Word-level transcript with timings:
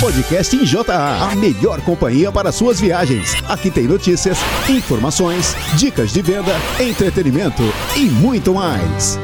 Podcast 0.00 0.54
em 0.54 0.64
JA, 0.64 1.28
a 1.28 1.34
melhor 1.34 1.80
companhia 1.80 2.30
para 2.30 2.52
suas 2.52 2.80
viagens. 2.80 3.34
Aqui 3.48 3.68
tem 3.68 3.82
notícias, 3.82 4.38
informações, 4.70 5.56
dicas 5.76 6.12
de 6.12 6.22
venda, 6.22 6.52
entretenimento 6.78 7.64
e 7.96 8.04
muito 8.04 8.54
mais. 8.54 9.18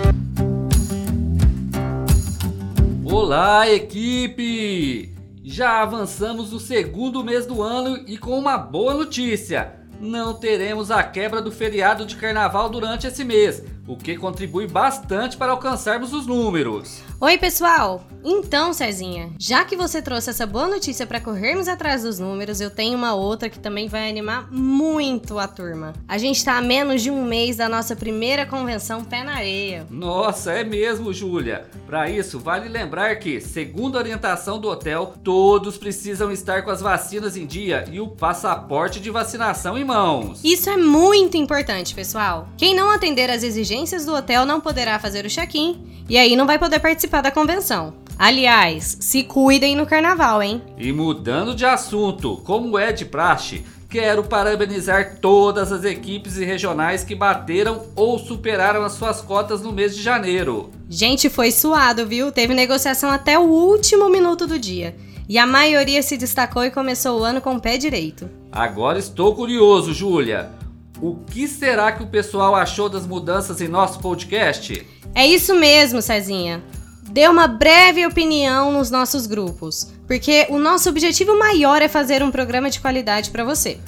Olá, 3.05 3.71
equipe! 3.71 5.15
Já 5.45 5.81
avançamos 5.81 6.51
no 6.51 6.59
segundo 6.59 7.23
mês 7.23 7.47
do 7.47 7.63
ano 7.63 7.97
e 8.09 8.19
com 8.19 8.37
uma 8.37 8.59
boa 8.59 8.95
notícia: 8.95 9.75
não 10.01 10.35
teremos 10.35 10.91
a 10.91 11.05
quebra 11.05 11.41
do 11.41 11.53
feriado 11.53 12.05
de 12.05 12.17
carnaval 12.17 12.69
durante 12.69 13.07
esse 13.07 13.25
mês 13.25 13.63
o 13.87 13.97
que 13.97 14.17
contribui 14.17 14.67
bastante 14.67 15.37
para 15.37 15.53
alcançarmos 15.53 16.13
os 16.13 16.27
números. 16.27 17.03
Oi, 17.21 17.39
pessoal! 17.39 18.05
Então, 18.25 18.73
Cezinha, 18.73 19.31
já 19.39 19.65
que 19.65 19.77
você 19.77 20.01
trouxe 20.01 20.31
essa 20.31 20.47
boa 20.47 20.67
notícia 20.67 21.07
para 21.07 21.21
corrermos 21.21 21.69
atrás 21.69 22.03
dos 22.03 22.19
números, 22.19 22.61
eu 22.61 22.71
tenho 22.71 22.97
uma 22.97 23.15
outra 23.15 23.51
que 23.51 23.59
também 23.59 23.87
vai 23.87 24.09
animar 24.09 24.51
muito 24.51 25.39
a 25.39 25.47
turma. 25.47 25.93
A 26.09 26.17
gente 26.17 26.37
está 26.37 26.57
a 26.57 26.63
menos 26.63 27.03
de 27.03 27.11
um 27.11 27.23
mês 27.23 27.57
da 27.57 27.69
nossa 27.69 27.95
primeira 27.95 28.47
convenção 28.47 29.05
Pé 29.05 29.23
na 29.23 29.35
Areia. 29.35 29.87
Nossa, 29.91 30.53
é 30.53 30.65
mesmo, 30.65 31.13
Júlia. 31.13 31.67
Para 31.87 32.09
isso, 32.09 32.39
vale 32.39 32.69
lembrar 32.69 33.17
que, 33.17 33.41
segundo 33.41 33.97
a 33.97 34.01
orientação 34.01 34.59
do 34.59 34.69
hotel, 34.69 35.13
todos 35.23 35.77
precisam 35.77 36.33
estar 36.33 36.63
com 36.63 36.71
as 36.71 36.81
vacinas 36.81 37.37
em 37.37 37.47
dia 37.47 37.85
e 37.93 38.01
o 38.01 38.09
passaporte 38.09 39.01
de 39.01 39.11
vacinação 39.11 39.77
em 39.77 39.85
mãos. 39.85 40.41
Isso 40.43 40.71
é 40.71 40.77
muito 40.79 41.37
importante, 41.37 41.95
pessoal. 41.95 42.49
Quem 42.57 42.75
não 42.75 42.91
atender 42.91 43.31
às 43.31 43.43
exigências 43.43 43.74
exigências 43.75 44.07
do 44.07 44.15
hotel 44.15 44.47
não 44.47 44.61
poderá 44.61 44.99
fazer 44.99 45.27
o 45.27 45.29
check-in 45.29 45.85
e 46.09 46.17
aí 46.17 46.37
não 46.37 46.47
vai 46.47 46.59
poder 46.59 46.79
participar 46.79 47.21
da 47.21 47.31
convenção. 47.31 47.95
Aliás, 48.17 48.97
se 49.01 49.25
cuidem 49.25 49.75
no 49.75 49.85
carnaval, 49.85 50.41
hein? 50.41 50.63
E 50.79 50.93
mudando 50.93 51.55
de 51.55 51.65
assunto, 51.65 52.41
como 52.45 52.79
é 52.79 52.93
de 52.93 53.05
praxe, 53.05 53.65
quero 53.91 54.23
parabenizar 54.23 55.19
todas 55.21 55.73
as 55.73 55.83
equipes 55.85 56.37
e 56.37 56.45
regionais 56.45 57.03
que 57.03 57.17
bateram 57.17 57.87
ou 57.97 58.17
superaram 58.19 58.85
as 58.85 58.93
suas 58.93 59.21
cotas 59.21 59.61
no 59.61 59.73
mês 59.73 59.97
de 59.97 60.03
janeiro. 60.03 60.71
Gente, 60.89 61.29
foi 61.29 61.51
suado, 61.51 62.07
viu? 62.07 62.31
Teve 62.31 62.55
negociação 62.55 63.11
até 63.11 63.37
o 63.37 63.43
último 63.43 64.09
minuto 64.09 64.47
do 64.47 64.59
dia. 64.59 64.95
E 65.29 65.37
a 65.37 65.47
maioria 65.47 66.03
se 66.03 66.17
destacou 66.17 66.65
e 66.65 66.71
começou 66.71 67.19
o 67.19 67.25
ano 67.25 67.41
com 67.41 67.57
o 67.57 67.61
pé 67.61 67.77
direito. 67.77 68.31
Agora 68.53 68.99
estou 68.99 69.35
curioso, 69.35 69.93
Júlia. 69.93 70.51
O 71.01 71.17
que 71.17 71.49
será 71.49 71.93
que 71.93 72.03
o 72.03 72.07
pessoal 72.07 72.55
achou 72.55 72.89
das 72.89 73.07
mudanças 73.07 73.61
em 73.61 73.69
nosso 73.69 73.99
podcast? 73.99 74.87
É 75.15 75.27
isso 75.27 75.55
mesmo, 75.55 76.01
Cezinha. 76.01 76.63
Dê 77.11 77.29
uma 77.29 77.47
breve 77.47 78.07
opinião 78.07 78.73
nos 78.73 78.91
nossos 78.91 79.27
grupos, 79.27 79.93
porque 80.07 80.47
o 80.51 80.59
nosso 80.59 80.89
objetivo 80.89 81.39
maior 81.39 81.83
é 81.83 81.89
fazer 81.89 82.23
um 82.23 82.31
programa 82.31 82.71
de 82.71 82.81
qualidade 82.81 83.31
para 83.31 83.45
você. 83.45 83.79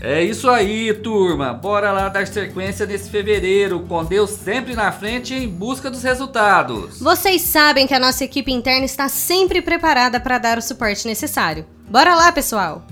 É 0.00 0.22
isso 0.22 0.48
aí, 0.50 0.92
turma. 0.92 1.54
Bora 1.54 1.90
lá 1.90 2.08
dar 2.08 2.26
sequência 2.26 2.84
nesse 2.84 3.08
fevereiro, 3.08 3.80
com 3.88 4.04
Deus 4.04 4.30
sempre 4.30 4.74
na 4.74 4.92
frente 4.92 5.34
em 5.34 5.48
busca 5.48 5.90
dos 5.90 6.02
resultados. 6.02 7.00
Vocês 7.00 7.42
sabem 7.42 7.86
que 7.86 7.94
a 7.94 7.98
nossa 7.98 8.22
equipe 8.24 8.52
interna 8.52 8.84
está 8.84 9.08
sempre 9.08 9.62
preparada 9.62 10.20
para 10.20 10.38
dar 10.38 10.58
o 10.58 10.62
suporte 10.62 11.08
necessário. 11.08 11.64
Bora 11.88 12.14
lá, 12.14 12.30
pessoal! 12.30 12.86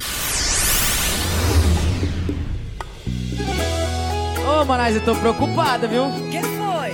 Ô, 4.64 4.66
Manais, 4.66 4.96
eu 4.96 5.04
tô 5.04 5.14
preocupada, 5.14 5.86
viu? 5.86 6.04
Que 6.30 6.40
foi? 6.40 6.90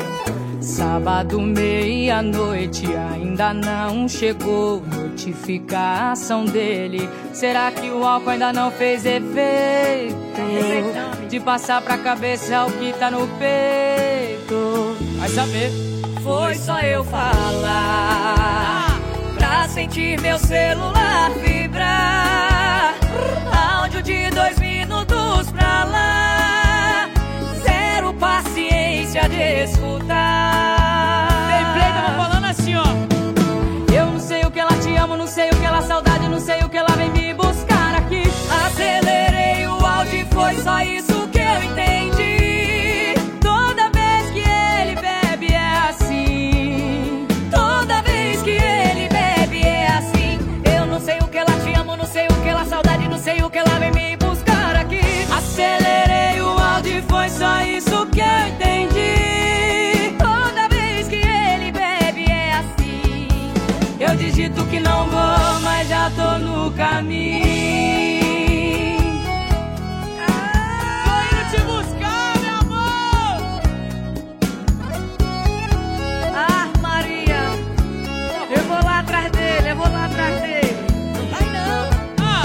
Sábado, 0.61 1.41
meia-noite, 1.41 2.85
ainda 2.97 3.55
não 3.55 4.09
chegou 4.09 4.83
notificação 4.83 6.45
dele. 6.45 7.09
Será 7.33 7.71
que 7.71 7.89
o 7.89 8.05
álcool 8.05 8.31
ainda 8.31 8.53
não 8.53 8.73
fez 8.73 9.07
efeito? 9.07 10.17
De 11.29 11.39
passar 11.39 11.81
pra 11.81 11.97
cabeça 11.97 12.67
o 12.67 12.73
que 12.73 12.93
tá 12.95 13.09
no 13.09 13.29
peito. 13.39 14.97
Vai 15.21 15.29
saber. 15.29 15.71
Foi 16.25 16.57
só 16.57 16.81
eu 16.81 17.05
falar 17.05 18.99
pra 19.39 19.69
sentir 19.69 20.21
meu 20.21 20.41
celular 20.41 21.31
vibrar. 21.41 22.97
Áudio 23.81 24.03
de 24.03 24.29
dois 24.31 24.59
minutos 24.59 25.53
pra 25.53 25.85
lá 25.85 26.30
paciência 28.43 29.29
de 29.29 29.65
escutar. 29.65 31.29
Tem 31.75 31.93
tava 31.93 32.17
falando 32.17 32.45
assim, 32.47 32.75
ó. 32.77 32.85
Eu 33.95 34.07
não 34.07 34.21
sei 34.21 34.43
o 34.43 34.51
que 34.51 34.59
ela 34.59 34.73
te 34.79 34.97
amo, 34.97 35.17
não 35.17 35.27
sei 35.27 35.51
o 35.51 35.57
que 35.57 35.65
ela 35.65 35.83
saudade, 35.83 36.29
não 36.29 36.41
sei 36.41 36.61
o 36.63 36.69
que 36.69 36.77
ela 36.77 36.95
vem 36.97 37.11
me 37.11 37.35
buscar 37.35 37.95
aqui. 37.97 38.23
Acelerei 38.65 39.67
o 39.67 39.85
áudio, 39.85 40.27
foi 40.31 40.55
só 40.57 40.81
isso 40.83 41.00
no 66.71 66.77
caminho. 66.77 67.41
Tô 71.05 71.15
indo 71.27 71.43
te 71.51 71.61
buscar, 71.63 72.39
meu 72.41 72.55
amor. 72.61 73.61
Ah, 76.35 76.69
Maria, 76.81 77.43
eu 78.51 78.63
vou 78.65 78.85
lá 78.85 79.01
atrás 79.01 79.31
dele, 79.33 79.71
eu 79.71 79.77
vou 79.77 79.91
lá 79.91 80.05
atrás 80.07 80.41
dele. 80.43 80.77
Ai 81.33 81.47
não. 81.51 81.91
Ah. 82.25 82.43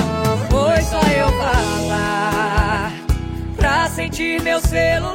Foi 0.49 0.81
só 0.81 1.01
eu 1.11 1.27
falar 1.37 2.91
pra 3.57 3.89
sentir 3.89 4.41
meu 4.41 4.59
celular 4.59 5.14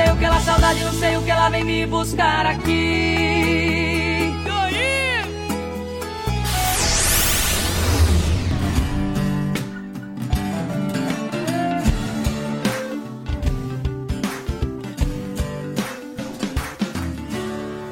sei 0.00 0.12
o 0.12 0.16
que 0.16 0.24
ela 0.24 0.40
saudade, 0.40 0.82
não 0.82 0.92
sei 0.92 1.16
o 1.16 1.22
que 1.22 1.30
ela 1.30 1.50
vem 1.50 1.64
me 1.64 1.86
buscar 1.86 2.46
aqui. 2.46 3.10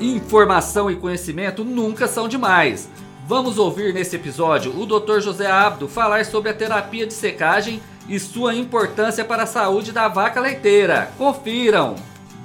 Informação 0.01 0.91
e 0.91 0.97
conhecimento 0.97 1.65
nunca 1.65 2.07
são 2.07 2.29
demais. 2.29 2.89
Vamos 3.27 3.59
ouvir 3.59 3.93
nesse 3.93 4.17
episódio 4.17 4.73
o 4.81 4.87
Dr. 4.87 5.21
José 5.21 5.51
Abdo 5.51 5.87
falar 5.87 6.25
sobre 6.25 6.51
a 6.51 6.55
terapia 6.55 7.07
de 7.07 7.13
secagem 7.13 7.83
e 8.09 8.19
sua 8.19 8.55
importância 8.55 9.25
para 9.25 9.43
a 9.43 9.47
saúde 9.47 9.93
da 9.93 10.09
vaca 10.09 10.41
leiteira. 10.41 11.11
Confiram! 11.19 11.97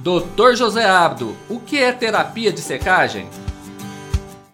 Dr. 0.01 0.56
José 0.56 0.86
Abdo, 0.86 1.33
o 1.50 1.60
que 1.60 1.77
é 1.77 1.94
terapia 1.94 2.51
de 2.51 2.60
secagem? 2.60 3.27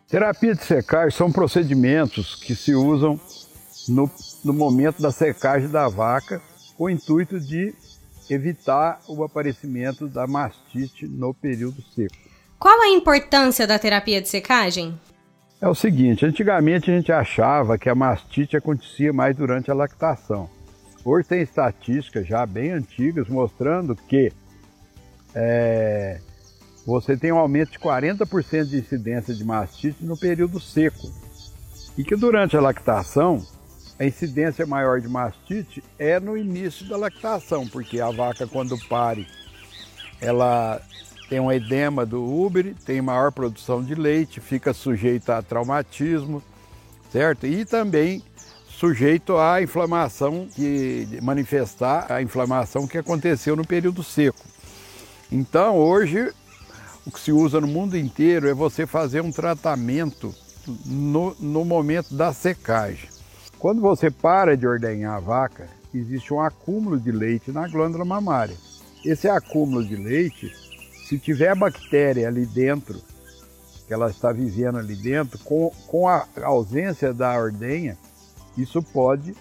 Terapia 0.07 0.53
de 0.53 0.63
secagem 0.63 1.17
são 1.17 1.31
procedimentos 1.31 2.35
que 2.35 2.56
se 2.56 2.75
usam 2.75 3.19
no, 3.88 4.09
no 4.44 4.53
momento 4.53 5.01
da 5.01 5.11
secagem 5.11 5.67
da 5.67 5.88
vaca, 5.88 6.39
com 6.77 6.83
o 6.83 6.89
intuito 6.89 7.39
de 7.39 7.73
evitar 8.29 9.00
o 9.07 9.23
aparecimento 9.23 10.07
da 10.07 10.27
mastite 10.27 11.07
no 11.07 11.33
período 11.33 11.81
seco. 11.95 12.15
Qual 12.59 12.79
a 12.81 12.89
importância 12.89 13.65
da 13.65 13.79
terapia 13.79 14.21
de 14.21 14.29
secagem? 14.29 15.00
É 15.59 15.67
o 15.67 15.75
seguinte, 15.75 16.25
antigamente 16.25 16.91
a 16.91 16.95
gente 16.95 17.11
achava 17.11 17.77
que 17.77 17.89
a 17.89 17.95
mastite 17.95 18.56
acontecia 18.56 19.11
mais 19.11 19.35
durante 19.35 19.71
a 19.71 19.73
lactação. 19.73 20.50
Hoje 21.11 21.27
tem 21.27 21.41
estatísticas 21.41 22.27
já 22.27 22.45
bem 22.45 22.69
antigas 22.69 23.27
mostrando 23.27 23.95
que 23.95 24.31
é, 25.33 26.21
você 26.85 27.17
tem 27.17 27.31
um 27.31 27.39
aumento 27.39 27.71
de 27.71 27.79
40% 27.79 28.65
de 28.65 28.77
incidência 28.77 29.33
de 29.33 29.44
mastite 29.44 30.06
no 30.06 30.15
período 30.15 30.59
seco. 30.59 31.11
E 31.97 32.03
que 32.03 32.15
durante 32.15 32.56
a 32.56 32.61
lactação, 32.61 33.44
a 33.97 34.06
incidência 34.06 34.67
maior 34.67 35.01
de 35.01 35.07
mastite 35.07 35.83
é 35.97 36.19
no 36.19 36.38
início 36.38 36.88
da 36.88 36.95
lactação, 36.95 37.67
porque 37.67 38.00
a 38.00 38.11
vaca 38.11 38.45
quando 38.45 38.77
pare, 38.88 39.27
ela 40.21 40.79
tem 41.27 41.39
um 41.39 41.51
edema 41.51 42.06
do 42.06 42.23
úbere, 42.23 42.75
tem 42.85 43.01
maior 43.01 43.31
produção 43.31 43.83
de 43.83 43.95
leite, 43.95 44.39
fica 44.39 44.75
sujeita 44.75 45.39
a 45.39 45.41
traumatismo, 45.41 46.44
certo? 47.11 47.47
E 47.47 47.65
também 47.65 48.21
sujeito 48.80 49.38
à 49.38 49.62
inflamação 49.62 50.48
que 50.56 51.20
manifestar 51.22 52.10
a 52.10 52.22
inflamação 52.22 52.88
que 52.88 52.98
aconteceu 52.98 53.54
no 53.54 53.68
período 53.68 54.02
seco. 54.02 54.40
Então, 55.30 55.76
hoje 55.76 56.31
o 57.06 57.12
que 57.12 57.20
se 57.20 57.34
usa 57.34 57.60
no 57.60 57.68
mundo 57.68 57.98
inteiro 57.98 58.48
é 58.48 58.54
você 58.54 58.88
fazer 58.88 59.20
um 59.20 59.34
tratamento 59.34 60.34
no, 60.86 61.36
no 61.42 61.66
momento 61.66 62.16
da 62.16 62.31
secagem. 62.31 63.10
Quando 63.58 63.81
você 63.81 64.10
para 64.10 64.56
de 64.56 64.66
ordenhar 64.66 65.18
a 65.18 65.20
vaca, 65.20 65.68
existe 65.94 66.34
um 66.34 66.40
acúmulo 66.40 66.98
de 66.98 67.12
leite 67.12 67.52
na 67.52 67.68
glândula 67.68 68.06
mamária. 68.06 68.56
Esse 69.04 69.28
acúmulo 69.28 69.86
de 69.86 69.98
leite 69.98 70.54
se 71.06 71.20
tiver 71.20 71.54
bactéria 71.54 72.30
ali 72.30 72.46
dentro, 72.46 73.02
que 73.86 73.94
ela 73.94 74.10
está 74.10 74.31
vivendo 74.31 74.78
ali 74.78 74.96
dentro, 74.96 75.38
com, 75.40 75.70
com 75.88 76.08
a 76.08 76.26
ausência 76.44 77.14
da 77.14 77.38
ordenha, 77.38 77.98
isso 78.61 78.81
pode 78.81 79.35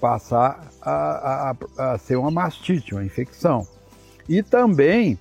passar 0.00 0.68
a, 0.80 1.54
a, 1.78 1.92
a 1.92 1.98
ser 1.98 2.16
uma 2.16 2.30
mastite, 2.30 2.94
uma 2.94 3.04
infecção. 3.04 3.66
E 4.28 4.42
também 4.42 5.18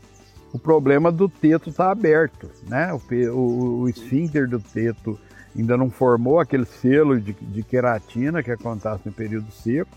o 0.54 0.60
problema 0.60 1.12
do 1.12 1.28
teto 1.28 1.70
está 1.70 1.92
aberto, 1.92 2.50
né? 2.68 2.92
O, 2.94 3.02
o, 3.32 3.80
o 3.82 3.90
esfíncter 3.90 4.48
do 4.48 4.60
teto 4.60 5.20
ainda 5.56 5.76
não 5.76 5.90
formou 5.90 6.40
aquele 6.40 6.66
selo 6.66 7.20
de, 7.20 7.34
de 7.34 7.64
queratina 7.64 8.44
que 8.44 8.52
acontece 8.52 9.02
no 9.06 9.12
período 9.12 9.52
seco. 9.52 9.92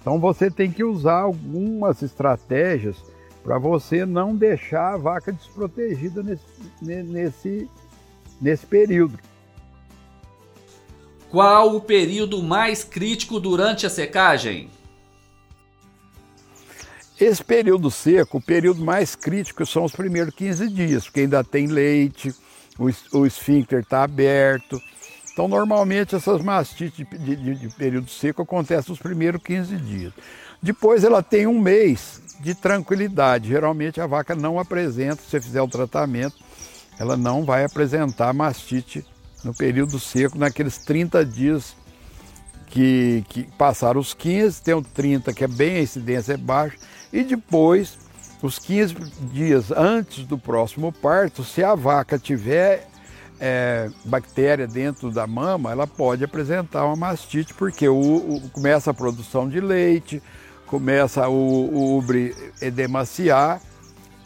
Então 0.00 0.18
você 0.18 0.50
tem 0.50 0.70
que 0.70 0.84
usar 0.84 1.20
algumas 1.20 2.02
estratégias 2.02 3.02
para 3.42 3.58
você 3.58 4.04
não 4.04 4.36
deixar 4.36 4.94
a 4.94 4.98
vaca 4.98 5.32
desprotegida 5.32 6.22
nesse, 6.22 6.44
nesse, 6.82 7.70
nesse 8.40 8.66
período. 8.66 9.18
Qual 11.30 11.76
o 11.76 11.80
período 11.80 12.42
mais 12.42 12.82
crítico 12.82 13.38
durante 13.38 13.86
a 13.86 13.90
secagem? 13.90 14.68
Esse 17.20 17.44
período 17.44 17.88
seco, 17.88 18.38
o 18.38 18.42
período 18.42 18.84
mais 18.84 19.14
crítico 19.14 19.64
são 19.64 19.84
os 19.84 19.92
primeiros 19.92 20.34
15 20.34 20.68
dias, 20.68 21.04
porque 21.04 21.20
ainda 21.20 21.44
tem 21.44 21.68
leite, 21.68 22.34
o, 22.76 23.18
o 23.18 23.26
esfíncter 23.26 23.80
está 23.80 24.02
aberto. 24.02 24.80
Então, 25.32 25.46
normalmente, 25.46 26.16
essas 26.16 26.42
mastites 26.42 27.06
de, 27.06 27.36
de, 27.36 27.54
de 27.54 27.68
período 27.76 28.10
seco 28.10 28.42
acontecem 28.42 28.90
nos 28.90 28.98
primeiros 28.98 29.40
15 29.40 29.76
dias. 29.76 30.12
Depois, 30.60 31.04
ela 31.04 31.22
tem 31.22 31.46
um 31.46 31.60
mês 31.60 32.20
de 32.40 32.54
tranquilidade. 32.54 33.48
Geralmente 33.50 34.00
a 34.00 34.06
vaca 34.06 34.34
não 34.34 34.58
apresenta, 34.58 35.22
se 35.22 35.30
você 35.30 35.40
fizer 35.40 35.62
o 35.62 35.68
tratamento, 35.68 36.34
ela 36.98 37.16
não 37.16 37.44
vai 37.44 37.64
apresentar 37.64 38.32
mastite 38.32 39.04
no 39.44 39.54
período 39.54 39.98
seco, 39.98 40.38
naqueles 40.38 40.78
30 40.78 41.24
dias 41.24 41.74
que, 42.66 43.24
que 43.28 43.42
passaram 43.58 44.00
os 44.00 44.14
15, 44.14 44.62
tem 44.62 44.74
o 44.74 44.82
30 44.82 45.32
que 45.32 45.44
é 45.44 45.48
bem 45.48 45.76
a 45.76 45.82
incidência 45.82 46.34
é 46.34 46.36
baixa, 46.36 46.76
e 47.12 47.24
depois, 47.24 47.98
os 48.42 48.58
15 48.58 48.94
dias 49.32 49.70
antes 49.70 50.24
do 50.24 50.38
próximo 50.38 50.92
parto, 50.92 51.42
se 51.42 51.62
a 51.64 51.74
vaca 51.74 52.18
tiver 52.18 52.88
é, 53.40 53.90
bactéria 54.04 54.66
dentro 54.66 55.10
da 55.10 55.26
mama, 55.26 55.72
ela 55.72 55.86
pode 55.86 56.22
apresentar 56.22 56.84
uma 56.84 56.96
mastite, 56.96 57.54
porque 57.54 57.88
o, 57.88 57.98
o 57.98 58.50
começa 58.50 58.90
a 58.90 58.94
produção 58.94 59.48
de 59.48 59.60
leite, 59.60 60.22
começa 60.66 61.28
o, 61.28 61.34
o 61.34 61.98
ubre 61.98 62.36
edemaciar, 62.60 63.60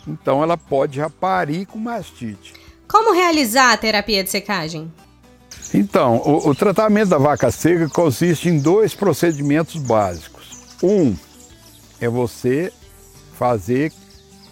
então 0.06 0.43
ela 0.43 0.58
pode 0.58 0.96
já 0.96 1.08
parir 1.08 1.64
com 1.64 1.78
mastite. 1.78 2.63
Como 2.88 3.12
realizar 3.12 3.72
a 3.72 3.76
terapia 3.76 4.22
de 4.22 4.31
secagem? 4.31 4.92
Então, 5.72 6.16
o, 6.19 6.50
o 6.50 6.54
tratamento 6.54 7.08
da 7.08 7.19
vaca 7.19 7.50
seca 7.50 7.88
consiste 7.88 8.48
em 8.48 8.58
dois 8.58 8.94
procedimentos 8.94 9.76
básicos. 9.76 10.76
Um 10.82 11.16
é 12.00 12.08
você 12.08 12.72
fazer 13.36 13.92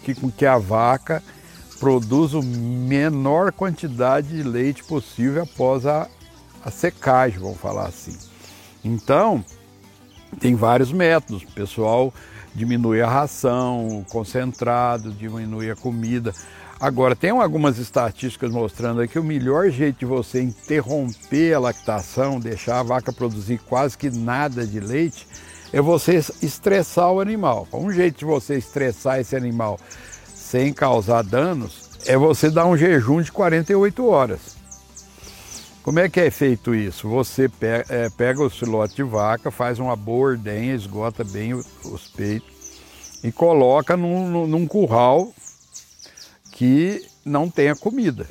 que, 0.02 0.14
com 0.14 0.30
que 0.30 0.46
a 0.46 0.58
vaca 0.58 1.22
produza 1.78 2.38
a 2.38 2.42
menor 2.42 3.52
quantidade 3.52 4.28
de 4.28 4.42
leite 4.42 4.84
possível 4.84 5.42
após 5.42 5.86
a, 5.86 6.08
a 6.64 6.70
secagem, 6.70 7.38
vamos 7.38 7.58
falar 7.58 7.86
assim. 7.86 8.16
Então, 8.84 9.44
tem 10.40 10.54
vários 10.54 10.92
métodos. 10.92 11.42
O 11.42 11.52
pessoal 11.52 12.12
diminui 12.54 13.00
a 13.00 13.08
ração, 13.08 13.86
o 13.98 14.04
concentrado, 14.04 15.12
diminui 15.12 15.70
a 15.70 15.76
comida. 15.76 16.32
Agora, 16.82 17.14
tem 17.14 17.30
algumas 17.30 17.78
estatísticas 17.78 18.50
mostrando 18.50 19.06
que 19.06 19.16
o 19.16 19.22
melhor 19.22 19.70
jeito 19.70 20.00
de 20.00 20.04
você 20.04 20.42
interromper 20.42 21.54
a 21.54 21.60
lactação, 21.60 22.40
deixar 22.40 22.80
a 22.80 22.82
vaca 22.82 23.12
produzir 23.12 23.58
quase 23.58 23.96
que 23.96 24.10
nada 24.10 24.66
de 24.66 24.80
leite, 24.80 25.24
é 25.72 25.80
você 25.80 26.16
estressar 26.42 27.12
o 27.12 27.20
animal. 27.20 27.68
Um 27.72 27.92
jeito 27.92 28.18
de 28.18 28.24
você 28.24 28.56
estressar 28.56 29.20
esse 29.20 29.36
animal 29.36 29.78
sem 30.34 30.72
causar 30.72 31.22
danos 31.22 31.88
é 32.04 32.16
você 32.16 32.50
dar 32.50 32.66
um 32.66 32.76
jejum 32.76 33.22
de 33.22 33.30
48 33.30 34.04
horas. 34.04 34.56
Como 35.84 36.00
é 36.00 36.08
que 36.08 36.18
é 36.18 36.32
feito 36.32 36.74
isso? 36.74 37.08
Você 37.08 37.48
pega, 37.48 37.84
é, 37.94 38.10
pega 38.10 38.40
de 38.92 39.02
vaca, 39.04 39.52
faz 39.52 39.78
uma 39.78 39.94
boa 39.94 40.30
ordenha, 40.30 40.74
esgota 40.74 41.22
bem 41.22 41.54
os 41.54 42.08
peitos 42.08 42.50
e 43.22 43.30
coloca 43.30 43.96
num, 43.96 44.48
num 44.48 44.66
curral 44.66 45.32
que 46.62 47.04
não 47.24 47.50
tenha 47.50 47.74
comida, 47.74 48.28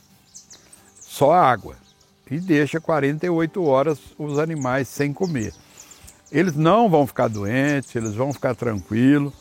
só 1.01 1.33
água. 1.33 1.75
E 2.29 2.39
deixa 2.39 2.79
48 2.79 3.61
horas 3.61 3.99
os 4.17 4.39
animais 4.39 4.87
sem 4.87 5.11
comer. 5.11 5.53
Eles 6.31 6.55
não 6.55 6.89
vão 6.89 7.05
ficar 7.05 7.27
doentes, 7.27 7.93
eles 7.93 8.15
vão 8.15 8.31
ficar 8.31 8.55
tranquilos, 8.55 9.33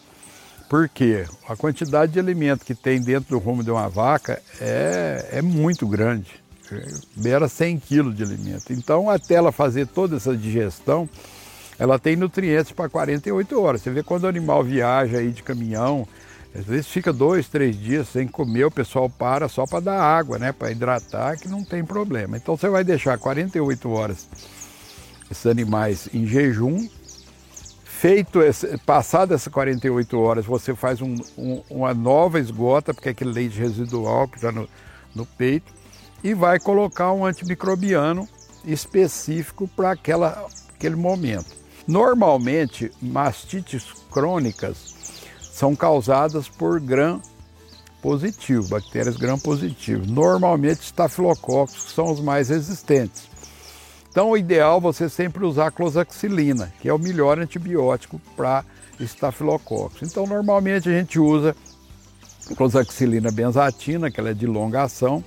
porque 0.69 1.25
a 1.49 1.55
quantidade 1.55 2.11
de 2.11 2.19
alimento 2.19 2.65
que 2.65 2.75
tem 2.75 3.01
dentro 3.01 3.31
do 3.31 3.39
rumo 3.39 3.63
de 3.63 3.71
uma 3.71 3.89
vaca 3.89 4.43
é, 4.61 5.29
é 5.35 5.43
muito 5.43 5.87
grande 5.87 6.41
beira 7.15 7.49
100 7.49 7.79
quilos 7.79 8.17
de 8.17 8.25
alimento. 8.25 8.73
Então, 8.73 9.09
até 9.09 9.35
ela 9.35 9.53
fazer 9.53 9.87
toda 9.87 10.17
essa 10.17 10.37
digestão, 10.37 11.09
ela 11.79 11.97
tem 11.97 12.17
nutrientes 12.17 12.73
para 12.73 12.89
48 12.89 13.61
horas. 13.61 13.83
Você 13.83 13.91
vê 13.91 14.03
quando 14.03 14.25
o 14.25 14.29
animal 14.29 14.65
viaja 14.65 15.19
aí 15.19 15.31
de 15.31 15.45
caminhão, 15.45 16.09
às 16.55 16.65
vezes 16.65 16.89
fica 16.89 17.13
dois, 17.13 17.49
três 17.49 17.79
dias 17.79 18.09
sem 18.09 18.27
comer, 18.27 18.65
o 18.65 18.71
pessoal 18.71 19.09
para 19.09 19.49
só 19.49 19.67
para 19.67 19.81
dar 19.81 20.01
água, 20.01 20.39
né? 20.39 20.53
Para 20.53 20.71
hidratar, 20.71 21.39
que 21.39 21.49
não 21.49 21.65
tem 21.65 21.85
problema. 21.85 22.37
Então 22.37 22.57
você 22.57 22.69
vai 22.69 22.83
deixar 22.83 23.17
48 23.19 23.89
horas 23.91 24.29
esses 25.31 25.47
animais 25.47 26.09
em 26.13 26.27
jejum. 26.27 26.89
Feito 27.85 28.43
esse, 28.43 28.79
passado 28.79 29.35
essas 29.35 29.53
48 29.53 30.19
horas, 30.19 30.47
você 30.47 30.75
faz 30.75 31.01
um, 31.01 31.15
um, 31.37 31.63
uma 31.71 31.95
nova 31.95 32.41
esgota, 32.41 32.93
porque 32.95 33.09
é 33.09 33.13
aquele 33.13 33.31
leite 33.31 33.59
residual 33.59 34.27
que 34.27 34.37
está 34.37 34.51
no, 34.51 34.69
no 35.15 35.27
peito 35.27 35.73
e 36.25 36.35
vai 36.35 36.59
colocar 36.59 37.13
um 37.13 37.25
antimicrobiano 37.25 38.29
específico 38.65 39.69
para 39.69 39.93
aquele 39.93 40.97
momento. 40.97 41.55
Normalmente, 41.87 42.91
mastites 43.01 43.85
crônicas 44.11 45.00
são 45.61 45.77
causadas 45.77 46.49
por 46.49 46.81
gram 46.81 47.21
positivo, 48.01 48.67
bactérias 48.69 49.19
gram 49.19 49.39
positivo. 49.39 50.07
Normalmente, 50.11 50.81
estafilococcus 50.81 51.93
são 51.95 52.11
os 52.11 52.19
mais 52.19 52.49
resistentes. 52.49 53.29
Então, 54.09 54.31
o 54.31 54.39
ideal 54.39 54.79
é 54.79 54.81
você 54.81 55.07
sempre 55.07 55.45
usar 55.45 55.71
clozaxilina, 55.71 56.73
que 56.81 56.89
é 56.89 56.95
o 56.95 56.99
melhor 56.99 57.39
antibiótico 57.39 58.19
para 58.35 58.65
estafilococcus. 58.99 60.11
Então, 60.11 60.27
normalmente 60.27 60.89
a 60.89 60.93
gente 60.93 61.19
usa 61.19 61.55
clozaxilina 62.57 63.31
benzatina, 63.31 64.11
que 64.11 64.19
ela 64.19 64.31
é 64.31 64.35
de 64.35 64.47
longa 64.47 64.85
ação, 64.85 65.23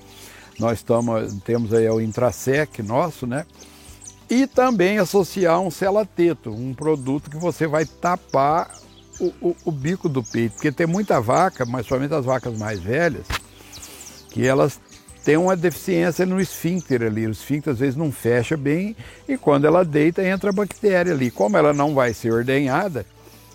nós 0.60 0.82
tamo, 0.82 1.14
temos 1.42 1.72
aí 1.72 1.88
o 1.88 2.02
Intrasec 2.02 2.82
nosso, 2.82 3.28
né? 3.28 3.46
E 4.28 4.48
também 4.48 4.98
associar 4.98 5.60
um 5.60 5.70
selateto, 5.70 6.50
um 6.50 6.74
produto 6.74 7.30
que 7.30 7.38
você 7.38 7.68
vai 7.68 7.86
tapar 7.86 8.83
o, 9.20 9.34
o, 9.42 9.56
o, 9.66 9.72
bico 9.72 10.10
do 10.10 10.24
peito, 10.24 10.54
porque 10.54 10.72
tem 10.72 10.88
muita 10.88 11.20
vaca, 11.22 11.66
mas 11.66 11.86
somente 11.86 12.14
as 12.14 12.26
vacas 12.26 12.58
mais 12.58 12.80
velhas, 12.80 13.26
que 14.30 14.46
elas 14.46 14.80
têm 15.24 15.38
uma 15.38 15.56
deficiência 15.56 16.26
no 16.26 16.40
esfíncter 16.40 17.04
ali. 17.04 17.26
O 17.26 17.32
esfíncter 17.32 17.74
às 17.74 17.80
vezes 17.80 17.96
não 17.96 18.12
fecha 18.12 18.58
bem 18.58 18.96
e 19.28 19.38
quando 19.38 19.66
ela 19.66 19.86
deita 19.86 20.24
entra 20.24 20.50
a 20.50 20.54
bactéria 20.54 21.14
ali. 21.14 21.32
Como 21.32 21.58
ela 21.58 21.74
não 21.74 21.94
vai 21.94 22.14
ser 22.14 22.34
ordenhada, 22.34 23.06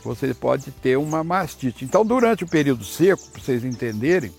você 0.03 0.33
pode 0.33 0.71
ter 0.71 0.97
uma 0.97 1.23
mastite. 1.23 1.85
Então, 1.85 2.05
durante 2.05 2.45
o 2.45 2.49
período 2.49 2.85
seco, 2.85 3.23
para 3.31 3.43
vocês 3.43 3.65
entenderem, 3.65 4.33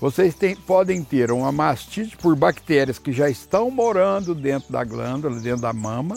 vocês 0.00 0.34
tem, 0.34 0.56
podem 0.56 1.02
ter 1.04 1.30
uma 1.30 1.52
mastite 1.52 2.16
por 2.16 2.34
bactérias 2.34 2.98
que 2.98 3.12
já 3.12 3.30
estão 3.30 3.70
morando 3.70 4.34
dentro 4.34 4.72
da 4.72 4.82
glândula, 4.82 5.38
dentro 5.40 5.62
da 5.62 5.72
mama, 5.72 6.16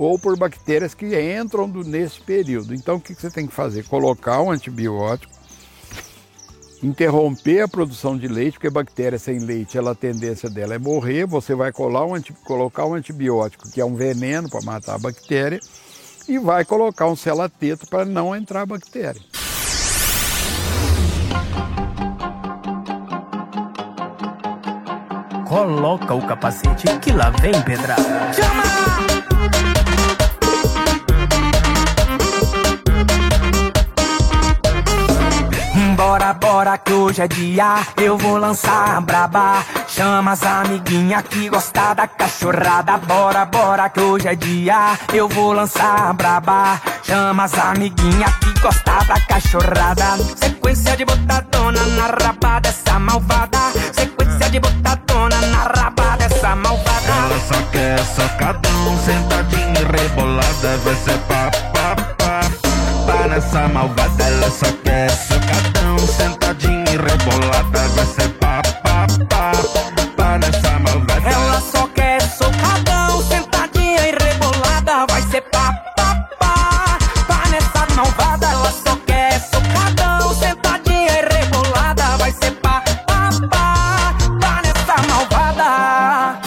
ou 0.00 0.18
por 0.18 0.34
bactérias 0.34 0.94
que 0.94 1.06
entram 1.38 1.68
do, 1.68 1.84
nesse 1.84 2.18
período. 2.22 2.74
Então, 2.74 2.96
o 2.96 3.00
que, 3.00 3.14
que 3.14 3.20
você 3.20 3.30
tem 3.30 3.46
que 3.46 3.52
fazer? 3.52 3.84
Colocar 3.84 4.40
um 4.40 4.50
antibiótico, 4.50 5.30
interromper 6.82 7.60
a 7.60 7.68
produção 7.68 8.16
de 8.16 8.26
leite, 8.26 8.54
porque 8.54 8.70
bactéria 8.70 9.18
sem 9.18 9.40
leite, 9.40 9.76
ela, 9.76 9.90
a 9.90 9.94
tendência 9.94 10.48
dela 10.48 10.74
é 10.74 10.78
morrer. 10.78 11.26
Você 11.26 11.54
vai 11.54 11.70
colar 11.70 12.06
um, 12.06 12.18
colocar 12.46 12.86
um 12.86 12.94
antibiótico, 12.94 13.70
que 13.70 13.78
é 13.78 13.84
um 13.84 13.94
veneno 13.94 14.48
para 14.48 14.62
matar 14.62 14.94
a 14.94 14.98
bactéria, 14.98 15.60
e 16.26 16.38
vai 16.38 16.64
colocar 16.64 17.06
um 17.06 17.14
selateto 17.14 17.86
para 17.86 18.06
não 18.06 18.34
entrar 18.34 18.62
a 18.62 18.66
bactéria. 18.66 19.20
Coloca 25.46 26.14
o 26.14 26.26
capacete 26.26 26.86
que 27.00 27.12
lá 27.12 27.28
vem 27.28 27.52
pedrada. 27.64 28.32
Chama! 28.32 29.09
Hoje 36.92 37.22
é 37.22 37.28
dia, 37.28 37.86
eu 37.96 38.16
vou 38.16 38.36
lançar 38.36 39.00
braba. 39.02 39.64
Chama 39.88 40.32
as 40.32 40.42
amiguinha 40.42 41.22
que 41.22 41.48
gosta 41.48 41.94
da 41.94 42.06
cachorrada. 42.06 42.96
Bora, 42.98 43.44
bora 43.44 43.88
que 43.88 44.00
hoje 44.00 44.28
é 44.28 44.34
dia, 44.34 44.98
eu 45.12 45.28
vou 45.28 45.52
lançar 45.52 46.12
braba. 46.14 46.80
Chama 47.02 47.44
as 47.44 47.54
amiguinha 47.58 48.26
que 48.40 48.60
gosta 48.60 48.98
da 49.04 49.20
cachorrada. 49.20 50.16
Sequência 50.36 50.96
de 50.96 51.04
botadona 51.04 51.84
na 51.86 52.06
raba 52.06 52.60
dessa 52.60 52.98
malvada. 52.98 53.58
Sequência 53.92 54.50
de 54.50 54.60
botadona 54.60 55.40
na 55.48 55.64
raba 55.64 56.16
dessa 56.18 56.54
malvada. 56.56 57.12
Ela 57.24 57.40
só 57.40 57.62
quer 57.70 57.98
socadão, 58.04 58.98
sentadinha 59.04 59.86
rebolada. 59.90 60.78
Vai 60.84 60.94
ser 60.94 61.18
pá, 61.28 61.50
pá, 61.72 61.96
pá. 62.18 62.40
Pá 63.06 63.28
nessa 63.28 63.68
malvada, 63.68 64.24
ela 64.24 64.50
só 64.50 64.66
quer 64.84 65.10
socadão, 65.10 65.98
sentadinha 65.98 66.59
e 66.92 66.96
rebolada. 66.96 67.88
Vai 67.94 68.06
ser 68.06 68.28
pá, 68.34 68.60
pá, 68.82 69.06
pá. 69.28 69.52
Pá 70.16 70.38
nessa 70.38 70.78
malvada. 70.78 71.30
Ela 71.30 71.60
só 71.60 71.86
quer 71.88 72.20
socadão, 72.22 73.22
sentadinha 73.22 74.08
e 74.08 74.12
rebolada. 74.12 75.06
Vai 75.08 75.22
ser 75.22 75.42
pá, 75.42 75.72
pá, 75.96 76.28
pá. 76.38 76.98
Pá 77.28 77.48
nessa 77.50 77.86
malvada. 77.94 78.46
Ela 78.46 78.72
só 78.72 78.96
quer 79.06 79.40
socadão, 79.40 80.34
sentadinha 80.34 81.12
e 81.12 81.34
rebolada. 81.34 82.16
Vai 82.18 82.32
ser 82.32 82.52
pá, 82.52 82.82
pá, 83.06 83.30
pá. 83.50 84.14
Pá 84.40 84.62
nessa 84.62 85.02
malvada. 85.06 86.40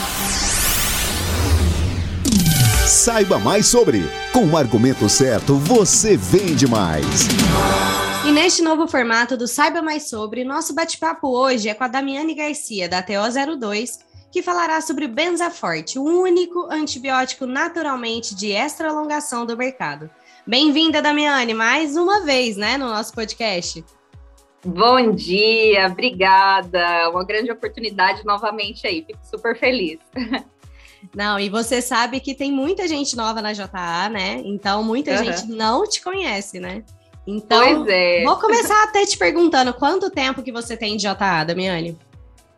Saiba 2.86 3.40
mais 3.40 3.68
sobre. 3.68 4.10
Com 4.34 4.48
o 4.48 4.58
argumento 4.58 5.08
certo, 5.08 5.56
você 5.56 6.18
vende 6.18 6.68
mais. 6.68 7.28
Neste 8.34 8.62
novo 8.64 8.88
formato 8.88 9.38
do 9.38 9.48
Saiba 9.48 9.82
Mais 9.82 10.10
Sobre, 10.10 10.44
nosso 10.44 10.74
bate-papo 10.74 11.28
hoje 11.28 11.70
é 11.70 11.74
com 11.74 11.84
a 11.84 11.88
Damiane 11.88 12.34
Garcia, 12.34 12.90
da 12.90 13.04
TO02, 13.04 14.00
que 14.32 14.42
falará 14.42 14.82
sobre 14.82 15.06
o 15.06 15.10
Benzaforte, 15.10 16.00
o 16.00 16.04
único 16.04 16.68
antibiótico 16.72 17.46
naturalmente 17.46 18.34
de 18.34 18.52
extra 18.52 18.90
alongação 18.90 19.46
do 19.46 19.56
mercado. 19.56 20.10
Bem-vinda, 20.48 21.02
Damiane, 21.02 21.54
mais 21.54 21.96
uma 21.96 22.22
vez, 22.22 22.58
né, 22.58 22.76
no 22.78 22.88
nosso 22.88 23.14
podcast. 23.14 23.86
Bom 24.66 25.12
dia, 25.12 25.88
obrigada. 25.88 27.10
Uma 27.12 27.24
grande 27.24 27.52
oportunidade 27.52 28.26
novamente 28.26 28.88
aí, 28.88 29.04
fico 29.06 29.20
super 29.24 29.58
feliz. 29.58 30.00
Não, 31.14 31.38
e 31.40 31.50
você 31.50 31.82
sabe 31.82 32.20
que 32.20 32.34
tem 32.34 32.52
muita 32.52 32.88
gente 32.88 33.16
nova 33.16 33.42
na 33.42 33.54
JA, 33.54 34.10
né? 34.10 34.42
Então, 34.46 34.82
muita 34.84 35.12
Uhum. 35.12 35.18
gente 35.26 35.48
não 35.48 35.88
te 35.88 36.02
conhece, 36.02 36.60
né? 36.60 36.84
Então, 37.26 37.86
é. 37.88 38.24
vou 38.24 38.38
começar 38.38 38.84
até 38.84 39.06
te 39.06 39.18
perguntando 39.18 39.74
quanto 39.74 40.10
tempo 40.10 40.44
que 40.44 40.52
você 40.52 40.76
tem 40.76 40.98
de 40.98 41.04
JA, 41.04 41.44
Damiane? 41.44 41.98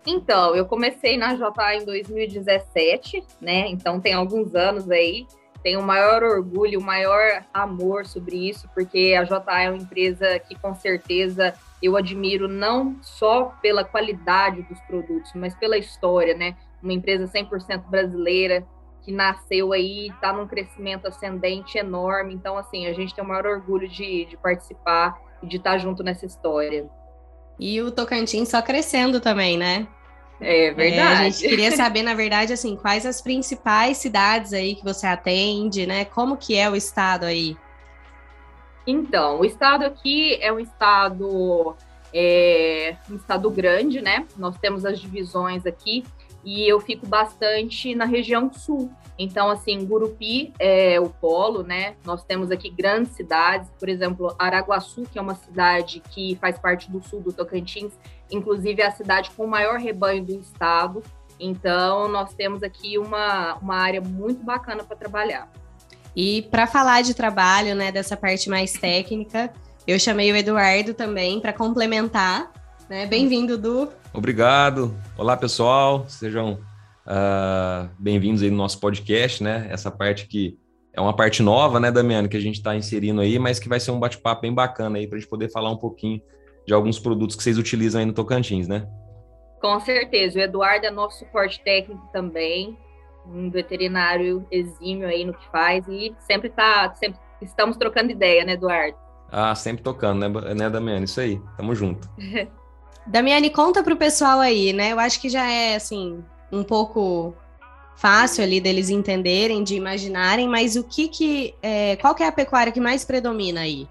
Então, 0.06 0.56
eu 0.56 0.66
comecei 0.66 1.18
na 1.18 1.34
JA 1.34 1.76
em 1.76 1.86
2017, 1.86 3.24
né? 3.42 3.68
Então 3.70 4.00
tem 4.00 4.14
alguns 4.14 4.54
anos 4.54 4.90
aí. 4.90 5.26
Tenho 5.64 5.80
o 5.80 5.84
maior 5.84 6.22
orgulho, 6.22 6.80
o 6.80 6.84
maior 6.84 7.44
amor 7.52 8.06
sobre 8.06 8.50
isso, 8.50 8.70
porque 8.76 9.16
a 9.20 9.24
JA 9.24 9.64
é 9.64 9.70
uma 9.72 9.82
empresa 9.82 10.38
que 10.38 10.54
com 10.54 10.76
certeza 10.76 11.56
eu 11.82 11.98
admiro 11.98 12.48
não 12.48 12.98
só 13.02 13.46
pela 13.64 13.84
qualidade 13.84 14.62
dos 14.64 14.80
produtos, 14.82 15.32
mas 15.34 15.56
pela 15.56 15.76
história, 15.76 16.36
né? 16.36 16.56
Uma 16.84 16.94
empresa 16.94 17.26
100% 17.26 17.90
brasileira 17.90 18.64
que 19.06 19.12
nasceu 19.12 19.72
aí, 19.72 20.08
está 20.08 20.34
num 20.34 20.48
crescimento 20.48 21.08
ascendente 21.08 21.78
enorme. 21.78 22.34
Então, 22.34 22.58
assim, 22.58 22.88
a 22.88 22.94
gente 22.94 23.14
tem 23.14 23.24
o 23.24 23.28
maior 23.28 23.46
orgulho 23.46 23.88
de, 23.88 24.26
de 24.26 24.36
participar 24.36 25.16
e 25.44 25.48
de 25.48 25.58
estar 25.58 25.78
junto 25.78 26.04
nessa 26.04 26.26
história. 26.26 26.90
E 27.60 27.82
o 27.82 27.92
Tocantins 27.92 28.50
só 28.50 28.62
crescendo 28.62 29.22
também, 29.22 29.58
né? 29.58 29.88
É 30.40 30.72
É, 30.74 30.74
verdade. 30.74 31.22
a 31.22 31.30
gente 31.30 31.46
queria 31.46 31.72
saber, 31.72 32.04
na 32.04 32.14
verdade, 32.16 32.52
assim, 32.54 32.76
quais 32.76 33.06
as 33.06 33.22
principais 33.22 33.98
cidades 33.98 34.54
aí 34.54 34.76
que 34.76 34.84
você 34.84 35.08
atende, 35.08 35.86
né? 35.86 36.06
Como 36.06 36.38
que 36.38 36.56
é 36.58 36.70
o 36.70 36.76
estado 36.76 37.26
aí? 37.26 37.58
Então, 38.88 39.40
o 39.40 39.46
estado 39.46 39.84
aqui 39.86 40.36
é 40.42 40.52
um 40.54 40.60
estado 40.60 41.76
é, 42.14 42.98
um 43.10 43.16
estado 43.16 43.50
grande, 43.52 44.02
né? 44.02 44.28
Nós 44.38 44.58
temos 44.58 44.86
as 44.86 45.00
divisões 45.00 45.66
aqui 45.66 46.06
e 46.46 46.70
eu 46.70 46.80
fico 46.80 47.08
bastante 47.08 47.96
na 47.96 48.06
região 48.06 48.54
sul. 48.54 48.92
Então, 49.18 49.50
assim, 49.50 49.84
Gurupi 49.86 50.54
é 50.60 51.00
o 51.00 51.10
polo, 51.10 51.64
né? 51.64 51.96
Nós 52.06 52.24
temos 52.24 52.52
aqui 52.52 52.70
grandes 52.70 53.14
cidades, 53.14 53.70
por 53.80 53.90
exemplo, 53.90 54.36
Araguaçu, 54.38 55.04
que 55.12 55.18
é 55.18 55.22
uma 55.22 55.36
cidade 55.36 56.02
que 56.12 56.38
faz 56.40 56.60
parte 56.60 56.92
do 56.92 57.02
sul 57.02 57.22
do 57.22 57.34
Tocantins, 57.34 57.94
inclusive 58.30 58.82
é 58.82 58.86
a 58.86 58.92
cidade 58.92 59.32
com 59.32 59.46
o 59.46 59.48
maior 59.48 59.80
rebanho 59.80 60.24
do 60.24 60.40
estado. 60.40 61.02
Então, 61.40 62.08
nós 62.08 62.34
temos 62.34 62.62
aqui 62.62 62.98
uma, 62.98 63.56
uma 63.56 63.76
área 63.78 64.02
muito 64.02 64.44
bacana 64.44 64.84
para 64.84 64.96
trabalhar. 64.96 65.50
E 66.16 66.44
para 66.44 66.68
falar 66.68 67.02
de 67.02 67.14
trabalho, 67.14 67.76
né, 67.76 67.92
dessa 67.92 68.16
parte 68.16 68.50
mais 68.50 68.74
técnica, 68.74 69.52
eu 69.88 70.00
chamei 70.00 70.32
o 70.32 70.36
Eduardo 70.36 70.94
também 70.94 71.40
para 71.40 71.54
complementar, 71.54 72.52
né? 72.90 73.06
Bem-vindo, 73.06 73.58
Du. 73.58 73.90
Obrigado. 74.14 74.96
Olá, 75.18 75.36
pessoal. 75.36 76.08
Sejam 76.08 76.60
ah, 77.06 77.90
bem-vindos 77.98 78.42
aí 78.42 78.52
no 78.52 78.58
nosso 78.58 78.80
podcast, 78.80 79.44
né? 79.44 79.68
Essa 79.70 79.90
parte 79.90 80.28
que 80.28 80.58
é 80.94 81.02
uma 81.02 81.16
parte 81.16 81.42
nova, 81.44 81.80
né, 81.80 81.92
Damiano, 81.92 82.30
que 82.30 82.38
a 82.38 82.42
gente 82.42 82.56
está 82.56 82.76
inserindo 82.76 83.22
aí, 83.22 83.38
mas 83.38 83.60
que 83.60 83.68
vai 83.68 83.80
ser 83.80 83.92
um 83.92 84.00
bate-papo 84.00 84.42
bem 84.44 84.54
bacana 84.54 84.98
aí 84.98 85.08
para 85.08 85.18
a 85.18 85.20
gente 85.20 85.30
poder 85.30 85.52
falar 85.52 85.70
um 85.70 85.78
pouquinho 85.78 86.22
de 86.66 86.74
alguns 86.74 86.98
produtos 87.00 87.36
que 87.36 87.44
vocês 87.44 87.58
utilizam 87.58 88.00
aí 88.00 88.06
no 88.06 88.14
Tocantins, 88.14 88.68
né? 88.68 88.88
Com 89.62 89.80
certeza, 89.80 90.40
o 90.40 90.42
Eduardo 90.42 90.86
é 90.86 90.92
nosso 90.92 91.20
suporte 91.20 91.62
técnico 91.64 92.08
também, 92.14 92.78
um 93.26 93.50
veterinário 93.50 94.46
exímio 94.52 95.08
aí 95.08 95.26
no 95.26 95.34
que 95.34 95.50
faz 95.50 95.86
e 95.88 96.16
sempre 96.20 96.50
tá, 96.50 96.94
sempre 96.96 97.20
estamos 97.42 97.76
trocando 97.76 98.12
ideia, 98.12 98.46
né, 98.46 98.54
Eduardo? 98.54 98.98
Ah, 99.30 99.54
sempre 99.54 99.84
tocando, 99.84 100.30
né, 100.30 100.54
né 100.54 100.70
Damiano? 100.70 101.04
Isso 101.04 101.20
aí. 101.20 101.42
Tamo 101.58 101.76
junto. 101.76 102.08
Damiane, 103.06 103.50
conta 103.50 103.84
pro 103.84 103.96
pessoal 103.96 104.40
aí, 104.40 104.74
né? 104.74 104.92
Eu 104.92 105.00
acho 105.00 105.22
que 105.22 105.30
já 105.30 105.50
é, 105.50 105.76
assim, 105.76 106.24
um 106.52 106.64
pouco 106.64 107.36
fácil 107.96 108.44
ali 108.44 108.60
deles 108.60 108.90
entenderem, 108.90 109.64
de 109.64 109.76
imaginarem, 109.76 110.48
mas 110.48 110.76
o 110.76 110.84
que 110.84 111.08
que, 111.08 111.56
é, 111.62 111.96
qual 111.98 112.16
que 112.16 112.24
é 112.24 112.28
a 112.28 112.32
pecuária 112.32 112.72
que 112.72 112.80
mais 112.80 113.06
predomina 113.06 113.62
aí? 113.62 113.88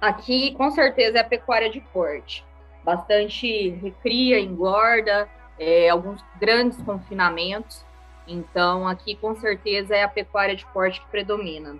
Aqui, 0.00 0.52
com 0.52 0.70
certeza, 0.70 1.18
é 1.18 1.20
a 1.20 1.24
pecuária 1.24 1.70
de 1.70 1.80
corte. 1.80 2.44
Bastante 2.84 3.68
recria, 3.80 4.40
engorda, 4.40 5.28
é, 5.58 5.88
alguns 5.88 6.20
grandes 6.40 6.76
confinamentos. 6.82 7.84
Então, 8.26 8.88
aqui, 8.88 9.14
com 9.14 9.36
certeza, 9.36 9.94
é 9.94 10.02
a 10.02 10.08
pecuária 10.08 10.56
de 10.56 10.66
corte 10.66 11.00
que 11.00 11.06
predomina. 11.08 11.76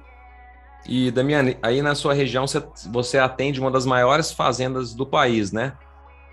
E, 0.87 1.11
Damiane, 1.11 1.57
aí 1.63 1.81
na 1.81 1.95
sua 1.95 2.13
região 2.13 2.47
você, 2.47 2.63
você 2.91 3.19
atende 3.19 3.61
uma 3.61 3.71
das 3.71 3.87
maiores 3.87 4.33
fazendas 4.33 4.95
do 4.95 5.07
país, 5.07 5.53
né? 5.53 5.77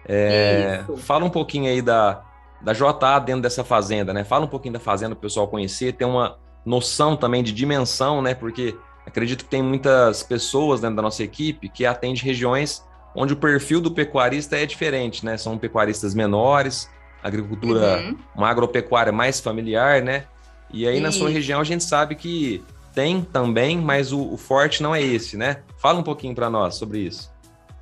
É, 0.07 0.83
fala 0.97 1.25
um 1.25 1.29
pouquinho 1.29 1.69
aí 1.69 1.81
da, 1.81 2.23
da 2.61 2.73
JA 2.73 3.19
dentro 3.19 3.41
dessa 3.41 3.63
fazenda, 3.63 4.13
né? 4.13 4.23
Fala 4.23 4.45
um 4.45 4.49
pouquinho 4.49 4.73
da 4.73 4.79
fazenda 4.79 5.15
para 5.15 5.19
o 5.19 5.21
pessoal 5.21 5.47
conhecer. 5.47 5.93
Tem 5.93 6.07
uma, 6.07 6.37
noção 6.65 7.15
também 7.15 7.43
de 7.43 7.51
dimensão, 7.51 8.21
né? 8.21 8.33
Porque 8.33 8.75
acredito 9.05 9.43
que 9.43 9.49
tem 9.49 9.61
muitas 9.61 10.23
pessoas 10.23 10.81
dentro 10.81 10.95
da 10.97 11.01
nossa 11.01 11.23
equipe 11.23 11.69
que 11.69 11.85
atende 11.85 12.23
regiões 12.23 12.83
onde 13.15 13.33
o 13.33 13.37
perfil 13.37 13.81
do 13.81 13.91
pecuarista 13.91 14.55
é 14.55 14.65
diferente, 14.65 15.25
né? 15.25 15.37
São 15.37 15.57
pecuaristas 15.57 16.13
menores, 16.13 16.89
agricultura, 17.23 18.01
uhum. 18.01 18.17
uma 18.35 18.49
agropecuária 18.49 19.11
mais 19.11 19.39
familiar, 19.39 20.01
né? 20.01 20.25
E 20.71 20.87
aí 20.87 20.99
na 20.99 21.11
sua 21.11 21.29
região 21.29 21.59
a 21.59 21.63
gente 21.63 21.83
sabe 21.83 22.15
que 22.15 22.63
tem 22.93 23.21
também, 23.21 23.77
mas 23.77 24.11
o, 24.11 24.33
o 24.33 24.37
forte 24.37 24.83
não 24.83 24.93
é 24.93 25.01
esse, 25.01 25.35
né? 25.35 25.63
Fala 25.81 25.99
um 25.99 26.03
pouquinho 26.03 26.35
para 26.35 26.49
nós 26.49 26.75
sobre 26.75 26.99
isso. 26.99 27.31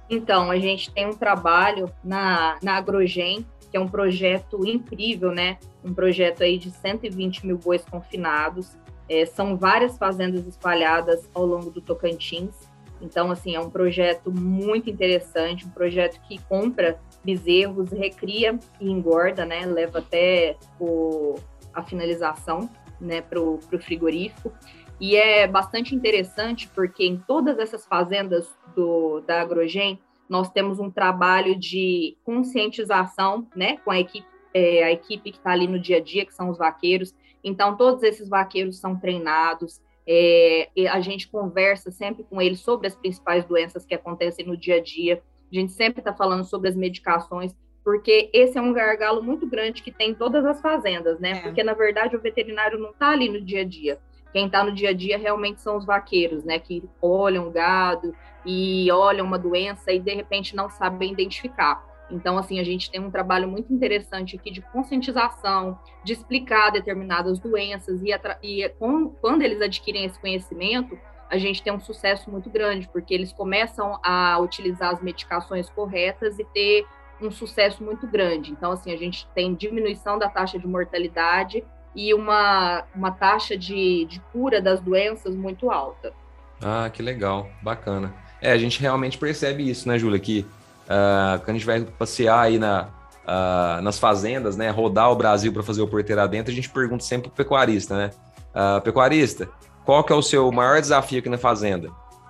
Então, 0.10 0.50
a 0.50 0.58
gente 0.58 0.92
tem 0.92 1.06
um 1.06 1.14
trabalho 1.14 1.92
na, 2.04 2.58
na 2.62 2.78
Agrogen, 2.78 3.46
que 3.70 3.76
é 3.76 3.80
um 3.80 3.88
projeto 3.88 4.66
incrível, 4.66 5.32
né? 5.32 5.58
Um 5.84 5.94
projeto 5.94 6.44
aí 6.44 6.58
de 6.58 6.72
120 6.72 7.46
mil 7.46 7.58
bois 7.58 7.84
confinados. 7.84 8.78
É, 9.10 9.26
são 9.26 9.58
várias 9.58 9.98
fazendas 9.98 10.46
espalhadas 10.48 11.30
ao 11.34 11.46
longo 11.46 11.70
do 11.70 11.82
Tocantins. 11.82 12.56
Então, 13.02 13.30
assim, 13.30 13.56
é 13.56 13.60
um 13.60 13.70
projeto 13.70 14.32
muito 14.32 14.90
interessante, 14.90 15.66
um 15.66 15.70
projeto 15.70 16.20
que 16.28 16.40
compra 16.44 17.00
bezerros, 17.24 17.92
recria 17.92 18.58
e 18.80 18.90
engorda, 18.90 19.46
né? 19.46 19.66
Leva 19.66 20.00
até 20.00 20.56
o, 20.80 21.36
a 21.74 21.84
finalização, 21.84 22.70
né, 23.00 23.22
para 23.22 23.40
o 23.40 23.60
frigorífico. 23.80 24.52
E 25.00 25.16
é 25.16 25.48
bastante 25.48 25.96
interessante 25.96 26.68
porque 26.70 27.06
em 27.06 27.18
todas 27.18 27.60
essas 27.60 27.86
fazendas 27.86 28.50
do, 28.76 29.22
da 29.22 29.42
Agrogen, 29.42 30.00
nós 30.28 30.50
temos 30.50 30.80
um 30.80 30.90
trabalho 30.90 31.58
de 31.58 32.18
conscientização, 32.24 33.48
né, 33.56 33.78
com 33.78 33.92
a 33.92 34.00
equipe, 34.00 34.28
é, 34.54 34.84
a 34.84 34.92
equipe 34.92 35.32
que 35.32 35.38
está 35.38 35.52
ali 35.52 35.68
no 35.68 35.80
dia 35.80 35.98
a 35.98 36.02
dia, 36.02 36.26
que 36.26 36.34
são 36.34 36.50
os 36.50 36.58
vaqueiros. 36.58 37.14
Então, 37.44 37.78
todos 37.78 38.04
esses 38.04 38.28
vaqueiros 38.28 38.80
são 38.80 38.96
treinados, 39.00 39.80
é, 40.08 40.70
a 40.90 41.02
gente 41.02 41.28
conversa 41.28 41.92
sempre 41.92 42.24
com 42.24 42.42
eles 42.42 42.62
sobre 42.62 42.88
as 42.88 42.96
principais 42.96 43.46
doenças 43.46 43.86
que 43.86 43.94
acontecem 43.94 44.46
no 44.46 44.56
dia 44.56 44.78
a 44.78 44.82
dia. 44.82 45.22
A 45.52 45.56
gente 45.56 45.74
sempre 45.74 46.00
está 46.00 46.14
falando 46.14 46.46
sobre 46.46 46.70
as 46.70 46.76
medicações, 46.76 47.54
porque 47.84 48.30
esse 48.34 48.58
é 48.58 48.62
um 48.62 48.74
gargalo 48.74 49.22
muito 49.22 49.46
grande 49.46 49.84
que 49.84 49.92
tem 49.92 50.12
em 50.12 50.16
todas 50.16 50.46
as 50.46 50.62
fazendas, 50.62 51.20
né? 51.20 51.32
É. 51.32 51.42
Porque, 51.42 51.62
na 51.64 51.74
verdade, 51.74 52.16
o 52.16 52.22
veterinário 52.22 52.80
não 52.80 52.92
está 52.92 53.10
ali 53.10 53.30
no 53.30 53.42
dia 53.42 53.62
a 53.62 53.66
dia. 53.66 54.00
Quem 54.38 54.46
está 54.46 54.64
no 54.64 54.72
dia 54.72 54.92
a 54.92 54.94
dia 54.94 55.18
realmente 55.18 55.62
são 55.62 55.78
os 55.78 55.84
vaqueiros, 55.84 56.44
né? 56.44 56.60
Que 56.60 56.88
olham 57.02 57.48
o 57.48 57.50
gado 57.50 58.14
e 58.46 58.88
olham 58.92 59.26
uma 59.26 59.40
doença 59.40 59.92
e 59.92 60.00
de 60.00 60.14
repente 60.14 60.56
não 60.56 60.70
sabem 60.70 61.12
identificar. 61.12 61.84
Então, 62.12 62.38
assim, 62.38 62.60
a 62.60 62.64
gente 62.64 62.92
tem 62.92 63.02
um 63.02 63.10
trabalho 63.10 63.48
muito 63.48 63.74
interessante 63.74 64.36
aqui 64.36 64.52
de 64.52 64.62
conscientização, 64.62 65.80
de 66.04 66.14
explicar 66.14 66.70
determinadas 66.70 67.40
doenças 67.40 68.00
e, 68.04 68.12
e 68.44 68.70
com, 68.78 69.10
quando 69.10 69.42
eles 69.42 69.60
adquirem 69.60 70.06
esse 70.06 70.20
conhecimento, 70.22 70.96
a 71.32 71.40
gente 71.40 71.64
tem 71.64 71.74
um 71.74 71.80
sucesso 71.80 72.30
muito 72.30 72.48
grande, 72.48 72.88
porque 72.90 73.16
eles 73.16 73.34
começam 73.34 74.00
a 74.04 74.38
utilizar 74.38 74.94
as 74.94 75.02
medicações 75.02 75.68
corretas 75.68 76.38
e 76.38 76.46
ter 76.46 76.86
um 77.20 77.32
sucesso 77.32 77.84
muito 77.84 78.06
grande. 78.06 78.52
Então, 78.52 78.72
assim, 78.72 78.94
a 78.94 78.98
gente 78.98 79.28
tem 79.34 79.56
diminuição 79.56 80.20
da 80.20 80.30
taxa 80.30 80.60
de 80.60 80.68
mortalidade 80.68 81.66
e 81.98 82.14
uma, 82.14 82.84
uma 82.94 83.10
taxa 83.10 83.58
de, 83.58 84.06
de 84.06 84.20
cura 84.32 84.62
das 84.62 84.80
doenças 84.80 85.36
muito 85.36 85.72
alta. 85.72 86.14
Ah, 86.62 86.88
que 86.94 87.02
legal, 87.02 87.50
bacana. 87.60 88.14
É, 88.40 88.52
a 88.52 88.58
gente 88.58 88.80
realmente 88.80 89.18
percebe 89.18 89.68
isso, 89.68 89.88
né, 89.88 89.98
Júlia? 89.98 90.20
Que 90.20 90.46
uh, 90.86 91.40
quando 91.40 91.50
a 91.50 91.54
gente 91.54 91.66
vai 91.66 91.82
passear 91.82 92.40
aí 92.40 92.60
na, 92.60 92.88
uh, 93.24 93.82
nas 93.82 93.98
fazendas, 93.98 94.56
né, 94.56 94.70
rodar 94.70 95.12
o 95.12 95.16
Brasil 95.16 95.52
para 95.52 95.64
fazer 95.64 95.82
o 95.82 95.88
porteiro 95.88 96.26
dentro, 96.28 96.52
a 96.52 96.56
gente 96.56 96.70
pergunta 96.70 97.04
sempre 97.04 97.30
pro 97.30 97.38
pecuarista, 97.38 97.98
né? 97.98 98.12
Uh, 98.54 98.80
pecuarista, 98.82 99.50
qual 99.84 100.04
que 100.04 100.14
é 100.14 100.16
o 100.16 100.22
seu 100.22 100.52
maior 100.52 100.80
desafio 100.80 101.18
aqui 101.18 101.30
na 101.30 101.38
fazenda? 101.38 101.90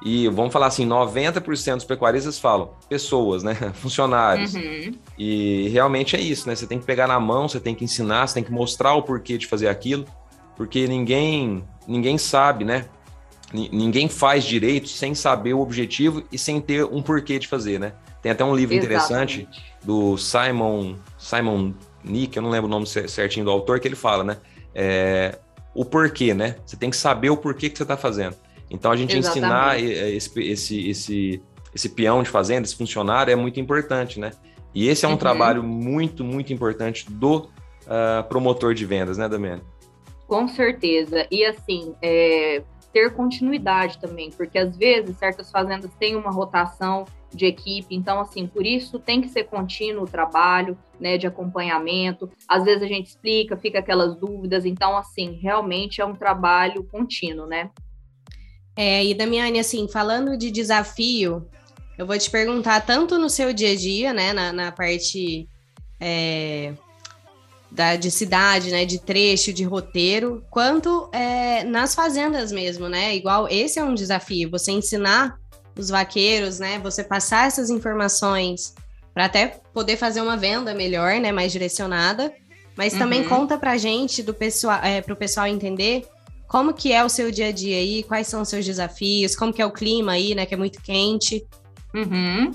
E 0.10 0.26
vamos 0.30 0.54
falar 0.54 0.68
assim, 0.68 0.88
90% 0.88 1.76
dos 1.76 1.84
pecuaristas 1.84 2.40
falam 2.40 2.70
pessoas, 2.88 3.44
né? 3.44 3.54
Funcionários. 3.76 4.56
Uhum. 4.56 4.94
E 5.20 5.68
realmente 5.68 6.16
é 6.16 6.22
isso, 6.22 6.48
né? 6.48 6.56
Você 6.56 6.66
tem 6.66 6.80
que 6.80 6.86
pegar 6.86 7.08
na 7.08 7.20
mão, 7.20 7.46
você 7.46 7.60
tem 7.60 7.76
que 7.76 7.84
ensinar, 7.84 8.26
você 8.26 8.36
tem 8.36 8.44
que 8.44 8.52
mostrar 8.52 8.94
o 8.94 9.04
porquê 9.04 9.38
de 9.38 9.46
fazer 9.46 9.68
aquilo, 9.68 10.06
porque 10.56 10.88
ninguém 10.88 11.62
ninguém 11.86 12.18
sabe, 12.18 12.64
né? 12.64 12.86
ninguém 13.54 14.10
faz 14.10 14.44
direito 14.44 14.90
sem 14.90 15.16
saber 15.16 15.54
o 15.54 15.62
objetivo 15.62 16.22
e 16.32 16.38
sem 16.38 16.60
ter 16.60 16.86
um 16.86 17.02
porquê 17.02 17.38
de 17.38 17.48
fazer, 17.48 17.78
né? 17.78 17.92
Tem 18.22 18.32
até 18.32 18.46
um 18.46 18.56
livro 18.56 18.76
Exatamente. 18.76 19.42
interessante 19.42 19.48
do 19.84 20.18
Simon 20.18 20.96
Simon 21.18 21.74
Nick, 22.02 22.36
eu 22.38 22.44
não 22.44 22.50
lembro 22.50 22.68
o 22.68 22.72
nome 22.72 22.88
certinho 22.88 23.46
do 23.46 23.52
autor, 23.52 23.82
que 23.82 23.88
ele 23.90 23.96
fala, 23.96 24.24
né? 24.24 24.38
É, 24.74 25.38
o 25.76 25.84
porquê, 25.84 26.34
né? 26.34 26.56
Você 26.66 26.78
tem 26.78 26.90
que 26.90 26.96
saber 26.96 27.30
o 27.30 27.36
porquê 27.36 27.70
que 27.70 27.78
você 27.78 27.84
está 27.84 27.98
fazendo. 27.98 28.38
Então 28.70 28.92
a 28.92 28.96
gente 28.96 29.18
Exatamente. 29.18 29.40
ensinar 29.40 29.80
esse, 29.80 30.44
esse, 30.44 30.90
esse, 30.90 31.44
esse 31.74 31.90
peão 31.90 32.22
de 32.22 32.30
fazenda, 32.30 32.66
esse 32.66 32.76
funcionário, 32.76 33.32
é 33.32 33.36
muito 33.36 33.60
importante, 33.60 34.20
né? 34.20 34.32
E 34.74 34.88
esse 34.88 35.06
é 35.06 35.08
um 35.08 35.12
uhum. 35.12 35.18
trabalho 35.18 35.64
muito, 35.64 36.24
muito 36.24 36.54
importante 36.54 37.10
do 37.10 37.38
uh, 37.38 38.24
promotor 38.28 38.74
de 38.74 38.86
vendas, 38.86 39.18
né, 39.18 39.28
Damiane? 39.28 39.62
Com 40.28 40.48
certeza. 40.48 41.26
E 41.32 41.46
assim, 41.46 41.96
é, 42.02 42.62
ter 42.92 43.14
continuidade 43.14 43.98
também, 43.98 44.30
porque 44.32 44.58
às 44.58 44.76
vezes 44.76 45.18
certas 45.18 45.50
fazendas 45.50 45.92
têm 45.96 46.16
uma 46.16 46.32
rotação 46.32 47.06
de 47.34 47.46
equipe, 47.46 47.94
então 47.94 48.20
assim, 48.20 48.48
por 48.48 48.66
isso 48.66 49.00
tem 49.00 49.22
que 49.22 49.30
ser 49.30 49.44
contínuo 49.46 50.04
o 50.04 50.08
trabalho, 50.08 50.78
né, 51.00 51.18
de 51.18 51.28
acompanhamento. 51.28 52.30
Às 52.48 52.64
vezes 52.64 52.84
a 52.84 52.88
gente 52.88 53.08
explica, 53.08 53.58
fica 53.58 53.80
aquelas 53.80 54.16
dúvidas, 54.16 54.66
então 54.66 54.98
assim, 54.98 55.40
realmente 55.42 56.02
é 56.02 56.06
um 56.06 56.16
trabalho 56.16 56.84
contínuo, 56.86 57.46
né? 57.46 57.70
É, 58.78 59.04
e 59.04 59.16
Damiane, 59.16 59.60
assim, 59.60 59.88
falando 59.88 60.38
de 60.38 60.52
desafio, 60.52 61.50
eu 61.98 62.06
vou 62.06 62.16
te 62.16 62.30
perguntar 62.30 62.82
tanto 62.82 63.18
no 63.18 63.28
seu 63.28 63.52
dia 63.52 63.72
a 63.72 63.76
dia, 63.76 64.14
né, 64.14 64.32
na, 64.32 64.54
na 64.54 64.72
parte 64.72 65.50
é, 66.00 66.74
da, 67.72 67.96
de 67.96 68.12
cidade, 68.12 68.70
né, 68.70 68.86
de 68.86 69.00
trecho, 69.00 69.52
de 69.52 69.64
roteiro, 69.64 70.46
quanto 70.52 71.10
é, 71.12 71.64
nas 71.64 71.96
fazendas 71.96 72.52
mesmo, 72.52 72.88
né? 72.88 73.16
Igual 73.16 73.48
esse 73.50 73.80
é 73.80 73.84
um 73.84 73.96
desafio, 73.96 74.52
você 74.52 74.72
ensinar 74.72 75.36
os 75.76 75.90
vaqueiros, 75.90 76.60
né, 76.60 76.80
você 76.80 77.04
passar 77.04 77.48
essas 77.48 77.72
informações 77.72 78.76
para 79.12 79.26
até 79.26 79.60
poder 79.74 79.98
fazer 79.98 80.22
uma 80.22 80.38
venda 80.38 80.76
melhor, 80.76 81.20
né, 81.20 81.32
mais 81.32 81.52
direcionada, 81.52 82.32
mas 82.76 82.94
uhum. 82.94 83.00
também 83.00 83.24
conta 83.24 83.58
para 83.58 83.76
gente 83.76 84.22
do 84.22 84.36
pessoal, 84.36 84.80
é, 84.84 85.02
para 85.02 85.14
o 85.14 85.18
pessoal 85.18 85.48
entender 85.48 86.06
como 86.48 86.74
que 86.74 86.94
é 86.94 87.04
o 87.04 87.10
seu 87.10 87.32
dia 87.32 87.48
a 87.48 87.52
dia 87.52 87.78
aí, 87.78 88.04
quais 88.04 88.28
são 88.28 88.42
os 88.42 88.50
seus 88.50 88.66
desafios, 88.66 89.36
como 89.36 89.54
que 89.54 89.62
é 89.62 89.66
o 89.66 89.72
clima 89.72 90.14
aí, 90.14 90.34
né, 90.34 90.46
que 90.46 90.54
é 90.54 90.58
muito 90.58 90.82
quente. 90.82 91.46
Uhum. 91.94 92.52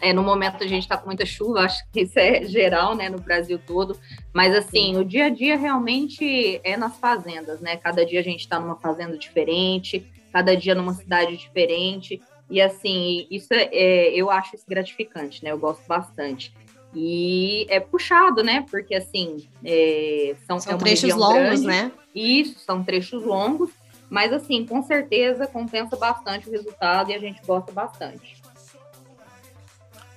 É, 0.00 0.12
no 0.12 0.22
momento 0.22 0.62
a 0.62 0.66
gente 0.66 0.82
está 0.82 0.96
com 0.96 1.06
muita 1.06 1.26
chuva, 1.26 1.60
acho 1.60 1.82
que 1.90 2.02
isso 2.02 2.18
é 2.18 2.44
geral, 2.44 2.94
né, 2.94 3.08
no 3.08 3.18
Brasil 3.18 3.58
todo. 3.58 3.98
Mas 4.32 4.54
assim, 4.54 4.94
Sim. 4.94 4.96
o 4.96 5.04
dia 5.04 5.26
a 5.26 5.28
dia 5.28 5.56
realmente 5.56 6.60
é 6.62 6.76
nas 6.76 6.96
fazendas, 6.98 7.60
né? 7.60 7.76
Cada 7.76 8.06
dia 8.06 8.20
a 8.20 8.22
gente 8.22 8.40
está 8.40 8.60
numa 8.60 8.76
fazenda 8.76 9.18
diferente, 9.18 10.06
cada 10.32 10.56
dia 10.56 10.74
numa 10.74 10.94
cidade 10.94 11.36
diferente. 11.36 12.20
E 12.50 12.60
assim, 12.60 13.26
isso 13.30 13.52
é, 13.52 13.68
é, 13.72 14.14
eu 14.14 14.30
acho 14.30 14.54
isso 14.54 14.64
gratificante, 14.68 15.42
né? 15.42 15.50
Eu 15.50 15.58
gosto 15.58 15.82
bastante. 15.86 16.54
E 16.94 17.66
é 17.68 17.80
puxado, 17.80 18.42
né? 18.42 18.64
Porque 18.70 18.94
assim, 18.94 19.48
é, 19.64 20.34
são, 20.46 20.58
são 20.58 20.74
é 20.74 20.78
trechos 20.78 21.14
longos, 21.14 21.60
grande. 21.60 21.66
né? 21.66 21.92
Isso, 22.14 22.58
são 22.60 22.82
trechos 22.82 23.22
longos, 23.24 23.70
mas 24.08 24.32
assim, 24.32 24.64
com 24.66 24.82
certeza 24.82 25.46
compensa 25.46 25.96
bastante 25.96 26.48
o 26.48 26.52
resultado 26.52 27.10
e 27.10 27.14
a 27.14 27.18
gente 27.18 27.40
gosta 27.46 27.70
bastante. 27.72 28.38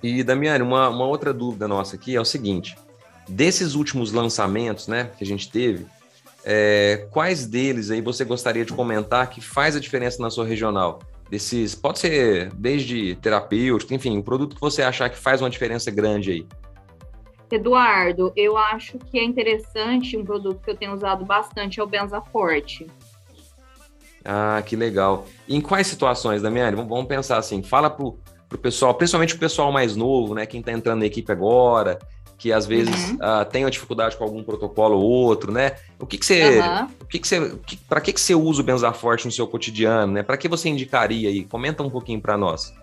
E, 0.02 0.24
Damiane, 0.24 0.64
uma, 0.64 0.90
uma 0.90 1.06
outra 1.06 1.34
dúvida 1.34 1.68
nossa 1.68 1.96
aqui 1.96 2.16
é 2.16 2.22
o 2.22 2.26
seguinte: 2.26 2.76
desses 3.28 3.76
últimos 3.76 4.12
lançamentos 4.12 4.88
né, 4.88 5.12
que 5.18 5.24
a 5.24 5.28
gente 5.28 5.50
teve, 5.52 5.86
é, 6.44 7.08
quais 7.12 7.46
deles 7.46 7.92
aí 7.92 8.02
você 8.02 8.26
gostaria 8.26 8.66
de 8.66 8.74
comentar 8.74 9.30
que 9.30 9.42
faz 9.42 9.76
a 9.76 9.80
diferença 9.80 10.22
na 10.22 10.30
sua 10.30 10.46
regional? 10.46 11.00
Desses, 11.32 11.74
pode 11.74 11.98
ser 12.00 12.52
desde 12.54 13.16
terapêutico, 13.16 13.94
enfim, 13.94 14.18
o 14.18 14.24
produto 14.24 14.54
que 14.54 14.60
você 14.60 14.84
achar 14.84 15.10
que 15.10 15.18
faz 15.18 15.42
uma 15.42 15.50
diferença 15.50 15.90
grande 15.90 16.30
aí. 16.30 16.48
Eduardo, 17.50 18.34
eu 18.36 18.58
acho 18.58 18.98
que 19.00 19.18
é 19.18 19.24
interessante 19.24 20.18
um 20.18 20.26
produto 20.26 20.62
que 20.62 20.70
eu 20.70 20.76
tenho 20.76 20.94
usado 20.94 21.24
bastante 21.24 21.80
é 21.80 21.84
o 21.84 21.88
Benzaforte. 21.88 22.86
Ah, 24.26 24.62
que 24.66 24.76
legal. 24.76 25.26
E 25.48 25.56
em 25.56 25.62
quais 25.62 25.88
situações, 25.88 26.42
Damiane? 26.42 26.76
Vamos 26.76 27.06
pensar 27.06 27.38
assim, 27.38 27.64
fala 27.64 27.90
pro, 27.90 28.20
pro 28.50 28.58
pessoal, 28.58 28.94
principalmente 28.94 29.34
o 29.34 29.40
pessoal 29.40 29.72
mais 29.72 29.96
novo, 29.96 30.36
né? 30.36 30.46
Quem 30.46 30.60
está 30.60 30.74
entrando 30.74 31.00
na 31.00 31.06
equipe 31.06 31.32
agora, 31.32 31.98
que 32.42 32.52
às 32.52 32.66
vezes 32.66 33.12
uhum. 33.12 33.18
uh, 33.18 33.46
tem 33.46 33.64
uma 33.64 33.70
dificuldade 33.70 34.18
com 34.18 34.24
algum 34.24 34.42
protocolo 34.42 34.98
ou 34.98 35.04
outro, 35.04 35.52
né? 35.52 35.74
O 36.00 36.08
que, 36.08 36.18
que 36.18 36.26
você. 36.26 36.60
Uhum. 36.60 36.88
O 37.00 37.06
que, 37.06 37.20
que 37.20 37.28
você. 37.28 37.56
Para 37.88 38.02
que, 38.02 38.12
que 38.12 38.20
você 38.20 38.34
usa 38.34 38.62
o 38.62 38.64
Benzaforte 38.64 39.28
no 39.28 39.32
seu 39.32 39.46
cotidiano, 39.48 40.12
né? 40.12 40.24
Para 40.24 40.36
que 40.38 40.48
você 40.48 40.68
indicaria 40.68 41.30
aí? 41.30 41.44
Comenta 41.44 41.84
um 41.84 41.90
pouquinho 41.92 42.20
para 42.20 42.36
nós. 42.36 42.74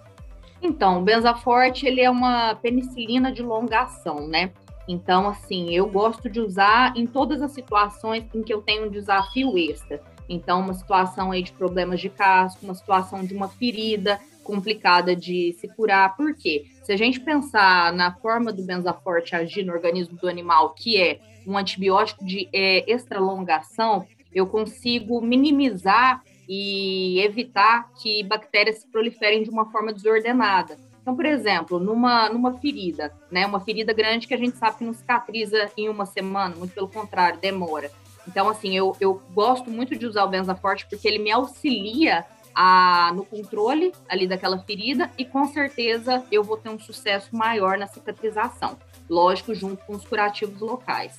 Então, 0.63 1.01
o 1.01 1.03
Benzaforte, 1.03 1.87
ele 1.87 2.01
é 2.01 2.09
uma 2.09 2.55
penicilina 2.55 3.33
de 3.33 3.43
longa 3.43 3.81
ação, 3.81 4.29
né? 4.29 4.53
Então, 4.87 5.29
assim, 5.29 5.75
eu 5.75 5.89
gosto 5.89 6.31
de 6.31 6.39
usar 6.39 6.97
em 6.97 7.05
todas 7.05 7.43
as 7.43 7.51
situações 7.51 8.25
em 8.33 8.45
que 8.45 8.55
eu 8.55 8.63
tenho 8.63 8.87
um 8.87 8.91
desafio 8.91 9.59
extra. 9.59 10.01
Então, 10.29 10.61
uma 10.61 10.75
situação 10.75 11.31
aí 11.31 11.43
de 11.43 11.53
problemas 11.53 12.01
de 12.01 12.09
casco, 12.09 12.65
uma 12.65 12.75
situação 12.75 13.25
de 13.25 13.35
uma 13.35 13.49
ferida 13.49 14.21
complicada 14.45 15.15
de 15.15 15.53
se 15.61 15.69
curar. 15.69 16.17
Por 16.17 16.35
quê? 16.35 16.67
Se 16.83 16.93
a 16.93 16.97
gente 16.97 17.21
pensar 17.21 17.93
na 17.93 18.15
forma 18.15 18.53
do 18.53 18.63
benzaforte 18.63 19.37
agir 19.37 19.63
no 19.65 19.73
organismo 19.73 20.17
do 20.17 20.29
animal, 20.29 20.71
que 20.71 21.01
é 21.01 21.21
um 21.47 21.57
antibiótico 21.57 22.25
de 22.25 22.49
é, 22.53 22.91
extralongação, 22.91 24.07
eu 24.35 24.47
consigo 24.47 25.21
minimizar 25.21 26.23
e 26.49 27.21
evitar 27.21 27.91
que 27.93 28.23
bactérias 28.23 28.79
se 28.79 28.87
proliferem 28.89 29.43
de 29.43 29.51
uma 29.51 29.71
forma 29.71 29.93
desordenada. 29.93 30.77
Então, 31.03 31.15
por 31.15 31.27
exemplo, 31.27 31.79
numa, 31.79 32.29
numa 32.29 32.59
ferida, 32.59 33.15
né, 33.31 33.47
uma 33.47 33.61
ferida 33.61 33.93
grande 33.93 34.27
que 34.27 34.35
a 34.35 34.39
gente 34.39 34.57
sabe 34.57 34.79
que 34.79 34.85
não 34.85 34.93
cicatriza 34.93 35.71
em 35.77 35.89
uma 35.89 36.05
semana, 36.05 36.55
muito 36.57 36.75
pelo 36.75 36.89
contrário, 36.89 37.39
demora. 37.41 37.91
Então, 38.29 38.47
assim, 38.47 38.77
eu, 38.77 38.95
eu 39.01 39.23
gosto 39.33 39.71
muito 39.71 39.97
de 39.97 40.07
usar 40.07 40.25
o 40.25 40.29
Benzaforte 40.29 40.87
porque 40.87 41.09
ele 41.09 41.19
me 41.19 41.33
auxilia 41.33 42.27
a, 42.55 43.11
no 43.15 43.25
controle 43.25 43.91
ali 44.07 44.27
daquela 44.27 44.59
ferida 44.59 45.11
e 45.17 45.25
com 45.25 45.47
certeza 45.47 46.23
eu 46.31 46.45
vou 46.45 46.59
ter 46.59 46.69
um 46.69 46.79
sucesso 46.79 47.35
maior 47.35 47.79
na 47.79 47.87
cicatrização. 47.87 48.77
Lógico, 49.09 49.55
junto 49.55 49.83
com 49.87 49.95
os 49.95 50.05
curativos 50.05 50.61
locais. 50.61 51.17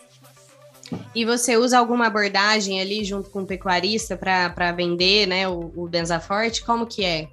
E 1.16 1.26
você 1.26 1.58
usa 1.58 1.80
alguma 1.80 2.08
abordagem 2.08 2.80
ali 2.80 3.04
junto 3.04 3.32
com 3.32 3.42
o 3.42 3.46
pecuarista 3.46 4.16
para 4.16 4.72
vender 4.72 5.28
né, 5.28 5.48
o, 5.48 5.72
o 5.76 5.88
Benzaforte? 5.88 6.64
Como 6.64 6.86
que 6.86 7.04
é? 7.04 7.28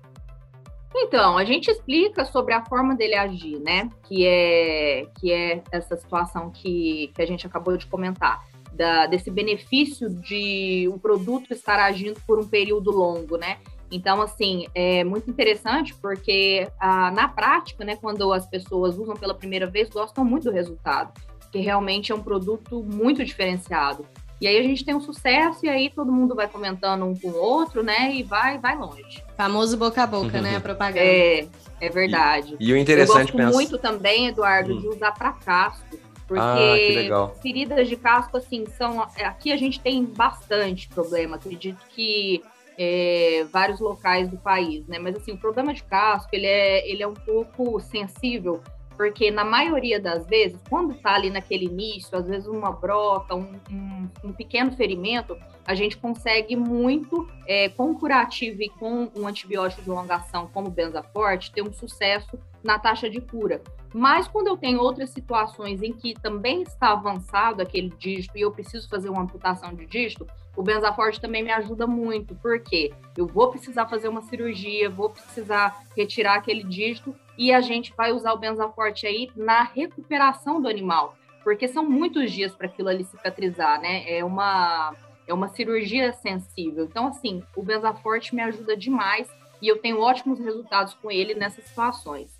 Então, 0.94 1.36
a 1.36 1.44
gente 1.44 1.70
explica 1.70 2.24
sobre 2.24 2.54
a 2.54 2.64
forma 2.64 2.94
dele 2.96 3.14
agir, 3.14 3.60
né? 3.60 3.90
Que 4.04 4.26
é, 4.26 5.06
que 5.20 5.30
é 5.30 5.62
essa 5.70 5.94
situação 5.94 6.50
que, 6.50 7.12
que 7.14 7.20
a 7.20 7.26
gente 7.26 7.46
acabou 7.46 7.76
de 7.76 7.86
comentar. 7.86 8.42
Da, 8.76 9.06
desse 9.06 9.30
benefício 9.30 10.10
de 10.10 10.88
um 10.92 10.98
produto 10.98 11.52
estar 11.52 11.80
agindo 11.80 12.20
por 12.26 12.38
um 12.38 12.46
período 12.46 12.90
longo, 12.90 13.36
né? 13.36 13.58
Então, 13.90 14.20
assim, 14.20 14.66
é 14.74 15.02
muito 15.04 15.30
interessante 15.30 15.94
porque 15.94 16.68
ah, 16.78 17.10
na 17.12 17.28
prática, 17.28 17.84
né, 17.84 17.96
quando 17.96 18.32
as 18.32 18.44
pessoas 18.46 18.98
usam 18.98 19.14
pela 19.14 19.34
primeira 19.34 19.66
vez, 19.66 19.88
gostam 19.88 20.24
muito 20.24 20.44
do 20.44 20.50
resultado 20.50 21.12
que 21.56 21.58
realmente 21.58 22.12
é 22.12 22.14
um 22.14 22.22
produto 22.22 22.82
muito 22.82 23.24
diferenciado. 23.24 24.04
E 24.38 24.46
aí 24.46 24.58
a 24.58 24.62
gente 24.62 24.84
tem 24.84 24.94
um 24.94 25.00
sucesso 25.00 25.64
e 25.64 25.68
aí 25.68 25.88
todo 25.88 26.12
mundo 26.12 26.34
vai 26.34 26.46
comentando 26.46 27.06
um 27.06 27.14
com 27.14 27.28
o 27.28 27.36
outro, 27.36 27.82
né? 27.82 28.14
E 28.14 28.22
vai, 28.22 28.58
vai 28.58 28.76
longe. 28.76 29.24
Famoso 29.34 29.78
boca 29.78 30.02
a 30.02 30.06
boca, 30.06 30.42
né? 30.42 30.56
A 30.56 30.60
propaganda. 30.60 31.00
É, 31.00 31.48
é 31.80 31.88
verdade. 31.88 32.54
E, 32.60 32.68
e 32.68 32.72
o 32.74 32.76
interessante 32.76 33.32
Eu 33.32 33.38
gosto 33.38 33.54
muito 33.54 33.78
também, 33.78 34.26
Eduardo, 34.26 34.74
hum. 34.74 34.78
de 34.78 34.88
usar 34.88 35.12
para 35.12 35.32
casco. 35.32 35.98
Porque 36.26 37.08
ah, 37.12 37.28
feridas 37.40 37.88
de 37.88 37.96
casco, 37.96 38.36
assim, 38.36 38.66
são. 38.66 39.00
Aqui 39.02 39.52
a 39.52 39.56
gente 39.56 39.80
tem 39.80 40.04
bastante 40.04 40.88
problema. 40.88 41.36
Acredito 41.36 41.84
que 41.90 42.42
é, 42.78 43.46
vários 43.52 43.80
locais 43.80 44.28
do 44.28 44.36
país, 44.36 44.86
né? 44.86 44.98
Mas 44.98 45.16
assim, 45.16 45.32
o 45.32 45.38
problema 45.38 45.72
de 45.72 45.82
casco 45.84 46.28
ele 46.32 46.46
é, 46.46 46.88
ele 46.90 47.02
é 47.02 47.06
um 47.06 47.14
pouco 47.14 47.80
sensível 47.80 48.60
porque 48.96 49.30
na 49.30 49.44
maioria 49.44 50.00
das 50.00 50.26
vezes, 50.26 50.58
quando 50.68 50.94
está 50.94 51.14
ali 51.14 51.28
naquele 51.28 51.66
início, 51.66 52.16
às 52.16 52.26
vezes 52.26 52.46
uma 52.46 52.72
broca, 52.72 53.34
um, 53.34 53.52
um, 53.70 54.08
um 54.24 54.32
pequeno 54.32 54.72
ferimento, 54.72 55.36
a 55.66 55.74
gente 55.74 55.98
consegue 55.98 56.56
muito, 56.56 57.28
é, 57.46 57.68
com 57.68 57.94
curativo 57.94 58.62
e 58.62 58.70
com 58.70 59.10
um 59.14 59.28
antibiótico 59.28 59.82
de 59.82 59.90
longação 59.90 60.48
como 60.52 60.68
o 60.68 60.70
benzaforte, 60.70 61.52
ter 61.52 61.62
um 61.62 61.72
sucesso 61.72 62.38
na 62.64 62.78
taxa 62.78 63.10
de 63.10 63.20
cura. 63.20 63.60
Mas 63.98 64.28
quando 64.28 64.48
eu 64.48 64.59
tenho 64.59 64.78
outras 64.78 65.09
situações 65.09 65.82
em 65.82 65.90
que 65.90 66.12
também 66.12 66.61
está 66.61 66.92
avançado 66.92 67.62
aquele 67.62 67.88
dígito 67.88 68.37
e 68.37 68.42
eu 68.42 68.52
preciso 68.52 68.87
fazer 68.90 69.09
uma 69.09 69.22
amputação 69.22 69.72
de 69.72 69.87
dígito, 69.87 70.26
o 70.54 70.62
benzaforte 70.62 71.18
também 71.18 71.42
me 71.42 71.50
ajuda 71.50 71.87
muito, 71.87 72.35
porque 72.35 72.92
eu 73.16 73.26
vou 73.26 73.48
precisar 73.48 73.88
fazer 73.88 74.09
uma 74.09 74.20
cirurgia, 74.20 74.90
vou 74.90 75.09
precisar 75.09 75.82
retirar 75.96 76.35
aquele 76.35 76.62
dígito 76.62 77.16
e 77.38 77.50
a 77.50 77.62
gente 77.62 77.94
vai 77.96 78.12
usar 78.12 78.35
o 78.35 78.38
benzaforte 78.38 79.06
aí 79.06 79.30
na 79.35 79.62
recuperação 79.62 80.61
do 80.61 80.68
animal, 80.68 81.16
porque 81.42 81.66
são 81.66 81.82
muitos 81.82 82.30
dias 82.30 82.54
para 82.54 82.66
aquilo 82.66 82.90
ali 82.90 83.02
cicatrizar, 83.02 83.80
né? 83.80 84.04
É 84.06 84.22
uma 84.22 84.94
é 85.26 85.32
uma 85.32 85.48
cirurgia 85.48 86.12
sensível. 86.12 86.85
Então 86.85 87.06
assim, 87.06 87.42
o 87.56 87.62
benzaforte 87.62 88.35
me 88.35 88.42
ajuda 88.42 88.76
demais 88.76 89.26
e 89.62 89.68
eu 89.68 89.78
tenho 89.78 90.00
ótimos 90.00 90.38
resultados 90.38 90.92
com 90.92 91.11
ele 91.11 91.35
nessas 91.35 91.64
situações. 91.64 92.36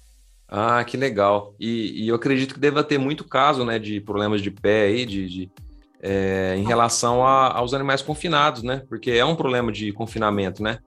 Ah, 0.49 0.85
que 0.85 0.97
legal. 0.97 1.55
E, 1.59 2.05
e 2.05 2.09
eu 2.09 2.15
acredito 2.15 2.55
que 2.55 2.61
deva 2.61 2.85
ter 2.85 2.99
muito 2.99 3.25
caso, 3.25 3.65
né, 3.65 3.79
de 3.79 4.01
problemas 4.01 4.41
de 4.41 4.51
pé 4.51 4.85
aí, 4.85 5.05
de, 5.05 5.29
de 5.29 5.51
é, 6.01 6.55
em 6.57 6.65
relação 6.65 7.27
a, 7.27 7.53
aos 7.57 7.75
animais 7.75 8.03
confinados, 8.03 8.63
né? 8.63 8.83
Porque 8.89 9.11
é 9.11 9.25
um 9.25 9.35
problema 9.35 9.73
de 9.73 9.93
confinamento, 9.93 10.63
né? 10.63 10.79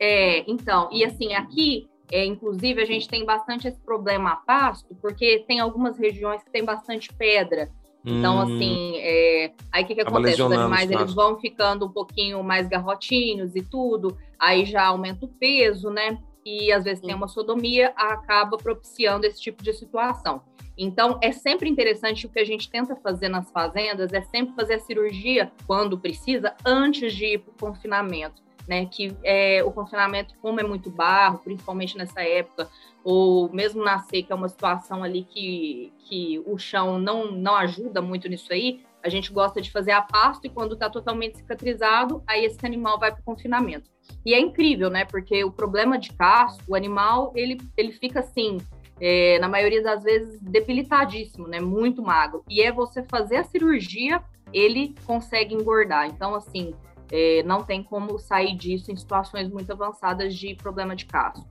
É, 0.00 0.50
então, 0.50 0.88
e 0.92 1.04
assim, 1.04 1.34
aqui 1.34 1.88
é, 2.10 2.24
inclusive, 2.24 2.80
a 2.80 2.86
gente 2.86 3.08
tem 3.08 3.24
bastante 3.24 3.68
esse 3.68 3.78
problema 3.80 4.30
a 4.30 4.36
pasto, 4.36 4.94
porque 5.00 5.44
tem 5.46 5.60
algumas 5.60 5.98
regiões 5.98 6.42
que 6.42 6.50
tem 6.50 6.64
bastante 6.64 7.12
pedra. 7.12 7.70
Então, 8.04 8.36
hum, 8.36 8.40
assim, 8.40 8.96
é, 8.96 9.52
aí 9.70 9.84
o 9.84 9.86
que, 9.86 9.94
que 9.94 10.00
acontece? 10.00 10.40
Os 10.40 10.52
animais 10.52 10.90
eles 10.90 11.12
vão 11.12 11.38
ficando 11.38 11.84
um 11.84 11.90
pouquinho 11.90 12.42
mais 12.42 12.66
garrotinhos 12.66 13.54
e 13.54 13.62
tudo, 13.62 14.16
aí 14.38 14.64
já 14.64 14.86
aumenta 14.86 15.26
o 15.26 15.28
peso, 15.28 15.90
né? 15.90 16.18
E 16.48 16.72
às 16.72 16.84
vezes 16.84 17.02
tem 17.02 17.14
uma 17.14 17.28
sodomia, 17.28 17.92
acaba 17.96 18.56
propiciando 18.56 19.26
esse 19.26 19.40
tipo 19.40 19.62
de 19.62 19.72
situação. 19.72 20.42
Então, 20.76 21.18
é 21.20 21.32
sempre 21.32 21.68
interessante 21.68 22.26
o 22.26 22.28
que 22.28 22.38
a 22.38 22.44
gente 22.44 22.70
tenta 22.70 22.94
fazer 22.94 23.28
nas 23.28 23.50
fazendas, 23.50 24.12
é 24.12 24.22
sempre 24.22 24.54
fazer 24.54 24.74
a 24.74 24.80
cirurgia, 24.80 25.50
quando 25.66 25.98
precisa, 25.98 26.54
antes 26.64 27.12
de 27.12 27.34
ir 27.34 27.38
para 27.38 27.50
o 27.50 27.72
confinamento 27.72 28.48
né? 28.68 28.84
Que 28.84 29.16
é, 29.24 29.64
o 29.64 29.72
confinamento, 29.72 30.34
como 30.42 30.60
é 30.60 30.62
muito 30.62 30.90
barro, 30.90 31.38
principalmente 31.38 31.96
nessa 31.96 32.20
época, 32.20 32.68
ou 33.02 33.50
mesmo 33.50 33.82
na 33.82 33.98
seca, 34.00 34.34
é 34.34 34.36
uma 34.36 34.48
situação 34.48 35.02
ali 35.02 35.24
que, 35.24 35.90
que 36.00 36.42
o 36.46 36.58
chão 36.58 36.98
não, 36.98 37.32
não 37.32 37.56
ajuda 37.56 38.02
muito 38.02 38.28
nisso 38.28 38.52
aí, 38.52 38.84
a 39.02 39.08
gente 39.08 39.32
gosta 39.32 39.60
de 39.60 39.70
fazer 39.70 39.92
a 39.92 40.02
pasto 40.02 40.46
e 40.46 40.50
quando 40.50 40.74
está 40.74 40.90
totalmente 40.90 41.38
cicatrizado, 41.38 42.22
aí 42.26 42.44
esse 42.44 42.58
animal 42.64 42.98
vai 42.98 43.12
para 43.12 43.20
o 43.20 43.24
confinamento. 43.24 43.90
E 44.24 44.34
é 44.34 44.40
incrível, 44.40 44.90
né? 44.90 45.04
Porque 45.04 45.44
o 45.44 45.50
problema 45.50 45.98
de 45.98 46.12
casco, 46.12 46.62
o 46.68 46.74
animal, 46.74 47.32
ele, 47.36 47.58
ele 47.76 47.92
fica 47.92 48.20
assim, 48.20 48.58
é, 49.00 49.38
na 49.38 49.48
maioria 49.48 49.82
das 49.82 50.02
vezes, 50.02 50.40
debilitadíssimo, 50.40 51.46
né? 51.46 51.60
Muito 51.60 52.02
magro. 52.02 52.42
E 52.48 52.60
é 52.60 52.72
você 52.72 53.02
fazer 53.04 53.36
a 53.36 53.44
cirurgia, 53.44 54.22
ele 54.52 54.94
consegue 55.06 55.54
engordar. 55.54 56.06
Então, 56.06 56.34
assim, 56.34 56.74
é, 57.10 57.42
não 57.44 57.62
tem 57.62 57.82
como 57.82 58.18
sair 58.18 58.56
disso 58.56 58.90
em 58.90 58.96
situações 58.96 59.48
muito 59.48 59.72
avançadas 59.72 60.34
de 60.34 60.54
problema 60.54 60.96
de 60.96 61.06
casco. 61.06 61.46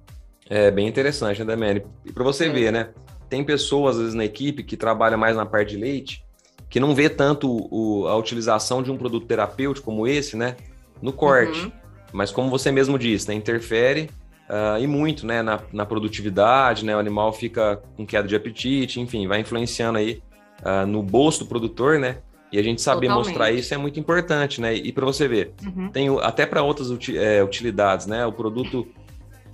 É 0.50 0.72
bem 0.72 0.88
interessante, 0.88 1.40
né, 1.40 1.46
Damiane? 1.46 1.86
E 2.06 2.12
para 2.12 2.24
você 2.24 2.48
é. 2.48 2.50
ver, 2.50 2.72
né? 2.72 2.94
Tem 3.30 3.44
pessoas, 3.44 3.96
às 3.96 4.02
vezes, 4.02 4.16
na 4.16 4.24
equipe 4.24 4.64
que 4.64 4.78
trabalham 4.78 5.18
mais 5.18 5.36
na 5.36 5.46
parte 5.46 5.72
de 5.72 5.78
leite, 5.78 6.26
que 6.70 6.80
não 6.80 6.94
vê 6.94 7.10
tanto 7.10 7.68
o, 7.72 8.08
a 8.08 8.16
utilização 8.16 8.84
de 8.84 8.92
um 8.92 8.98
produto 8.98 9.26
terapêutico 9.26 9.86
como 9.86 10.08
esse, 10.08 10.36
né? 10.36 10.56
No 11.02 11.14
corte. 11.14 11.62
Uhum. 11.62 11.72
Mas 12.12 12.32
como 12.32 12.50
você 12.50 12.72
mesmo 12.72 12.98
disse, 12.98 13.28
né? 13.28 13.34
Interfere 13.34 14.10
uh, 14.50 14.82
e 14.82 14.88
muito, 14.88 15.26
né? 15.26 15.42
Na, 15.42 15.60
na, 15.72 15.86
produtividade, 15.86 16.86
né? 16.86 16.96
O 16.96 17.00
animal 17.00 17.32
fica 17.32 17.82
com 17.96 18.06
queda 18.06 18.28
de 18.28 18.36
apetite, 18.36 19.00
enfim, 19.00 19.28
vai 19.28 19.40
influenciando 19.40 19.98
aí 19.98 20.22
uh, 20.62 20.86
no 20.86 21.02
bolso 21.02 21.40
do 21.40 21.46
produtor, 21.46 22.00
né? 22.00 22.18
E 22.52 22.58
a 22.58 22.64
gente 22.64 22.82
saber 22.82 23.08
Totalmente. 23.08 23.28
mostrar 23.28 23.52
isso 23.52 23.74
é 23.74 23.78
muito 23.78 24.00
importante, 24.00 24.62
né? 24.62 24.74
E 24.74 24.92
para 24.92 25.06
você 25.06 25.28
ver, 25.28 25.54
uhum. 25.66 25.90
tem 25.90 26.08
até 26.22 26.46
para 26.46 26.64
outras 26.64 26.90
é, 27.14 27.44
utilidades, 27.44 28.08
né? 28.08 28.26
O 28.26 28.32
produto 28.32 28.88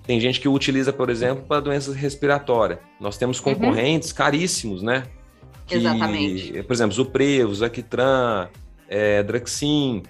tem 0.05 0.19
gente 0.19 0.39
que 0.39 0.47
utiliza, 0.47 0.93
por 0.93 1.09
exemplo, 1.09 1.43
para 1.47 1.59
doenças 1.59 1.95
respiratórias. 1.95 2.79
Nós 2.99 3.17
temos 3.17 3.39
uhum. 3.39 3.45
concorrentes 3.45 4.09
uhum. 4.09 4.15
caríssimos, 4.15 4.83
né? 4.83 5.03
Que, 5.65 5.75
Exatamente. 5.75 6.63
Por 6.63 6.73
exemplo, 6.73 6.93
Zuprevo, 6.93 7.55
Zaquitran, 7.55 8.49
é, 8.87 9.23
Draxin, 9.23 10.03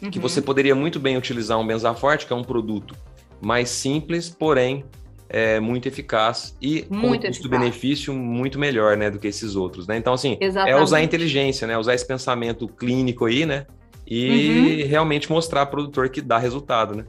uhum. 0.00 0.10
que 0.10 0.18
você 0.18 0.40
poderia 0.40 0.74
muito 0.74 1.00
bem 1.00 1.16
utilizar 1.16 1.58
um 1.58 1.66
benzaforte, 1.66 2.26
que 2.26 2.32
é 2.32 2.36
um 2.36 2.44
produto 2.44 2.94
mais 3.40 3.68
simples, 3.68 4.28
porém 4.28 4.84
é 5.28 5.58
muito 5.58 5.88
eficaz 5.88 6.54
e 6.60 6.86
muito 6.90 7.22
com 7.22 7.28
custo-benefício 7.28 8.12
muito 8.12 8.58
melhor, 8.58 8.98
né, 8.98 9.10
do 9.10 9.18
que 9.18 9.26
esses 9.26 9.56
outros, 9.56 9.86
né? 9.86 9.96
Então, 9.96 10.12
assim, 10.12 10.36
Exatamente. 10.38 10.78
é 10.78 10.82
usar 10.82 10.98
a 10.98 11.02
inteligência, 11.02 11.66
né? 11.66 11.78
Usar 11.78 11.94
esse 11.94 12.06
pensamento 12.06 12.68
clínico 12.68 13.24
aí, 13.24 13.46
né? 13.46 13.66
E 14.06 14.82
uhum. 14.82 14.88
realmente 14.88 15.30
mostrar 15.30 15.60
ao 15.60 15.66
produtor 15.68 16.10
que 16.10 16.20
dá 16.20 16.36
resultado, 16.36 16.94
né? 16.94 17.06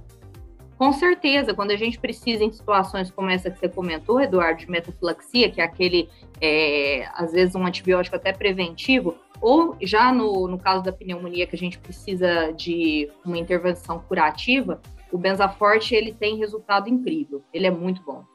Com 0.83 0.91
certeza, 0.91 1.53
quando 1.53 1.71
a 1.71 1.77
gente 1.77 1.97
precisa 1.97 2.43
em 2.43 2.51
situações 2.51 3.09
como 3.09 3.29
essa 3.29 3.49
que 3.49 3.57
você 3.57 3.69
comentou, 3.69 4.19
Eduardo, 4.19 4.59
de 4.59 4.69
metafilaxia, 4.69 5.49
que 5.49 5.61
é 5.61 5.63
aquele, 5.63 6.09
é, 6.41 7.07
às 7.13 7.31
vezes, 7.31 7.55
um 7.55 7.65
antibiótico 7.65 8.17
até 8.17 8.33
preventivo, 8.33 9.15
ou 9.39 9.77
já 9.81 10.11
no, 10.11 10.45
no 10.45 10.59
caso 10.59 10.83
da 10.83 10.91
pneumonia, 10.91 11.47
que 11.47 11.55
a 11.55 11.57
gente 11.57 11.79
precisa 11.79 12.51
de 12.51 13.09
uma 13.23 13.37
intervenção 13.37 13.97
curativa, 13.97 14.81
o 15.09 15.17
Benzaforte 15.17 15.95
ele 15.95 16.11
tem 16.11 16.35
resultado 16.35 16.89
incrível. 16.89 17.41
Ele 17.53 17.65
é 17.65 17.71
muito 17.71 18.03
bom. 18.03 18.25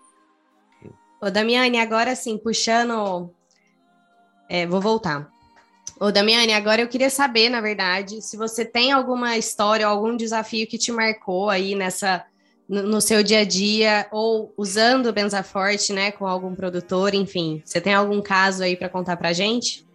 Ô, 1.21 1.31
Damiane, 1.31 1.79
agora 1.79 2.17
sim, 2.17 2.39
puxando. 2.39 3.31
É, 4.49 4.67
vou 4.67 4.81
voltar. 4.81 5.31
Ô, 6.01 6.11
Damiane, 6.11 6.55
agora 6.55 6.81
eu 6.81 6.89
queria 6.89 7.11
saber, 7.11 7.51
na 7.51 7.61
verdade, 7.61 8.23
se 8.23 8.39
você 8.39 8.65
tem 8.65 8.91
alguma 8.91 9.37
história, 9.37 9.87
algum 9.87 10.17
desafio 10.17 10.67
que 10.67 10.79
te 10.79 10.91
marcou 10.91 11.51
aí 11.51 11.75
nessa 11.75 12.25
no, 12.69 13.01
seu 13.01 13.23
dia 13.23 13.41
a 13.41 13.45
dia 13.45 14.07
ou 14.13 14.53
usando 14.57 15.07
o 15.07 15.13
Benzaforte, 15.13 15.93
né, 15.93 16.13
com 16.13 16.27
algum 16.27 16.55
produtor, 16.55 17.15
enfim. 17.15 17.63
Você 17.65 17.81
tem 17.81 17.95
algum 17.95 18.21
caso 18.21 18.63
aí 18.63 18.77
para 18.77 18.89
contar 18.89 19.17
pra 19.17 19.33
gente? 19.33 19.87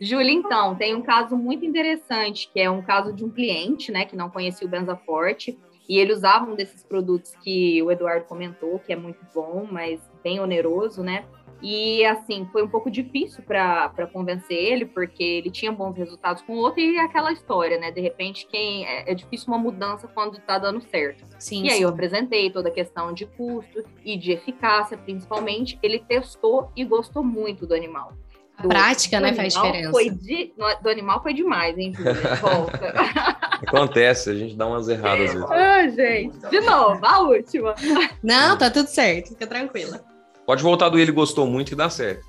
Júlia, 0.00 0.30
então, 0.30 0.76
tem 0.76 0.94
um 0.94 1.02
caso 1.02 1.36
muito 1.36 1.64
interessante, 1.64 2.48
que 2.52 2.60
é 2.60 2.70
um 2.70 2.82
caso 2.82 3.12
de 3.12 3.24
um 3.24 3.30
cliente, 3.30 3.90
né, 3.90 4.04
que 4.04 4.14
não 4.14 4.30
conhecia 4.30 4.66
o 4.66 4.70
Benzaforte, 4.70 5.58
e 5.88 5.98
ele 5.98 6.12
usava 6.12 6.48
um 6.48 6.54
desses 6.54 6.84
produtos 6.84 7.34
que 7.42 7.82
o 7.82 7.90
Eduardo 7.90 8.26
comentou, 8.26 8.78
que 8.78 8.92
é 8.92 8.96
muito 8.96 9.20
bom, 9.34 9.66
mas 9.68 9.98
bem 10.22 10.38
oneroso, 10.38 11.02
né? 11.02 11.24
E 11.60 12.04
assim, 12.04 12.48
foi 12.52 12.62
um 12.62 12.68
pouco 12.68 12.90
difícil 12.90 13.42
para 13.42 14.06
convencer 14.12 14.56
ele, 14.56 14.86
porque 14.86 15.22
ele 15.22 15.50
tinha 15.50 15.72
bons 15.72 15.96
resultados 15.96 16.42
com 16.42 16.54
o 16.54 16.58
outro, 16.58 16.80
e 16.80 16.98
aquela 16.98 17.32
história, 17.32 17.78
né? 17.78 17.90
De 17.90 18.00
repente, 18.00 18.46
quem 18.46 18.86
é, 18.86 19.10
é 19.10 19.14
difícil 19.14 19.48
uma 19.48 19.58
mudança 19.58 20.06
quando 20.08 20.38
está 20.38 20.58
dando 20.58 20.80
certo. 20.80 21.24
Sim, 21.38 21.64
e 21.64 21.70
aí 21.70 21.78
sim. 21.78 21.82
eu 21.82 21.88
apresentei 21.88 22.50
toda 22.50 22.68
a 22.68 22.72
questão 22.72 23.12
de 23.12 23.26
custo 23.26 23.82
e 24.04 24.16
de 24.16 24.32
eficácia, 24.32 24.96
principalmente. 24.96 25.78
Ele 25.82 25.98
testou 25.98 26.70
e 26.76 26.84
gostou 26.84 27.24
muito 27.24 27.66
do 27.66 27.74
animal. 27.74 28.12
A 28.56 28.66
prática, 28.66 29.18
do 29.18 29.22
né, 29.22 29.34
faz 29.34 29.54
animal 29.54 29.72
diferença. 29.72 29.92
Foi 29.92 30.10
de, 30.10 30.52
no- 30.56 30.82
do 30.82 30.88
animal 30.88 31.22
foi 31.22 31.32
demais, 31.32 31.78
hein? 31.78 31.92
Volta. 32.40 32.92
Acontece, 33.66 34.30
a 34.30 34.34
gente 34.34 34.56
dá 34.56 34.66
umas 34.66 34.88
erradas 34.88 35.30
às 35.30 35.34
vezes. 35.34 35.50
ah, 35.50 35.88
gente. 35.88 36.38
De 36.50 36.60
novo, 36.60 37.04
a 37.04 37.20
última. 37.20 37.74
Não, 38.22 38.56
tá 38.56 38.70
tudo 38.70 38.88
certo, 38.88 39.30
fica 39.30 39.46
tranquila. 39.46 40.00
Pode 40.48 40.62
voltar 40.62 40.88
do 40.88 40.98
ele 40.98 41.12
gostou 41.12 41.46
muito 41.46 41.68
que 41.68 41.74
dá 41.74 41.90
certo. 41.90 42.24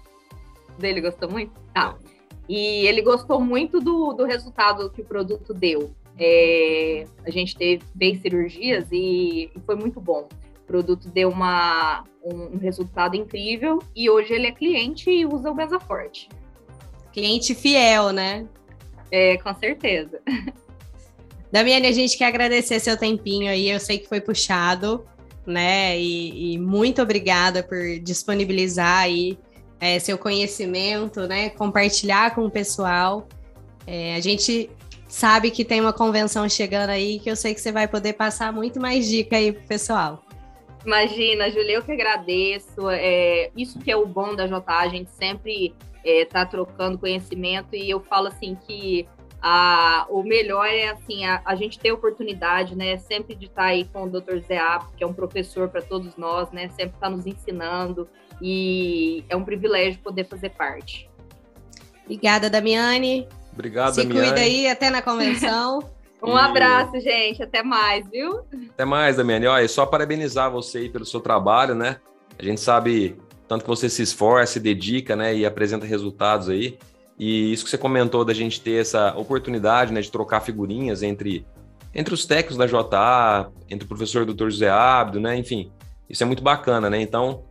Dele 0.78 1.00
gostou 1.00 1.32
muito? 1.32 1.54
Tá. 1.74 1.98
E 2.50 2.86
ele 2.86 3.02
gostou 3.02 3.40
muito 3.40 3.80
do, 3.80 4.12
do 4.12 4.26
resultado 4.26 4.90
que 4.90 5.00
o 5.00 5.06
produto 5.06 5.54
deu. 5.54 5.96
É, 6.20 7.06
a 7.26 7.30
gente 7.30 7.56
teve 7.56 7.82
fez 7.98 8.22
cirurgias 8.22 8.88
e, 8.92 9.50
e 9.56 9.60
foi 9.66 9.76
muito 9.78 10.02
bom. 10.02 10.28
O 10.64 10.68
produto 10.68 11.08
deu 11.08 11.30
uma, 11.30 12.04
um, 12.22 12.56
um 12.56 12.58
resultado 12.58 13.16
incrível 13.16 13.80
e 13.96 14.10
hoje 14.10 14.34
ele 14.34 14.48
é 14.48 14.52
cliente 14.52 15.10
e 15.10 15.26
usa 15.26 15.50
o 15.50 15.56
Bezaforte. 15.56 16.28
Cliente 17.14 17.56
fiel, 17.56 18.12
né? 18.12 18.46
É, 19.10 19.38
com 19.38 19.56
certeza. 19.56 20.20
Damiane, 21.54 21.88
a 21.88 21.94
gente 21.94 22.18
quer 22.18 22.26
agradecer 22.26 22.82
seu 22.82 22.98
tempinho 22.98 23.50
aí. 23.50 23.70
Eu 23.70 23.80
sei 23.80 23.98
que 23.98 24.10
foi 24.10 24.20
puxado, 24.20 25.06
né? 25.50 26.00
E, 26.00 26.54
e 26.54 26.58
muito 26.58 27.02
obrigada 27.02 27.64
por 27.64 28.00
disponibilizar 28.00 29.00
aí 29.00 29.38
é, 29.80 29.98
seu 30.00 30.18
conhecimento, 30.18 31.28
né? 31.28 31.50
Compartilhar 31.50 32.36
com 32.36 32.46
o 32.46 32.52
pessoal. 32.52 33.28
É, 33.88 34.16
a 34.16 34.20
gente 34.20 34.70
sabe 35.08 35.50
que 35.50 35.66
tem 35.66 35.82
uma 35.82 35.94
convenção 35.94 36.48
chegando 36.48 36.92
aí 36.92 37.20
que 37.20 37.30
eu 37.30 37.36
sei 37.36 37.54
que 37.54 37.62
você 37.62 37.72
vai 37.72 37.88
poder 37.88 38.14
passar 38.14 38.54
muito 38.54 38.80
mais 38.80 39.08
dica 39.08 39.38
aí 39.38 39.52
pro 39.52 39.64
pessoal. 39.64 40.24
Imagina, 40.86 41.50
Julia, 41.50 41.76
eu 41.76 41.84
que 41.84 41.92
agradeço. 41.92 42.90
É, 42.90 43.50
isso 43.56 43.80
que 43.80 43.92
é 43.92 43.98
o 43.98 44.06
bom 44.06 44.36
da 44.36 44.48
JA, 44.48 44.64
a 44.68 44.88
gente 44.88 45.10
sempre 45.12 45.74
está 46.04 46.46
trocando 46.46 46.98
conhecimento 46.98 47.76
e 47.76 47.90
eu 47.90 48.00
falo 48.00 48.28
assim 48.28 48.56
que 48.56 49.08
a, 49.42 50.06
o 50.10 50.22
melhor 50.24 50.66
é 50.66 50.90
assim 50.90 51.26
a, 51.26 51.42
a 51.46 51.56
gente 51.56 51.80
ter 51.80 51.92
oportunidade, 51.92 52.76
né? 52.76 52.98
Sempre 52.98 53.36
de 53.36 53.46
estar 53.46 53.66
aí 53.66 53.86
com 53.86 54.04
o 54.04 54.10
Dr. 54.10 54.40
Zé 54.48 54.58
Apo, 54.58 54.92
que 54.98 55.04
é 55.04 55.08
um 55.08 55.14
professor 55.14 55.70
para 55.70 55.82
todos 55.82 56.16
nós, 56.18 56.52
né? 56.52 56.70
Sempre 56.70 56.96
está 56.96 57.10
nos 57.10 57.26
ensinando 57.26 58.08
e 58.42 59.24
é 59.30 59.36
um 59.36 59.44
privilégio 59.44 60.00
poder 60.02 60.26
fazer 60.26 60.50
parte. 60.50 61.10
Obrigada, 62.04 62.50
Damiane. 62.50 63.28
Obrigado, 63.54 63.94
Se 63.96 64.04
Damiane. 64.04 64.28
cuida 64.30 64.42
aí, 64.42 64.68
até 64.68 64.90
na 64.90 65.02
convenção. 65.02 65.80
Um 66.22 66.36
E- 66.38 66.42
abraço, 66.42 67.00
gente. 67.00 67.42
Até 67.42 67.64
mais, 67.64 68.06
viu? 68.10 68.42
Até 68.74 68.84
mais, 68.84 69.16
Damiane. 69.16 69.48
Olha, 69.48 69.66
só 69.70 69.86
parabenizar 69.86 70.52
você 70.52 70.80
aí 70.80 70.90
pelo 70.90 71.06
seu 71.06 71.22
trabalho, 71.22 71.74
né? 71.74 71.96
A 72.38 72.44
gente 72.44 72.60
sabe 72.60 73.16
tanto 73.48 73.62
que 73.64 73.70
você 73.70 73.90
se 73.90 74.02
esforça, 74.02 74.52
se 74.52 74.60
dedica, 74.60 75.16
né? 75.16 75.34
E 75.34 75.46
apresenta 75.46 75.86
resultados 75.86 76.50
aí. 76.50 76.78
E 77.20 77.52
isso 77.52 77.66
que 77.66 77.70
você 77.70 77.78
comentou 77.78 78.24
da 78.24 78.34
gente 78.34 78.62
ter 78.62 78.82
essa 78.82 79.14
oportunidade, 79.18 79.92
né? 79.92 80.00
De 80.00 80.10
trocar 80.10 80.40
figurinhas 80.40 81.04
entre, 81.04 81.46
entre 81.94 82.14
os 82.14 82.26
técnicos 82.26 82.56
da 82.56 82.66
JA, 82.66 83.52
entre 83.70 83.86
o 83.86 83.88
professor 83.88 84.26
Dr. 84.26 84.50
José 84.50 84.70
Ábido, 84.70 85.20
né? 85.20 85.38
Enfim, 85.38 85.70
isso 86.10 86.24
é 86.24 86.26
muito 86.26 86.42
bacana, 86.42 86.90
né? 86.90 87.02
Então, 87.02 87.44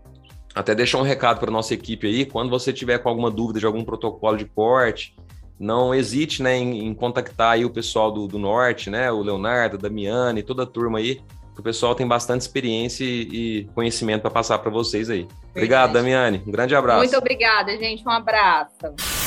até 0.55 0.75
deixar 0.75 0.99
um 0.99 1.03
recado 1.03 1.39
para 1.39 1.51
nossa 1.51 1.75
equipe 1.75 2.07
aí, 2.07 2.25
quando 2.25 2.49
você 2.49 2.73
tiver 2.73 2.99
com 2.99 3.11
alguma 3.11 3.31
dúvida 3.31 3.61
de 3.61 3.67
algum 3.67 3.85
protocolo 3.85 4.39
de 4.39 4.47
corte, 4.47 5.15
não 5.61 5.95
hesite 5.95 6.43
né, 6.43 6.57
em, 6.57 6.87
em 6.87 6.95
contactar 6.95 7.53
aí 7.53 7.65
o 7.65 7.71
pessoal 7.71 8.11
do, 8.11 8.27
do 8.27 8.39
Norte, 8.39 8.89
né? 8.89 9.11
O 9.13 9.21
Leonardo, 9.21 9.77
a 9.77 9.79
Damiane, 9.79 10.43
toda 10.43 10.63
a 10.63 10.67
turma 10.67 10.99
aí, 10.99 11.21
que 11.55 11.61
o 11.61 11.63
pessoal 11.63 11.95
tem 11.95 12.07
bastante 12.07 12.43
experiência 12.43 13.05
e, 13.05 13.29
e 13.33 13.65
conhecimento 13.75 14.23
para 14.23 14.31
passar 14.31 14.59
para 14.61 14.71
vocês 14.71 15.11
aí. 15.11 15.27
Obrigado, 15.51 15.93
Damiane. 15.93 16.43
Um 16.47 16.53
grande 16.53 16.75
abraço. 16.75 17.01
Muito 17.01 17.17
obrigada, 17.17 17.77
gente. 17.77 18.07
Um 18.07 18.11
abraço. 18.11 19.18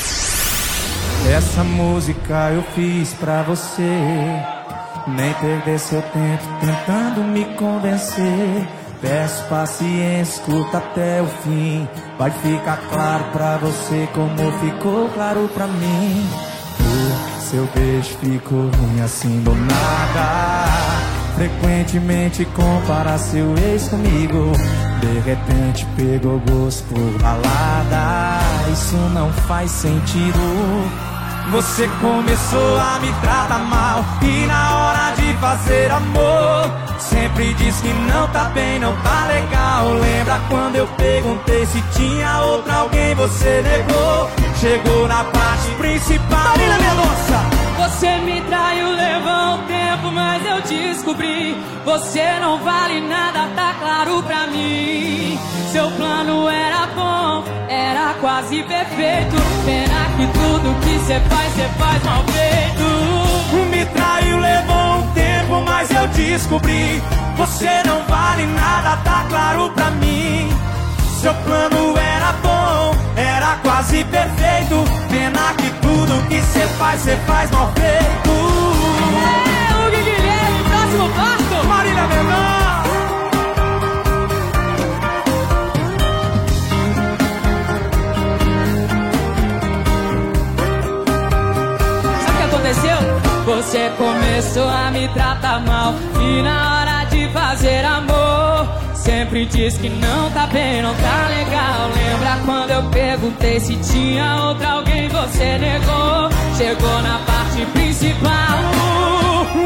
Essa 1.29 1.63
música 1.63 2.51
eu 2.51 2.63
fiz 2.75 3.13
pra 3.13 3.43
você. 3.43 3.81
Nem 5.07 5.34
perder 5.36 5.79
seu 5.79 6.01
tempo 6.01 6.43
tentando 6.60 7.23
me 7.23 7.45
convencer. 7.55 8.67
Peço 9.01 9.43
paciência, 9.45 10.41
escuta 10.41 10.77
até 10.77 11.21
o 11.21 11.27
fim. 11.27 11.88
Vai 12.19 12.29
ficar 12.29 12.77
claro 12.89 13.23
pra 13.31 13.57
você 13.57 14.07
como 14.13 14.51
ficou 14.60 15.10
claro 15.10 15.49
pra 15.53 15.67
mim. 15.67 16.29
O 16.79 17.41
seu 17.41 17.67
beijo 17.73 18.15
ficou 18.19 18.69
ruim 18.69 19.01
assim 19.01 19.41
do 19.41 19.55
nada. 19.55 20.65
Frequentemente 21.36 22.45
compara 22.45 23.17
seu 23.17 23.57
ex 23.57 23.88
comigo. 23.88 24.51
De 24.99 25.19
repente 25.21 25.86
pegou 25.95 26.39
gosto 26.39 26.84
por 26.89 27.21
balada. 27.21 28.61
Isso 28.71 28.95
não 29.13 29.31
faz 29.47 29.69
sentido. 29.69 30.39
Você 31.51 31.89
começou 31.99 32.79
a 32.79 32.99
me 33.01 33.12
tratar 33.19 33.60
mal 33.60 34.05
E 34.21 34.45
na 34.45 34.77
hora 34.77 35.15
de 35.15 35.34
fazer 35.39 35.91
amor 35.91 36.71
Sempre 36.97 37.53
diz 37.55 37.81
que 37.81 37.89
não 37.89 38.27
tá 38.27 38.45
bem, 38.53 38.79
não 38.79 38.95
tá 38.97 39.25
legal. 39.27 39.88
Lembra 39.95 40.39
quando 40.47 40.75
eu 40.77 40.88
perguntei 40.88 41.65
se 41.65 41.81
tinha 41.93 42.41
outra 42.41 42.75
alguém 42.75 43.13
Você 43.15 43.62
negou. 43.62 44.29
Chegou 44.55 45.07
na 45.07 45.23
parte 45.25 45.67
principal. 45.77 46.39
Marina 46.39 46.77
Mendonça 46.77 47.50
Você 47.81 48.15
me 48.19 48.39
traiu, 48.41 48.91
levou 48.91 49.55
um 49.55 49.65
tempo, 49.65 50.11
mas 50.11 50.45
eu 50.45 50.61
descobri. 50.61 51.57
Você 51.83 52.39
não 52.39 52.59
vale 52.59 53.01
nada, 53.01 53.47
tá 53.55 53.75
claro 53.79 54.21
pra 54.21 54.45
mim. 54.45 55.39
Seu 55.71 55.89
plano 55.91 56.47
era 56.47 56.85
bom, 56.95 57.43
era 57.67 58.13
quase 58.21 58.61
perfeito. 58.61 59.35
Pena 59.65 60.05
que 60.15 60.27
tudo 60.27 60.79
que 60.81 60.99
você 60.99 61.19
faz, 61.21 61.53
você 61.53 61.67
faz 61.79 62.03
mal 62.03 62.23
feito. 62.25 63.69
Me 63.71 63.85
traiu, 63.87 64.37
levou 64.37 64.97
um 64.99 65.13
tempo, 65.13 65.61
mas 65.65 65.89
eu 65.89 66.07
descobri. 66.09 67.01
Você 67.35 67.81
não 67.87 68.03
vale 68.03 68.45
nada, 68.45 68.97
tá 68.97 69.25
claro 69.27 69.71
pra 69.71 69.89
mim. 69.89 70.49
Seu 71.19 71.33
plano 71.33 71.97
era 71.97 72.20
era 73.15 73.58
quase 73.63 74.04
perfeito. 74.06 74.84
Pena 75.10 75.54
que 75.58 75.69
tudo 75.82 76.28
que 76.28 76.41
você 76.41 76.67
faz, 76.78 77.02
você 77.02 77.15
faz 77.28 77.52
mal 77.52 77.71
feito. 77.74 78.32
É, 79.21 79.88
o 79.88 79.91
Gui 79.91 80.04
Guilherme, 80.04 80.63
próximo 80.69 81.10
passo. 81.10 81.67
Marília 81.67 82.04
Mendonça. 82.08 82.62
Sabe 92.26 92.32
o 92.32 92.38
que 92.38 92.43
aconteceu? 92.43 92.97
Você 93.45 93.91
começou 93.97 94.69
a 94.69 94.91
me 94.91 95.08
tratar 95.10 95.60
mal 95.62 95.93
e 96.19 96.41
na 96.41 96.80
hora 96.80 97.04
de 97.06 97.28
fazer 97.30 97.84
amor 97.84 98.30
sempre 99.01 99.45
diz 99.45 99.77
que 99.77 99.89
não 99.89 100.29
tá 100.31 100.47
bem, 100.47 100.81
não 100.81 100.93
tá 100.95 101.27
legal. 101.27 101.89
Lembra 101.89 102.39
quando 102.45 102.71
eu 102.71 102.83
perguntei 102.89 103.59
se 103.59 103.75
tinha 103.77 104.35
outra 104.45 104.71
alguém? 104.73 105.07
Você 105.09 105.57
negou, 105.57 106.29
chegou 106.57 107.01
na 107.01 107.19
parte 107.19 107.65
principal. 107.73 108.59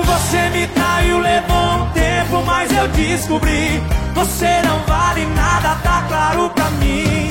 Você 0.06 0.50
me 0.50 0.68
traiu, 0.68 1.20
levou 1.20 1.58
um 1.58 1.90
tempo, 1.92 2.44
mas 2.46 2.72
eu 2.72 2.88
descobri. 2.90 3.82
Você 4.14 4.62
não 4.64 4.80
vale 4.88 5.26
nada, 5.28 5.76
tá 5.84 6.06
claro 6.08 6.50
pra 6.52 6.70
mim. 6.72 7.30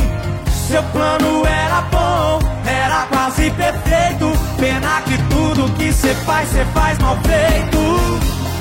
Seu 0.68 0.82
plano 0.84 1.46
era 1.46 1.80
bom, 1.82 2.38
era 2.66 3.06
quase 3.06 3.50
perfeito. 3.50 4.32
Pena 4.58 5.02
que 5.02 5.16
tudo 5.34 5.72
que 5.76 5.92
você 5.92 6.14
faz, 6.26 6.48
você 6.48 6.64
faz 6.66 6.98
mal 6.98 7.16
feito. 7.22 7.78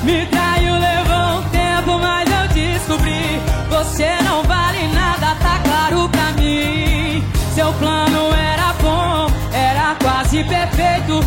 Me 0.03 0.25
traiu, 0.27 0.73
levou 0.73 1.39
um 1.39 1.43
tempo, 1.49 1.99
mas 1.99 2.29
eu 2.29 2.32
descobri. 2.83 3.41
Você 3.69 4.07
não 4.23 4.43
vale 4.43 4.87
nada, 4.93 5.35
tá 5.41 5.59
claro 5.63 6.09
pra 6.09 6.31
mim. 6.33 7.23
Seu 7.55 7.71
plano 7.73 8.33
era 8.33 8.73
bom, 8.81 9.27
era 9.53 9.95
quase 10.01 10.43
perfeito. 10.43 11.23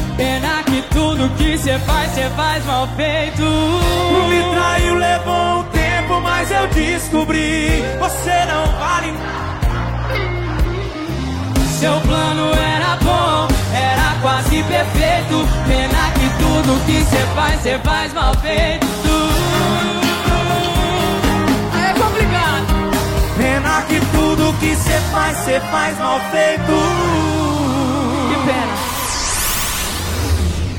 cê 1.59 1.79
faz, 1.81 2.12
cê 2.12 2.29
faz 2.37 2.64
mal 2.66 2.87
feito. 2.97 3.42
Me 3.42 4.55
traiu, 4.55 4.95
levou 4.95 5.61
um 5.61 5.62
tempo, 5.64 6.21
mas 6.21 6.51
eu 6.51 6.66
descobri. 6.69 7.83
Você 7.99 8.45
não 8.47 8.66
vale 8.79 9.14
Seu 11.81 12.01
plano 12.03 12.53
era 12.55 12.97
bom, 12.97 13.49
era 13.75 14.21
quase 14.21 14.62
perfeito. 14.62 15.49
Pena 15.66 16.11
que 16.12 16.29
tudo 16.38 16.87
que 16.87 17.05
cê 17.05 17.27
faz, 17.35 17.62
cê 17.62 17.79
faz 17.79 18.12
mal 18.12 18.35
feito. 18.35 19.15
Tudo 24.57 24.61
que 24.61 24.75
cê 24.75 25.01
faz, 25.12 25.37
cê 25.38 25.61
faz 25.61 25.99
mal 25.99 26.19
feito. 26.31 26.73
Que 28.29 28.37
pena. 28.47 28.77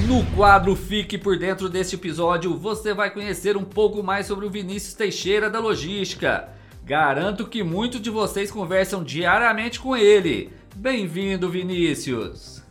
No 0.08 0.26
quadro 0.36 0.76
Fique 0.76 1.18
por 1.18 1.38
Dentro 1.38 1.70
deste 1.70 1.96
episódio, 1.96 2.58
você 2.58 2.94
vai 2.94 3.12
conhecer 3.12 3.56
um 3.58 3.64
pouco 3.64 4.04
mais 4.04 4.26
sobre 4.26 4.46
o 4.46 4.50
Vinícius 4.50 4.94
Teixeira 4.94 5.50
da 5.50 5.60
Logística. 5.60 6.50
Garanto 6.84 7.46
que 7.46 7.64
muitos 7.64 8.02
de 8.02 8.10
vocês 8.10 8.50
conversam 8.50 9.04
diariamente 9.04 9.80
com 9.80 9.96
ele. 9.96 10.52
Bem-vindo, 10.76 11.50
Vinícius! 11.50 12.64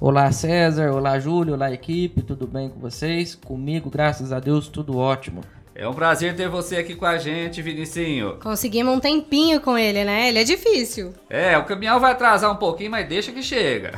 Olá 0.00 0.30
César, 0.30 0.92
olá 0.92 1.18
Júlio, 1.18 1.54
olá 1.54 1.72
equipe, 1.72 2.22
tudo 2.22 2.46
bem 2.46 2.68
com 2.68 2.78
vocês? 2.78 3.34
Comigo, 3.34 3.90
graças 3.90 4.30
a 4.32 4.38
Deus, 4.38 4.68
tudo 4.68 4.96
ótimo. 4.96 5.40
É 5.78 5.86
um 5.86 5.94
prazer 5.94 6.34
ter 6.34 6.48
você 6.48 6.78
aqui 6.78 6.96
com 6.96 7.06
a 7.06 7.18
gente, 7.18 7.62
Vinicinho. 7.62 8.36
Conseguimos 8.42 8.92
um 8.92 8.98
tempinho 8.98 9.60
com 9.60 9.78
ele, 9.78 10.04
né? 10.04 10.28
Ele 10.28 10.40
é 10.40 10.42
difícil. 10.42 11.14
É, 11.30 11.56
o 11.56 11.64
caminhão 11.64 12.00
vai 12.00 12.10
atrasar 12.10 12.50
um 12.50 12.56
pouquinho, 12.56 12.90
mas 12.90 13.08
deixa 13.08 13.30
que 13.30 13.40
chega. 13.40 13.96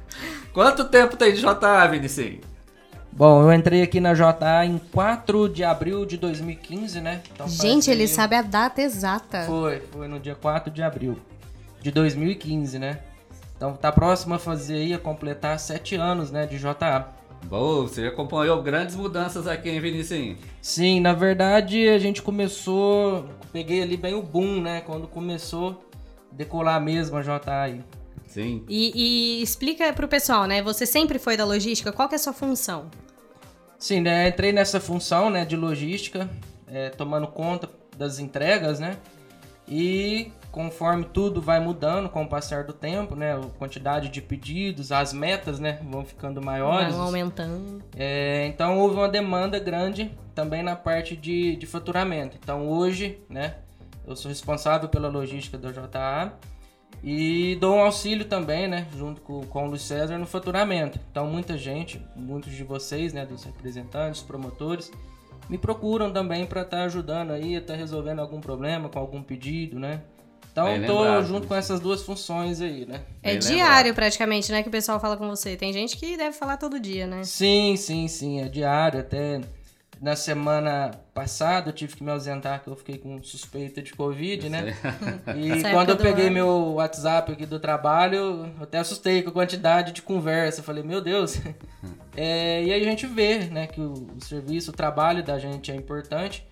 Quanto 0.54 0.86
tempo 0.86 1.18
tem 1.18 1.34
de 1.34 1.42
JA, 1.42 1.86
Vinicinho? 1.86 2.40
Bom, 3.12 3.42
eu 3.42 3.52
entrei 3.52 3.82
aqui 3.82 4.00
na 4.00 4.14
JA 4.14 4.64
em 4.64 4.78
4 4.78 5.50
de 5.50 5.62
abril 5.62 6.06
de 6.06 6.16
2015, 6.16 6.98
né? 7.02 7.20
Então 7.30 7.46
Gente, 7.46 7.90
ele 7.90 8.08
sabe 8.08 8.34
a 8.34 8.40
data 8.40 8.80
exata. 8.80 9.42
Foi, 9.42 9.82
foi 9.92 10.08
no 10.08 10.18
dia 10.18 10.34
4 10.34 10.72
de 10.72 10.82
abril 10.82 11.18
de 11.82 11.90
2015, 11.90 12.78
né? 12.78 13.00
Então 13.54 13.74
tá 13.74 13.92
próximo 13.92 14.32
a 14.32 14.38
fazer 14.38 14.76
aí, 14.76 14.94
a 14.94 14.98
completar 14.98 15.60
7 15.60 15.94
anos, 15.94 16.30
né, 16.30 16.46
de 16.46 16.58
JA. 16.58 17.17
Bom, 17.44 17.82
você 17.82 18.06
acompanhou 18.06 18.62
grandes 18.62 18.94
mudanças 18.94 19.46
aqui, 19.46 19.70
hein, 19.70 19.80
Vinicinho? 19.80 20.36
Sim, 20.60 21.00
na 21.00 21.12
verdade 21.14 21.88
a 21.88 21.98
gente 21.98 22.20
começou, 22.20 23.28
peguei 23.52 23.82
ali 23.82 23.96
bem 23.96 24.14
o 24.14 24.22
boom, 24.22 24.60
né, 24.60 24.82
quando 24.82 25.06
começou 25.06 25.82
a 26.30 26.34
decolar 26.34 26.80
mesmo 26.80 27.16
a 27.16 27.22
JA 27.22 27.40
aí. 27.46 27.82
Sim. 28.26 28.64
E, 28.68 28.92
e 29.38 29.42
explica 29.42 29.90
pro 29.94 30.06
pessoal, 30.06 30.44
né? 30.44 30.62
Você 30.62 30.84
sempre 30.84 31.18
foi 31.18 31.34
da 31.36 31.46
logística, 31.46 31.90
qual 31.90 32.08
que 32.08 32.14
é 32.14 32.16
a 32.16 32.18
sua 32.18 32.34
função? 32.34 32.90
Sim, 33.78 34.00
né, 34.00 34.28
entrei 34.28 34.52
nessa 34.52 34.80
função, 34.80 35.30
né, 35.30 35.44
de 35.44 35.56
logística, 35.56 36.28
é, 36.66 36.90
tomando 36.90 37.26
conta 37.28 37.70
das 37.96 38.18
entregas, 38.18 38.78
né, 38.78 38.96
e 39.66 40.32
conforme 40.50 41.04
tudo 41.04 41.40
vai 41.40 41.60
mudando 41.60 42.08
com 42.08 42.22
o 42.22 42.28
passar 42.28 42.64
do 42.64 42.72
tempo, 42.72 43.14
né, 43.14 43.36
a 43.36 43.40
quantidade 43.58 44.08
de 44.08 44.20
pedidos, 44.20 44.90
as 44.90 45.12
metas, 45.12 45.58
né, 45.58 45.80
vão 45.82 46.04
ficando 46.04 46.40
maiores. 46.40 46.94
Vão 46.94 47.04
aumentando. 47.04 47.82
É, 47.96 48.46
então 48.46 48.78
houve 48.78 48.96
uma 48.96 49.08
demanda 49.08 49.58
grande 49.58 50.10
também 50.34 50.62
na 50.62 50.74
parte 50.74 51.16
de, 51.16 51.56
de 51.56 51.66
faturamento. 51.66 52.36
Então 52.42 52.68
hoje, 52.68 53.20
né, 53.28 53.56
eu 54.06 54.16
sou 54.16 54.28
responsável 54.28 54.88
pela 54.88 55.08
logística 55.08 55.58
da 55.58 55.70
JA 55.70 56.32
e 57.02 57.56
dou 57.60 57.76
um 57.76 57.80
auxílio 57.80 58.24
também, 58.24 58.66
né, 58.66 58.86
junto 58.96 59.20
com, 59.20 59.42
com 59.46 59.66
o 59.66 59.68
Luiz 59.68 59.82
César 59.82 60.18
no 60.18 60.26
faturamento. 60.26 60.98
Então 61.10 61.26
muita 61.26 61.58
gente, 61.58 62.02
muitos 62.16 62.52
de 62.52 62.64
vocês, 62.64 63.12
né, 63.12 63.26
dos 63.26 63.44
representantes, 63.44 64.22
promotores, 64.22 64.90
me 65.48 65.58
procuram 65.58 66.10
também 66.10 66.46
para 66.46 66.62
estar 66.62 66.84
ajudando 66.84 67.32
aí, 67.32 67.54
estar 67.54 67.74
resolvendo 67.74 68.20
algum 68.20 68.40
problema 68.40 68.88
com 68.88 68.98
algum 68.98 69.22
pedido, 69.22 69.78
né. 69.78 70.02
Então 70.58 70.78
Bem 70.78 70.86
tô 70.86 71.00
lembrado, 71.02 71.26
junto 71.26 71.46
com 71.46 71.54
essas 71.54 71.78
duas 71.78 72.02
funções 72.02 72.60
aí, 72.60 72.84
né. 72.84 73.00
É 73.22 73.30
Bem 73.30 73.38
diário 73.38 73.94
praticamente, 73.94 74.50
né? 74.50 74.62
Que 74.62 74.68
o 74.68 74.72
pessoal 74.72 74.98
fala 74.98 75.16
com 75.16 75.28
você. 75.28 75.56
Tem 75.56 75.72
gente 75.72 75.96
que 75.96 76.16
deve 76.16 76.36
falar 76.36 76.56
todo 76.56 76.80
dia, 76.80 77.06
né? 77.06 77.22
Sim, 77.22 77.76
sim, 77.76 78.08
sim, 78.08 78.40
é 78.40 78.48
diário. 78.48 78.98
Até 79.00 79.40
na 80.00 80.16
semana 80.16 80.90
passada 81.14 81.70
eu 81.70 81.72
tive 81.72 81.96
que 81.96 82.02
me 82.02 82.10
ausentar, 82.10 82.62
que 82.62 82.68
eu 82.68 82.76
fiquei 82.76 82.98
com 82.98 83.22
suspeita 83.22 83.80
de 83.80 83.92
Covid, 83.92 84.48
né? 84.48 84.76
E 85.36 85.52
Essa 85.52 85.70
quando 85.70 85.90
eu 85.90 85.96
peguei 85.96 86.26
ano. 86.26 86.34
meu 86.34 86.48
WhatsApp 86.74 87.32
aqui 87.32 87.46
do 87.46 87.60
trabalho, 87.60 88.16
eu 88.16 88.62
até 88.62 88.78
assustei 88.78 89.22
com 89.22 89.30
a 89.30 89.32
quantidade 89.32 89.92
de 89.92 90.02
conversa. 90.02 90.60
Eu 90.60 90.64
falei, 90.64 90.82
meu 90.82 91.00
Deus. 91.00 91.38
É, 92.20 92.64
e 92.64 92.72
aí 92.72 92.80
a 92.80 92.84
gente 92.84 93.06
vê, 93.06 93.44
né, 93.44 93.68
que 93.68 93.80
o, 93.80 93.92
o 93.92 94.24
serviço, 94.24 94.72
o 94.72 94.74
trabalho 94.74 95.22
da 95.22 95.38
gente 95.38 95.70
é 95.70 95.74
importante 95.76 96.44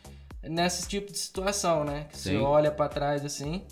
nesse 0.49 0.87
tipo 0.87 1.11
de 1.11 1.19
situação, 1.19 1.85
né? 1.85 2.07
Que 2.09 2.17
você 2.17 2.37
olha 2.37 2.71
pra 2.71 2.89
trás 2.89 3.25
assim 3.25 3.65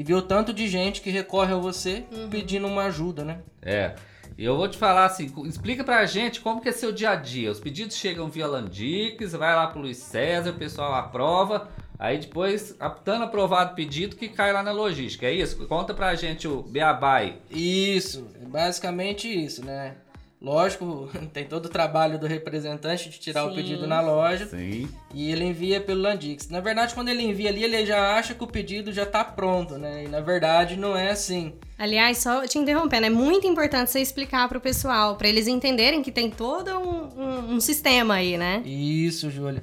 e 0.00 0.02
vê 0.02 0.14
o 0.14 0.22
tanto 0.22 0.54
de 0.54 0.66
gente 0.66 1.02
que 1.02 1.10
recorre 1.10 1.52
a 1.52 1.58
você 1.58 2.06
pedindo 2.30 2.66
uma 2.66 2.84
ajuda, 2.84 3.22
né? 3.22 3.40
É. 3.60 3.94
E 4.38 4.42
eu 4.42 4.56
vou 4.56 4.66
te 4.66 4.78
falar 4.78 5.04
assim, 5.04 5.30
explica 5.44 5.84
pra 5.84 6.06
gente 6.06 6.40
como 6.40 6.58
que 6.58 6.70
é 6.70 6.72
seu 6.72 6.90
dia 6.90 7.10
a 7.10 7.16
dia. 7.16 7.50
Os 7.50 7.60
pedidos 7.60 7.96
chegam 7.96 8.30
via 8.30 8.46
Landix, 8.46 9.32
vai 9.32 9.54
lá 9.54 9.66
pro 9.66 9.82
Luiz 9.82 9.98
César, 9.98 10.52
o 10.52 10.54
pessoal 10.54 10.94
aprova, 10.94 11.68
aí 11.98 12.16
depois, 12.16 12.70
estando 12.70 13.24
aprovado 13.24 13.72
o 13.72 13.74
pedido, 13.74 14.16
que 14.16 14.30
cai 14.30 14.54
lá 14.54 14.62
na 14.62 14.72
logística, 14.72 15.26
é 15.26 15.34
isso? 15.34 15.66
Conta 15.66 15.92
pra 15.92 16.14
gente 16.14 16.48
o 16.48 16.62
Beabai. 16.62 17.36
Isso, 17.50 18.26
é 18.42 18.46
basicamente 18.46 19.28
isso, 19.28 19.62
né? 19.62 19.96
Lógico, 20.40 21.10
tem 21.34 21.44
todo 21.44 21.66
o 21.66 21.68
trabalho 21.68 22.18
do 22.18 22.26
representante 22.26 23.10
de 23.10 23.18
tirar 23.18 23.44
o 23.44 23.50
Sim. 23.50 23.56
pedido 23.56 23.86
na 23.86 24.00
loja 24.00 24.46
Sim. 24.46 24.88
e 25.12 25.30
ele 25.30 25.44
envia 25.44 25.80
pelo 25.80 26.00
Landix. 26.00 26.48
Na 26.48 26.60
verdade, 26.60 26.94
quando 26.94 27.08
ele 27.08 27.22
envia 27.22 27.50
ali, 27.50 27.62
ele 27.62 27.84
já 27.84 28.16
acha 28.16 28.34
que 28.34 28.42
o 28.42 28.46
pedido 28.46 28.90
já 28.92 29.04
tá 29.04 29.22
pronto, 29.22 29.76
né? 29.76 30.04
E 30.04 30.08
na 30.08 30.20
verdade 30.20 30.76
não 30.76 30.96
é 30.96 31.10
assim. 31.10 31.52
Aliás, 31.78 32.18
só 32.18 32.46
te 32.46 32.58
interrompendo, 32.58 33.06
é 33.06 33.10
muito 33.10 33.46
importante 33.46 33.90
você 33.90 34.00
explicar 34.00 34.48
pro 34.48 34.60
pessoal, 34.60 35.16
pra 35.16 35.28
eles 35.28 35.46
entenderem 35.46 36.02
que 36.02 36.10
tem 36.12 36.30
todo 36.30 36.70
um, 36.78 37.20
um- 37.22 37.54
um 37.56 37.60
sistema 37.60 38.14
aí, 38.14 38.38
né? 38.38 38.62
Isso, 38.64 39.30
Júlia. 39.30 39.62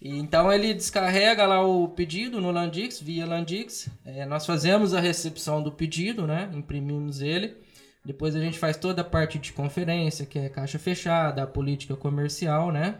E 0.00 0.18
Então 0.18 0.52
ele 0.52 0.74
descarrega 0.74 1.46
lá 1.46 1.62
o 1.66 1.88
pedido 1.88 2.40
no 2.40 2.50
Landix, 2.50 3.00
via 3.00 3.24
Landix. 3.26 3.88
É, 4.04 4.24
nós 4.26 4.44
fazemos 4.44 4.92
a 4.94 5.00
recepção 5.00 5.62
do 5.62 5.72
pedido, 5.72 6.26
né? 6.26 6.50
Imprimimos 6.52 7.20
ele. 7.22 7.56
Depois 8.04 8.36
a 8.36 8.40
gente 8.40 8.58
faz 8.58 8.76
toda 8.76 9.00
a 9.00 9.04
parte 9.04 9.38
de 9.38 9.52
conferência, 9.52 10.26
que 10.26 10.38
é 10.38 10.48
caixa 10.48 10.78
fechada, 10.78 11.42
a 11.42 11.46
política 11.46 11.96
comercial, 11.96 12.70
né? 12.70 12.96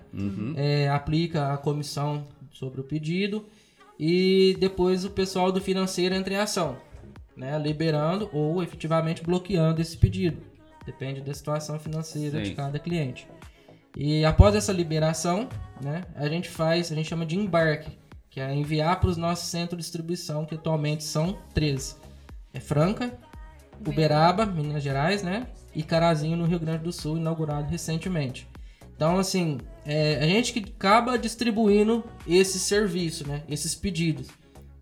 É, 0.57 0.89
aplica 0.89 1.53
a 1.53 1.59
comissão 1.59 2.27
sobre 2.51 2.81
o 2.81 2.85
pedido. 2.85 3.45
E 3.99 4.57
depois 4.59 5.05
o 5.05 5.11
pessoal 5.11 5.53
do 5.53 5.61
financeiro 5.61 6.15
entra 6.15 6.33
em 6.33 6.39
ação, 6.39 6.79
né? 7.37 7.59
Liberando 7.59 8.31
ou 8.33 8.63
efetivamente 8.63 9.23
bloqueando 9.23 9.83
esse 9.83 9.97
pedido. 9.97 10.39
Depende 10.87 11.21
da 11.21 11.35
situação 11.35 11.79
financeira 11.79 12.41
de 12.41 12.49
Sim. 12.49 12.55
cada 12.55 12.79
cliente. 12.79 13.29
E 13.97 14.25
após 14.25 14.55
essa 14.55 14.73
liberação, 14.73 15.49
né, 15.83 16.03
a 16.17 16.29
gente 16.29 16.49
faz, 16.49 16.91
a 16.91 16.95
gente 16.95 17.09
chama 17.09 17.25
de 17.25 17.37
embarque, 17.37 17.97
que 18.29 18.41
é 18.41 18.53
enviar 18.53 18.99
para 18.99 19.09
os 19.09 19.17
nossos 19.17 19.49
centros 19.49 19.79
de 19.79 19.83
distribuição, 19.85 20.45
que 20.45 20.57
atualmente 20.57 21.05
são 21.05 21.39
três. 21.55 21.99
É 22.53 22.59
Franca, 22.59 23.17
Uberaba, 23.87 24.47
Minas 24.47 24.83
Gerais, 24.83 25.23
né? 25.23 25.47
E 25.75 25.83
Carazinho, 25.83 26.37
no 26.37 26.47
Rio 26.47 26.61
Grande 26.61 26.85
do 26.85 26.93
Sul, 26.93 27.17
inaugurado 27.17 27.71
recentemente. 27.71 28.49
Então, 28.95 29.19
assim, 29.19 29.59
é 29.85 30.19
a 30.23 30.27
gente 30.27 30.53
que 30.53 30.61
acaba 30.61 31.19
distribuindo 31.19 32.05
esse 32.27 32.59
serviço, 32.59 33.27
né? 33.27 33.43
Esses 33.49 33.75
pedidos. 33.75 34.29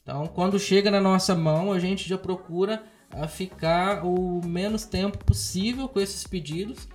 Então, 0.02 0.26
quando 0.26 0.59
chega 0.59 0.90
na 0.90 1.00
nossa 1.00 1.35
mão, 1.35 1.72
a 1.72 1.78
gente 1.78 2.09
já 2.09 2.18
procura 2.18 2.83
a 3.11 3.28
ficar 3.28 4.05
o 4.05 4.40
menos 4.44 4.85
tempo 4.85 5.18
possível 5.24 5.88
com 5.88 6.00
esses 6.00 6.27
pedidos, 6.27 6.88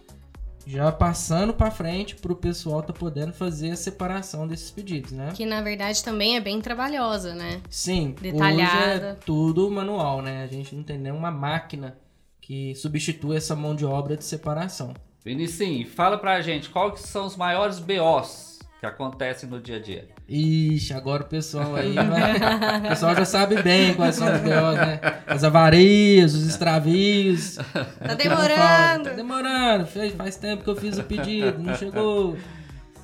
já 0.67 0.91
passando 0.91 1.53
para 1.53 1.71
frente 1.71 2.15
para 2.15 2.33
o 2.33 2.35
pessoal 2.35 2.83
tá 2.83 2.91
podendo 2.91 3.31
fazer 3.31 3.71
a 3.71 3.75
separação 3.77 4.45
desses 4.45 4.69
pedidos, 4.69 5.13
né? 5.13 5.31
Que 5.33 5.45
na 5.45 5.61
verdade 5.61 6.03
também 6.03 6.35
é 6.35 6.41
bem 6.41 6.59
trabalhosa, 6.59 7.33
né? 7.33 7.61
Sim, 7.69 8.13
Detalhada. 8.19 8.95
hoje 8.95 9.05
é 9.05 9.13
tudo 9.25 9.71
manual, 9.71 10.21
né? 10.21 10.43
A 10.43 10.47
gente 10.47 10.75
não 10.75 10.83
tem 10.83 10.97
nenhuma 10.97 11.31
máquina 11.31 11.97
que 12.41 12.75
substitua 12.75 13.37
essa 13.37 13.55
mão 13.55 13.73
de 13.73 13.85
obra 13.85 14.17
de 14.17 14.25
separação. 14.25 14.93
Vinicinho, 15.23 15.87
fala 15.87 16.17
pra 16.17 16.41
gente 16.41 16.69
quais 16.69 16.99
que 17.01 17.07
são 17.07 17.25
os 17.25 17.37
maiores 17.37 17.79
BOs 17.79 18.56
que 18.79 18.85
acontecem 18.85 19.49
no 19.49 19.59
dia 19.59 19.77
a 19.77 19.79
dia. 19.79 20.07
Ixi, 20.29 20.93
agora 20.93 21.23
o 21.23 21.25
pessoal 21.25 21.75
aí 21.75 21.93
vai... 21.95 22.79
O 22.79 22.89
pessoal 22.89 23.15
já 23.15 23.25
sabe 23.25 23.61
bem 23.61 23.93
quais 23.95 24.15
são 24.15 24.27
os 24.27 24.39
BOs, 24.39 24.75
né? 24.75 24.99
As 25.25 25.43
avarias, 25.43 26.35
os 26.35 26.47
extravios. 26.47 27.57
Tá 27.99 28.13
demorando. 28.13 29.09
Tá 29.09 29.15
demorando. 29.15 29.87
Faz, 30.15 30.35
tempo 30.37 30.63
que 30.63 30.69
eu 30.69 30.75
fiz 30.75 30.97
o 30.97 31.03
pedido, 31.03 31.57
não 31.59 31.75
chegou. 31.75 32.37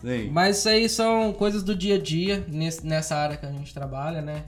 Sim. 0.02 0.30
Mas 0.32 0.60
isso 0.60 0.70
aí 0.70 0.88
são 0.88 1.34
coisas 1.34 1.64
do 1.64 1.76
dia 1.76 1.96
a 1.96 2.00
dia 2.00 2.46
nessa 2.84 3.16
área 3.16 3.38
que 3.38 3.46
a 3.46 3.52
gente 3.52 3.74
trabalha, 3.74 4.22
né? 4.22 4.44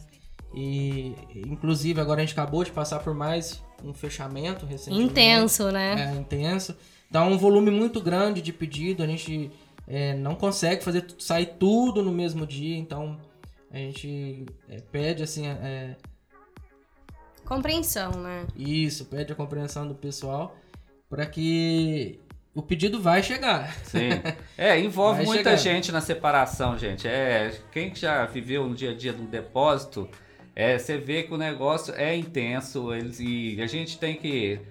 E 0.54 1.16
inclusive 1.36 2.00
agora 2.00 2.22
a 2.22 2.26
gente 2.26 2.34
acabou 2.34 2.64
de 2.64 2.72
passar 2.72 3.00
por 3.00 3.14
mais 3.14 3.62
um 3.84 3.94
fechamento 3.94 4.66
recentemente. 4.66 5.12
Intenso, 5.12 5.72
né? 5.72 6.14
É, 6.14 6.20
intenso. 6.20 6.76
Então, 7.10 7.32
um 7.32 7.38
volume 7.38 7.72
muito 7.72 8.02
grande 8.02 8.42
de 8.42 8.52
pedido, 8.52 9.04
a 9.04 9.08
gente 9.08 9.52
é, 9.88 10.14
não 10.14 10.36
consegue 10.36 10.84
fazer 10.84 11.06
sair 11.20 11.56
tudo 11.60 12.02
no 12.02 12.12
mesmo 12.12 12.46
dia, 12.46 12.78
então 12.78 13.20
a 13.72 13.78
gente 13.78 14.46
é, 14.70 14.80
pede 14.80 15.24
assim, 15.24 15.48
é, 15.48 15.96
Compreensão, 17.46 18.12
né? 18.12 18.48
isso, 18.56 19.06
pede 19.06 19.32
a 19.32 19.36
compreensão 19.36 19.88
do 19.88 19.94
pessoal 19.94 20.58
para 21.08 21.26
que 21.28 22.20
o 22.56 22.62
pedido 22.62 23.00
vai 23.00 23.22
chegar. 23.22 23.72
Sim. 23.84 24.10
É, 24.58 24.80
envolve 24.80 25.18
Vai 25.18 25.26
muita 25.26 25.58
chegando. 25.58 25.76
gente 25.76 25.92
na 25.92 26.00
separação, 26.00 26.78
gente. 26.78 27.06
É, 27.06 27.54
quem 27.74 27.92
que 27.92 28.00
já 28.00 28.26
viveu 28.26 28.66
no 28.66 28.74
dia 28.74 28.92
a 28.92 28.94
dia 28.96 29.12
de 29.12 29.22
um 29.22 29.26
depósito, 29.26 30.10
é, 30.56 30.78
você 30.78 30.98
vê 30.98 31.24
que 31.24 31.34
o 31.34 31.38
negócio 31.38 31.94
é 31.94 32.16
intenso, 32.16 32.94
eles, 32.94 33.20
e 33.20 33.62
a 33.62 33.68
gente 33.68 34.00
tem 34.00 34.16
que 34.16 34.62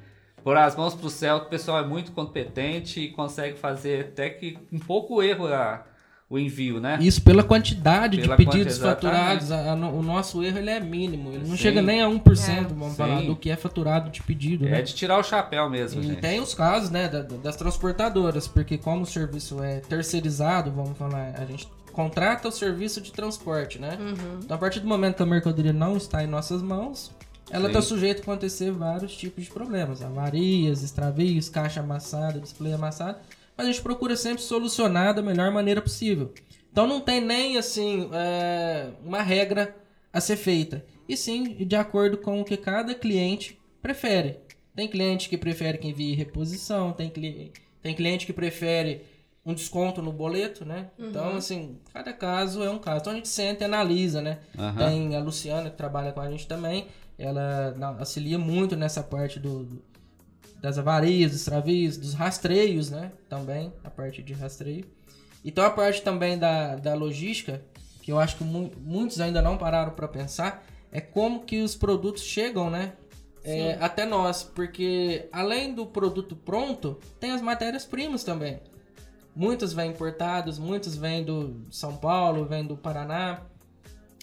pôr 0.45 0.57
as 0.59 0.77
mãos 0.77 0.95
pro 0.95 1.09
céu, 1.11 1.41
que 1.41 1.47
o 1.47 1.49
pessoal 1.51 1.79
é 1.83 1.87
muito 1.87 2.13
competente 2.13 3.01
e 3.01 3.09
consegue 3.09 3.59
fazer 3.59 4.01
até 4.13 4.29
que 4.31 4.59
um 4.71 4.79
pouco 4.79 5.23
erro 5.23 5.47
a- 5.47 5.83
o 6.29 6.39
envio, 6.39 6.81
né? 6.81 6.99
Isso 7.01 7.23
pela 7.23 7.43
quantidade 7.45 8.19
Pela 8.19 8.37
de 8.37 8.45
pedidos 8.45 8.79
quanti- 8.79 8.89
faturados, 8.95 9.53
a- 9.53 9.73
a 9.73 9.75
o 9.75 10.03
nosso 10.03 10.43
erro 10.43 10.59
ele 10.59 10.71
é 10.71 10.81
mínimo, 10.81 11.31
ele 11.31 11.41
não 11.47 11.57
Sim. 11.57 11.63
chega 11.63 11.81
nem 11.83 12.01
a 12.03 12.09
1%, 12.09 12.69
vamos 12.75 12.93
Sim. 12.93 12.97
falar, 12.97 13.23
do 13.23 13.37
que 13.37 13.51
é 13.51 13.57
faturado 13.57 14.11
de 14.11 14.23
pedido, 14.23 14.65
né? 14.65 14.79
É 14.81 14.83
de 14.83 14.95
tirar 14.95 15.19
o 15.19 15.23
chapéu 15.23 15.69
mesmo, 15.71 16.01
E 16.01 16.07
gente. 16.07 16.21
tem 16.21 16.41
os 16.41 16.55
casos, 16.55 16.91
né, 16.91 17.09
da- 17.09 17.23
das 17.23 17.57
transportadoras, 17.57 18.49
porque 18.49 18.77
como 18.79 19.03
o 19.03 19.07
serviço 19.07 19.63
é 19.63 19.81
terceirizado, 19.81 20.71
vamos 20.73 20.97
falar, 20.99 21.35
a 21.39 21.45
gente 21.45 21.69
contrata 21.93 22.49
o 22.49 22.53
serviço 22.53 23.01
de 23.01 23.13
transporte, 23.13 23.79
né? 23.79 23.97
Uhum. 24.01 24.41
Então, 24.43 24.57
a 24.57 24.59
partir 24.59 24.81
do 24.81 24.89
momento 24.89 25.17
que 25.17 25.23
a 25.23 25.27
mercadoria 25.27 25.73
não 25.73 25.97
está 25.97 26.25
em 26.25 26.27
nossas 26.27 26.61
mãos, 26.61 27.13
ela 27.51 27.69
está 27.69 27.83
sujeita 27.83 28.21
a 28.21 28.23
acontecer 28.23 28.71
vários 28.71 29.17
tipos 29.17 29.45
de 29.45 29.51
problemas, 29.51 30.03
avarias, 30.03 30.83
extravios, 30.83 31.49
caixa 31.49 31.81
amassada, 31.81 32.41
display 32.41 32.73
amassado, 32.73 33.19
mas 33.57 33.67
a 33.67 33.71
gente 33.71 33.83
procura 33.83 34.17
sempre 34.17 34.43
solucionar 34.43 35.15
da 35.15 35.23
melhor 35.23 35.51
maneira 35.51 35.81
possível. 35.81 36.33
Então, 36.73 36.87
não 36.87 37.01
tem 37.01 37.21
nem, 37.21 37.57
assim, 37.57 38.11
é, 38.13 38.91
uma 39.05 39.23
regra 39.23 39.77
a 40.13 40.21
ser 40.21 40.37
feita, 40.37 40.85
e 41.09 41.17
sim 41.17 41.55
de 41.65 41.77
acordo 41.77 42.17
com 42.17 42.41
o 42.41 42.45
que 42.45 42.57
cada 42.57 42.95
cliente 42.95 43.59
prefere. 43.81 44.39
Tem 44.75 44.89
cliente 44.89 45.29
que 45.29 45.39
prefere 45.39 45.79
que 45.79 45.89
envie 45.89 46.15
reposição, 46.15 46.93
tem, 46.93 47.09
cli 47.09 47.53
tem 47.81 47.95
cliente 47.95 48.27
que 48.27 48.33
prefere 48.33 49.03
um 49.47 49.53
desconto 49.55 50.01
no 50.01 50.13
boleto, 50.13 50.65
né? 50.65 50.91
Então, 50.99 51.31
Uhum. 51.33 51.37
assim, 51.37 51.79
cada 51.93 52.13
caso 52.13 52.63
é 52.63 52.71
um 52.71 52.79
caso. 52.79 53.01
Então 53.01 53.13
a 53.13 53.17
gente 53.17 53.29
senta 53.29 53.63
e 53.63 53.67
analisa, 53.67 54.23
né? 54.23 54.39
Aham. 54.59 54.77
Tem 54.77 55.17
a 55.17 55.21
Luciana 55.21 55.71
que 55.71 55.77
trabalha 55.77 56.13
com 56.13 56.21
a 56.21 56.31
gente 56.31 56.47
também, 56.47 56.87
ela 57.19 57.75
auxilia 57.99 58.39
muito 58.39 58.75
nessa 58.77 59.03
parte 59.03 59.39
do, 59.39 59.65
do- 59.65 59.83
das 60.61 60.79
avarias, 60.79 61.31
dos 61.33 61.41
extravios, 61.41 61.97
dos 61.99 62.15
rastreios, 62.15 62.91
né? 62.91 63.13
Também, 63.29 63.73
a 63.85 63.91
parte 63.91 64.23
de 64.23 64.33
rastreio. 64.33 64.87
Então 65.45 65.63
a 65.63 65.71
parte 65.71 66.01
também 66.01 66.39
da, 66.39 66.77
da 66.77 66.95
logística, 66.95 67.61
que 68.01 68.11
eu 68.11 68.19
acho 68.19 68.37
que 68.37 68.45
mu- 68.45 68.73
muitos 68.81 69.21
ainda 69.21 69.43
não 69.43 69.59
pararam 69.59 69.93
para 69.93 70.09
pensar, 70.09 70.65
é 70.91 71.03
como 71.03 71.45
que 71.45 71.61
os 71.61 71.75
produtos 71.75 72.23
chegam, 72.23 72.71
né? 72.71 72.95
é, 73.47 73.77
até 73.79 74.07
nós, 74.07 74.43
porque 74.43 75.29
além 75.31 75.75
do 75.75 75.85
produto 75.85 76.35
pronto, 76.35 76.99
tem 77.21 77.31
as 77.33 77.43
matérias-primas 77.43 78.25
também. 78.25 78.59
Muitos 79.37 79.73
vêm 79.73 79.91
importados, 79.91 80.59
muitos 80.59 80.95
vêm 80.97 81.25
do 81.25 81.57
São 81.71 81.97
Paulo, 81.97 82.45
vêm 82.45 82.65
do 82.65 82.77
Paraná. 82.77 83.41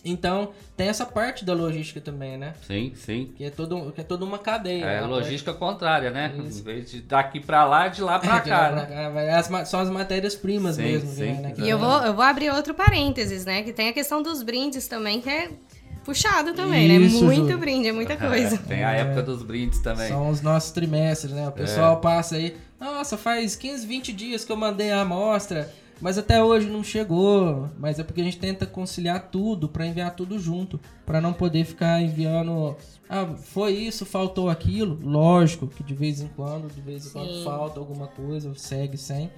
Então, 0.03 0.49
tem 0.75 0.87
essa 0.87 1.05
parte 1.05 1.45
da 1.45 1.53
logística 1.53 2.01
também, 2.01 2.35
né? 2.35 2.55
Sim, 2.65 2.91
sim. 2.95 3.31
Que 3.37 3.43
é, 3.43 3.49
todo, 3.51 3.91
que 3.91 4.01
é 4.01 4.03
toda 4.03 4.25
uma 4.25 4.39
cadeia. 4.39 4.83
É 4.85 4.97
a 4.97 5.01
Uma 5.03 5.09
logística 5.17 5.53
contrária, 5.53 6.09
né? 6.09 6.33
Isso. 6.47 6.61
Em 6.61 6.63
vez 6.63 6.89
de 6.89 7.01
daqui 7.01 7.39
pra 7.39 7.65
lá, 7.65 7.87
de 7.87 8.01
lá 8.01 8.17
pra 8.17 8.39
De 8.41 8.49
cá, 8.49 8.69
lá 8.69 8.71
né? 8.77 8.85
pra 8.85 8.95
cá, 8.95 9.09
vai- 9.09 9.29
as 9.29 9.69
são 9.69 9.79
as 9.79 9.89
matérias-primas 9.91 10.77
mesmo. 10.79 11.07
sim, 11.11 11.33
né, 11.33 11.53
E 11.59 11.69
eu 11.69 11.77
vou, 11.77 11.99
eu 12.01 12.15
vou 12.15 12.23
abrir 12.23 12.49
outro 12.49 12.73
parênteses, 12.73 13.45
né? 13.45 13.61
Que 13.61 13.71
tem 13.73 13.89
a 13.89 13.93
questão 13.93 14.23
dos 14.23 14.41
brindes 14.41 14.87
também, 14.87 15.21
que 15.21 15.29
é 15.29 15.51
puxado 16.03 16.53
também, 16.53 16.87
Isso, 17.05 17.21
né? 17.21 17.25
Muito 17.35 17.51
Ju. 17.51 17.57
brinde, 17.57 17.87
é 17.87 17.91
muita 17.91 18.15
coisa. 18.17 18.57
Tem 18.57 18.83
a 18.83 18.91
época 18.91 19.23
dos 19.23 19.43
brindes 19.43 19.79
também. 19.79 20.07
São 20.07 20.29
os 20.29 20.41
nossos 20.41 20.71
trimestres, 20.71 21.31
né? 21.33 21.47
O 21.47 21.51
pessoal 21.51 21.97
É. 21.97 22.01
passa 22.01 22.35
aí, 22.35 22.55
nossa, 22.79 23.17
faz 23.17 23.55
15, 23.55 23.85
20 23.85 24.11
dias 24.13 24.43
que 24.43 24.51
eu 24.51 24.57
mandei 24.57 24.91
a 24.91 25.01
amostra, 25.01 25.71
mas 26.01 26.17
até 26.17 26.43
hoje 26.43 26.67
não 26.67 26.83
chegou. 26.83 27.69
Mas 27.77 27.99
é 27.99 28.03
porque 28.03 28.21
a 28.21 28.23
gente 28.23 28.37
tenta 28.39 28.65
conciliar 28.65 29.29
tudo 29.31 29.69
para 29.69 29.85
enviar 29.85 30.15
tudo 30.15 30.39
junto, 30.39 30.79
para 31.05 31.21
não 31.21 31.31
poder 31.33 31.63
ficar 31.65 32.01
enviando, 32.01 32.75
ah, 33.09 33.27
foi 33.43 33.73
isso, 33.73 34.05
faltou 34.05 34.49
aquilo. 34.49 34.99
Lógico 35.03 35.67
que 35.67 35.83
de 35.83 35.93
vez 35.93 36.21
em 36.21 36.27
quando, 36.29 36.73
de 36.73 36.81
vez 36.81 37.05
em 37.05 37.09
quando 37.11 37.33
Sim. 37.33 37.43
falta 37.43 37.79
alguma 37.79 38.07
coisa, 38.07 38.51
segue 38.55 38.97
sem. 38.97 39.29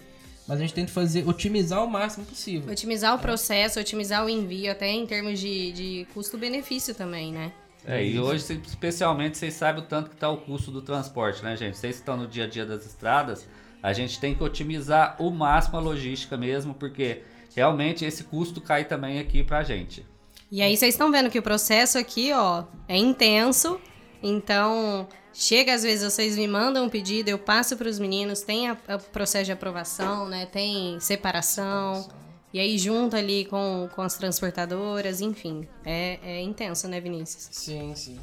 Mas 0.47 0.59
a 0.59 0.61
gente 0.61 0.73
tenta 0.73 0.91
fazer, 0.91 1.27
otimizar 1.27 1.83
o 1.83 1.89
máximo 1.89 2.25
possível. 2.25 2.71
Otimizar 2.71 3.15
o 3.15 3.19
processo, 3.19 3.79
otimizar 3.79 4.25
o 4.25 4.29
envio, 4.29 4.71
até 4.71 4.89
em 4.89 5.05
termos 5.05 5.39
de, 5.39 5.71
de 5.71 6.07
custo-benefício 6.13 6.93
também, 6.93 7.31
né? 7.31 7.51
É, 7.85 8.03
e 8.03 8.17
hoje, 8.19 8.61
especialmente, 8.65 9.37
vocês 9.37 9.53
sabem 9.53 9.83
o 9.83 9.85
tanto 9.85 10.09
que 10.09 10.15
está 10.15 10.29
o 10.29 10.37
custo 10.37 10.71
do 10.71 10.81
transporte, 10.81 11.43
né, 11.43 11.55
gente? 11.55 11.77
Vocês 11.77 11.95
que 11.95 12.01
estão 12.01 12.15
no 12.15 12.27
dia 12.27 12.45
a 12.45 12.47
dia 12.47 12.65
das 12.65 12.85
estradas, 12.85 13.45
a 13.81 13.91
gente 13.91 14.19
tem 14.19 14.33
que 14.33 14.43
otimizar 14.43 15.17
o 15.19 15.29
máximo 15.29 15.77
a 15.77 15.81
logística 15.81 16.37
mesmo, 16.37 16.73
porque 16.73 17.23
realmente 17.53 18.05
esse 18.05 18.23
custo 18.23 18.61
cai 18.61 18.85
também 18.85 19.19
aqui 19.19 19.43
pra 19.43 19.63
gente. 19.63 20.05
E 20.49 20.61
aí 20.61 20.77
vocês 20.77 20.93
estão 20.93 21.11
vendo 21.11 21.29
que 21.29 21.39
o 21.39 21.43
processo 21.43 21.97
aqui, 21.97 22.31
ó, 22.31 22.63
é 22.87 22.95
intenso. 22.95 23.79
Então, 24.21 25.07
chega 25.33 25.73
às 25.73 25.83
vezes 25.83 26.11
vocês 26.13 26.37
me 26.37 26.47
mandam 26.47 26.85
um 26.85 26.89
pedido, 26.89 27.29
eu 27.29 27.39
passo 27.39 27.75
para 27.75 27.89
os 27.89 27.99
meninos, 27.99 28.41
tem 28.41 28.69
a- 28.69 28.77
o 28.95 28.99
processo 29.11 29.45
de 29.45 29.51
aprovação, 29.51 30.27
né? 30.29 30.45
Tem 30.45 30.99
separação. 30.99 32.07
E 32.53 32.59
aí 32.59 32.77
junto 32.77 33.15
ali 33.15 33.45
com, 33.45 33.89
com 33.95 34.01
as 34.03 34.15
transportadoras, 34.15 35.21
enfim. 35.21 35.67
É, 35.83 36.19
é 36.21 36.41
intenso, 36.41 36.87
né, 36.87 37.01
Vinícius? 37.01 37.49
Sim, 37.51 37.95
sim. 37.95 38.19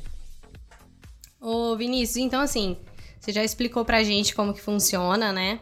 Ô, 1.41 1.77
Vinícius, 1.77 2.19
então 2.19 2.41
assim, 2.41 2.77
você 3.19 3.33
já 3.33 3.43
explicou 3.43 3.85
pra 3.85 4.05
gente 4.05 4.35
como 4.35 4.55
que 4.55 4.61
funciona, 4.61 5.33
né? 5.33 5.59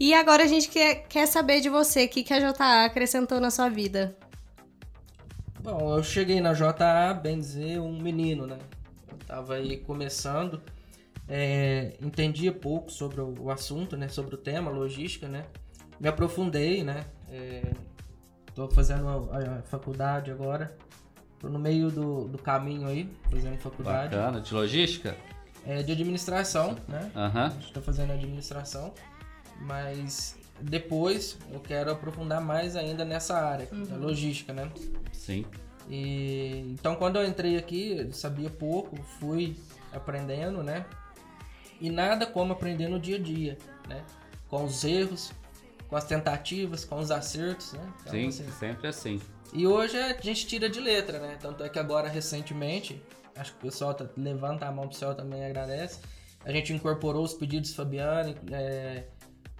E 0.00 0.14
agora 0.14 0.44
a 0.44 0.46
gente 0.46 0.68
quer, 0.68 1.06
quer 1.08 1.26
saber 1.26 1.60
de 1.60 1.68
você, 1.68 2.04
o 2.04 2.08
que, 2.08 2.24
que 2.24 2.32
a 2.32 2.40
JA 2.40 2.84
acrescentou 2.84 3.38
na 3.40 3.50
sua 3.50 3.68
vida. 3.68 4.16
Bom, 5.60 5.96
eu 5.96 6.02
cheguei 6.02 6.40
na 6.40 6.52
JA, 6.52 7.14
bem 7.14 7.38
dizer, 7.38 7.80
um 7.80 8.00
menino, 8.00 8.46
né? 8.46 8.58
Eu 9.24 9.26
tava 9.26 9.54
aí 9.54 9.78
começando, 9.78 10.60
é, 11.26 11.94
entendia 12.00 12.52
pouco 12.52 12.92
sobre 12.92 13.20
o, 13.20 13.50
assunto, 13.50 13.96
né? 13.96 14.08
Sobre 14.08 14.34
o 14.34 14.38
tema, 14.38 14.70
logística, 14.70 15.26
né? 15.26 15.46
Me 15.98 16.08
aprofundei, 16.08 16.84
né? 16.84 17.06
É, 17.30 17.72
tô 18.54 18.68
fazendo 18.68 19.08
a, 19.08 19.58
a 19.58 19.62
faculdade 19.62 20.30
agora. 20.30 20.76
Tô 21.38 21.48
no 21.48 21.58
meio 21.58 21.90
do, 21.90 22.28
do 22.28 22.38
caminho 22.38 22.86
aí, 22.86 23.10
fazendo 23.30 23.58
faculdade. 23.58 24.14
Bacana, 24.14 24.40
de 24.40 24.54
logística? 24.54 25.16
É, 25.66 25.82
de 25.82 25.92
administração, 25.92 26.76
né? 26.86 27.10
Aham. 27.16 27.56
Estou 27.60 27.82
fazendo 27.82 28.12
administração, 28.12 28.92
mas 29.60 30.36
depois 30.60 31.38
eu 31.50 31.60
quero 31.60 31.90
aprofundar 31.90 32.40
mais 32.40 32.76
ainda 32.76 33.04
nessa 33.04 33.38
área, 33.38 33.66
da 33.66 33.96
logística, 33.96 34.52
né? 34.52 34.70
Sim. 35.12 35.44
E 35.88 36.64
então 36.72 36.96
quando 36.96 37.16
eu 37.16 37.26
entrei 37.26 37.56
aqui, 37.56 37.98
eu 37.98 38.12
sabia 38.12 38.50
pouco, 38.50 38.96
fui 39.18 39.56
aprendendo, 39.92 40.62
né? 40.62 40.84
E 41.80 41.90
nada 41.90 42.26
como 42.26 42.52
aprender 42.52 42.88
no 42.88 42.98
dia 42.98 43.16
a 43.16 43.20
dia, 43.20 43.58
né? 43.88 44.04
Com 44.48 44.64
os 44.64 44.84
erros, 44.84 45.32
com 45.88 45.96
as 45.96 46.04
tentativas, 46.04 46.84
com 46.84 46.98
os 46.98 47.10
acertos, 47.10 47.72
né? 47.72 47.92
Então, 48.00 48.12
Sim, 48.12 48.28
assim, 48.28 48.50
sempre 48.52 48.88
assim. 48.88 49.20
e 49.52 49.66
hoje 49.66 49.98
a 49.98 50.20
gente 50.20 50.46
tira 50.46 50.68
de 50.68 50.80
letra, 50.80 51.18
né? 51.18 51.36
Tanto 51.40 51.62
é 51.62 51.68
que 51.68 51.78
agora, 51.78 52.08
recentemente, 52.08 53.02
acho 53.36 53.52
que 53.52 53.58
o 53.58 53.70
pessoal 53.70 53.94
tá, 53.94 54.06
levanta 54.16 54.66
a 54.66 54.72
mão 54.72 54.88
pro 54.88 54.96
céu 54.96 55.14
também 55.14 55.44
agradece. 55.44 56.00
A 56.44 56.52
gente 56.52 56.72
incorporou 56.72 57.24
os 57.24 57.32
pedidos 57.32 57.74
Fabiane 57.74 58.36
é, 58.52 59.04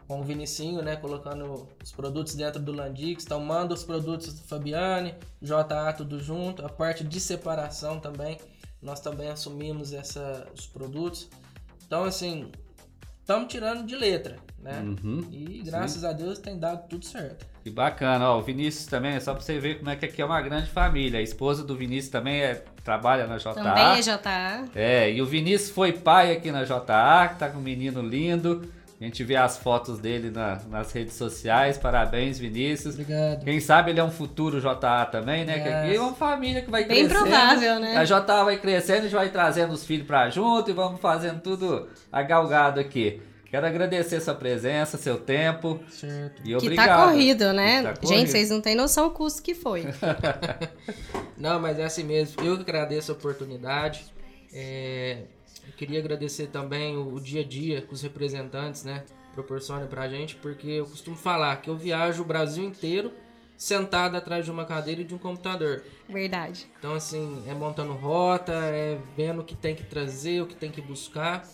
com 0.07 0.21
o 0.21 0.23
Vinicinho, 0.23 0.83
né? 0.83 0.97
Colocando 0.97 1.69
os 1.83 1.93
produtos 1.93 2.35
dentro 2.35 2.61
do 2.61 2.73
Landix. 2.73 3.25
Então, 3.25 3.41
manda 3.41 3.75
os 3.75 3.85
produtos 3.85 4.33
do 4.33 4.43
Fabiane, 4.47 5.15
JA 5.41 5.93
tudo 5.97 6.23
junto. 6.23 6.65
A 6.65 6.69
parte 6.69 7.05
de 7.05 7.21
separação 7.21 7.99
também, 7.99 8.39
nós 8.83 9.01
também 9.01 9.29
assumimos 9.29 9.93
essa, 9.93 10.47
os 10.57 10.67
produtos. 10.67 11.29
Então, 11.87 12.05
assim, 12.05 12.51
estamos 13.21 13.51
tirando 13.51 13.87
de 13.87 13.97
letra, 13.97 14.37
né? 14.59 14.81
Uhum. 14.81 15.27
E 15.31 15.63
graças 15.65 16.05
a 16.05 16.13
Deus 16.13 16.39
tem 16.39 16.59
dado 16.59 16.89
tudo 16.89 17.05
certo. 17.05 17.47
Que 17.63 17.71
bacana, 17.71 18.31
ó, 18.31 18.39
o 18.39 18.43
Vinícius 18.43 18.85
também, 18.85 19.15
é 19.15 19.21
só 19.21 19.33
pra 19.33 19.43
você 19.43 19.59
ver 19.59 19.79
como 19.79 19.89
é 19.89 19.97
que 19.97 20.05
aqui 20.05 20.21
é 20.21 20.25
uma 20.25 20.43
grande 20.43 20.69
família. 20.69 21.19
A 21.19 21.23
esposa 21.23 21.65
do 21.65 21.75
Vinícius 21.75 22.11
também 22.11 22.43
é, 22.43 22.63
trabalha 22.85 23.27
na 23.27 23.39
JA. 23.39 23.55
Também 23.55 23.99
é 23.99 24.01
JA. 24.03 24.65
É, 24.75 25.11
e 25.11 25.23
o 25.23 25.27
Vinícius 25.27 25.71
foi 25.71 25.93
pai 25.93 26.33
aqui 26.33 26.53
na 26.53 26.65
JA, 26.65 27.29
que 27.33 27.39
tá 27.39 27.49
com 27.49 27.59
um 27.59 27.63
menino 27.63 28.03
lindo. 28.03 28.71
A 29.05 29.07
gente 29.07 29.23
vê 29.23 29.37
as 29.37 29.59
fotos 29.59 29.99
dele 29.99 30.31
na- 30.31 30.59
nas 30.71 30.91
redes 30.93 31.15
sociais. 31.15 31.77
Parabéns, 31.77 32.39
Vinícius. 32.39 32.95
Obrigado. 32.95 33.45
Quem 33.45 33.61
sabe 33.61 33.91
ele 33.91 34.01
é 34.01 34.05
um 34.05 34.11
futuro 34.11 34.61
JA 34.61 35.05
também, 35.05 35.45
né? 35.45 35.61
Que 35.61 35.69
aqui 35.69 35.89
é 35.89 35.91
Yes. 35.91 36.01
uma 36.01 36.15
família 36.15 36.63
que 36.63 36.71
vai 36.71 36.85
Bem 36.85 37.07
crescendo. 37.07 37.29
provável, 37.29 37.79
né? 37.81 37.97
A 37.99 38.05
JA 38.05 38.43
vai 38.45 38.57
crescendo, 38.59 39.01
a 39.01 39.03
gente 39.03 39.15
vai 39.15 39.29
trazendo 39.29 39.73
os 39.75 39.85
filhos 39.85 40.07
pra 40.07 40.31
junto 40.31 40.71
e 40.71 40.73
vamos 40.73 41.01
fazendo 41.01 41.41
tudo 41.43 41.87
agalgado 42.11 42.81
aqui. 42.81 43.21
Quero 43.51 43.67
agradecer 43.67 44.21
sua 44.21 44.35
presença, 44.35 44.97
seu 44.97 45.17
tempo. 45.19 45.79
Certo. 45.91 46.41
E 46.43 46.47
Que 46.49 46.57
obrigado. 46.57 46.87
tá 46.89 47.05
corrido, 47.07 47.53
né? 47.53 47.83
Tá 47.83 47.93
corrido. 47.95 48.09
Gente, 48.09 48.31
vocês 48.31 48.51
não 48.51 48.61
têm 48.61 48.75
noção 48.75 49.07
o 49.07 49.11
custo 49.11 49.43
que 49.43 49.55
foi. 49.55 49.85
Não, 51.37 51.61
mas 51.61 51.79
é 51.79 51.85
assim 51.85 52.05
mesmo. 52.05 52.43
Eu 52.43 52.57
que 52.57 52.63
agradeço 52.63 53.13
a 53.13 53.15
oportunidade. 53.15 54.05
É, 54.53 55.19
eu 55.67 55.73
queria 55.77 55.99
agradecer 55.99 56.49
também 56.49 56.97
o, 56.97 57.15
o 57.15 57.21
dia 57.21 57.41
a 57.41 57.45
dia 57.45 57.83
que 57.83 57.93
os 57.93 58.03
representantes, 58.03 58.85
né, 58.85 59.05
proporcionam 59.35 59.87
pra 59.87 60.09
gente, 60.09 60.37
porque 60.37 60.69
eu 60.69 60.87
costumo 60.87 61.17
falar 61.17 61.57
que 61.57 61.69
eu 61.69 61.77
viajo 61.77 62.23
o 62.23 62.25
Brasil 62.25 62.65
inteiro 62.65 63.13
sentado 63.57 64.17
atrás 64.17 64.45
de 64.45 64.51
uma 64.51 64.65
cadeira 64.65 65.01
e 65.01 65.05
de 65.05 65.15
um 65.15 65.19
computador. 65.19 65.83
Verdade. 66.09 66.67
Então, 66.79 66.95
assim, 66.95 67.43
é 67.47 67.55
montando 67.55 67.93
rota, 67.93 68.53
é 68.53 68.99
vendo 69.17 69.41
o 69.41 69.45
que 69.45 69.55
tem 69.55 69.75
que 69.75 69.85
trazer, 69.85 70.43
o 70.43 70.47
que 70.47 70.55
tem 70.55 70.71
que 70.71 70.81
buscar. 70.81 71.47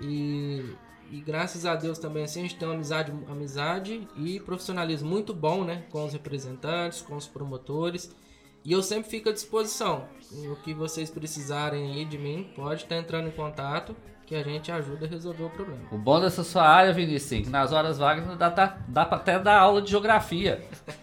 E, 0.00 0.64
e 1.10 1.20
graças 1.20 1.64
a 1.66 1.74
Deus 1.74 1.98
também, 1.98 2.24
assim, 2.24 2.40
a 2.40 2.42
gente 2.42 2.56
tem 2.56 2.68
uma 2.68 2.74
amizade, 2.74 3.12
amizade 3.28 4.08
e 4.16 4.40
profissionalismo 4.40 5.08
muito 5.08 5.34
bom, 5.34 5.64
né? 5.64 5.84
Com 5.90 6.04
os 6.04 6.12
representantes, 6.12 7.00
com 7.00 7.16
os 7.16 7.26
promotores. 7.26 8.14
E 8.64 8.72
eu 8.72 8.82
sempre 8.82 9.08
fico 9.10 9.28
à 9.28 9.32
disposição. 9.32 10.04
O 10.32 10.56
que 10.56 10.74
vocês 10.74 11.08
precisarem 11.10 11.92
aí 11.92 12.04
de 12.04 12.18
mim, 12.18 12.50
pode 12.54 12.82
estar 12.82 12.96
entrando 12.96 13.28
em 13.28 13.32
contato 13.32 13.96
que 14.26 14.34
a 14.34 14.42
gente 14.42 14.70
ajuda 14.70 15.06
a 15.06 15.08
resolver 15.08 15.44
o 15.44 15.48
problema. 15.48 15.80
O 15.90 15.96
bom 15.96 16.20
dessa 16.20 16.44
sua 16.44 16.62
área, 16.68 16.92
Vinicius, 16.92 17.44
que 17.44 17.48
nas 17.48 17.72
horas 17.72 17.96
vagas 17.96 18.36
dá, 18.36 18.50
dá, 18.50 18.76
dá 18.86 19.06
pra 19.06 19.16
até 19.16 19.38
dar 19.38 19.58
aula 19.58 19.80
de 19.80 19.90
geografia. 19.90 20.62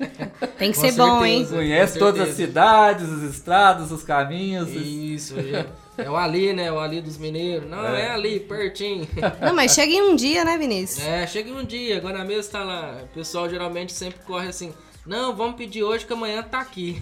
Tem 0.59 0.71
que 0.71 0.77
Com 0.77 0.81
ser 0.85 0.91
bom, 0.91 1.25
hein? 1.25 1.39
certeza. 1.39 1.55
Conhece 1.55 1.97
todas 1.97 2.21
as 2.21 2.27
certeza. 2.27 2.47
cidades, 2.49 3.09
as 3.11 3.23
estradas, 3.23 3.91
os 3.91 4.03
caminhos. 4.03 4.69
Isso, 4.71 5.33
é, 5.39 5.65
é 6.03 6.07
o 6.07 6.15
Ali, 6.15 6.53
né? 6.53 6.71
O 6.71 6.77
Ali 6.77 7.01
dos 7.01 7.17
Mineiros. 7.17 7.67
Não, 7.67 7.83
é, 7.83 8.09
É. 8.09 8.11
ali, 8.11 8.39
pertinho. 8.41 9.07
Não, 9.41 9.55
mas 9.55 9.73
chega 9.73 9.91
em 9.91 10.03
um 10.03 10.15
dia, 10.15 10.45
né, 10.45 10.55
Vinícius? 10.55 11.03
É, 11.03 11.25
chega 11.25 11.51
um 11.51 11.65
dia, 11.65 11.97
agora 11.97 12.23
mesmo 12.23 12.51
tá 12.51 12.63
lá. 12.63 12.99
O 13.05 13.07
pessoal 13.07 13.49
geralmente 13.49 13.91
sempre 13.91 14.19
corre 14.19 14.49
assim. 14.49 14.71
Não, 15.05 15.35
vamos 15.35 15.55
pedir 15.55 15.83
hoje 15.83 16.05
que 16.05 16.13
amanhã 16.13 16.41
tá 16.41 16.59
aqui. 16.59 17.01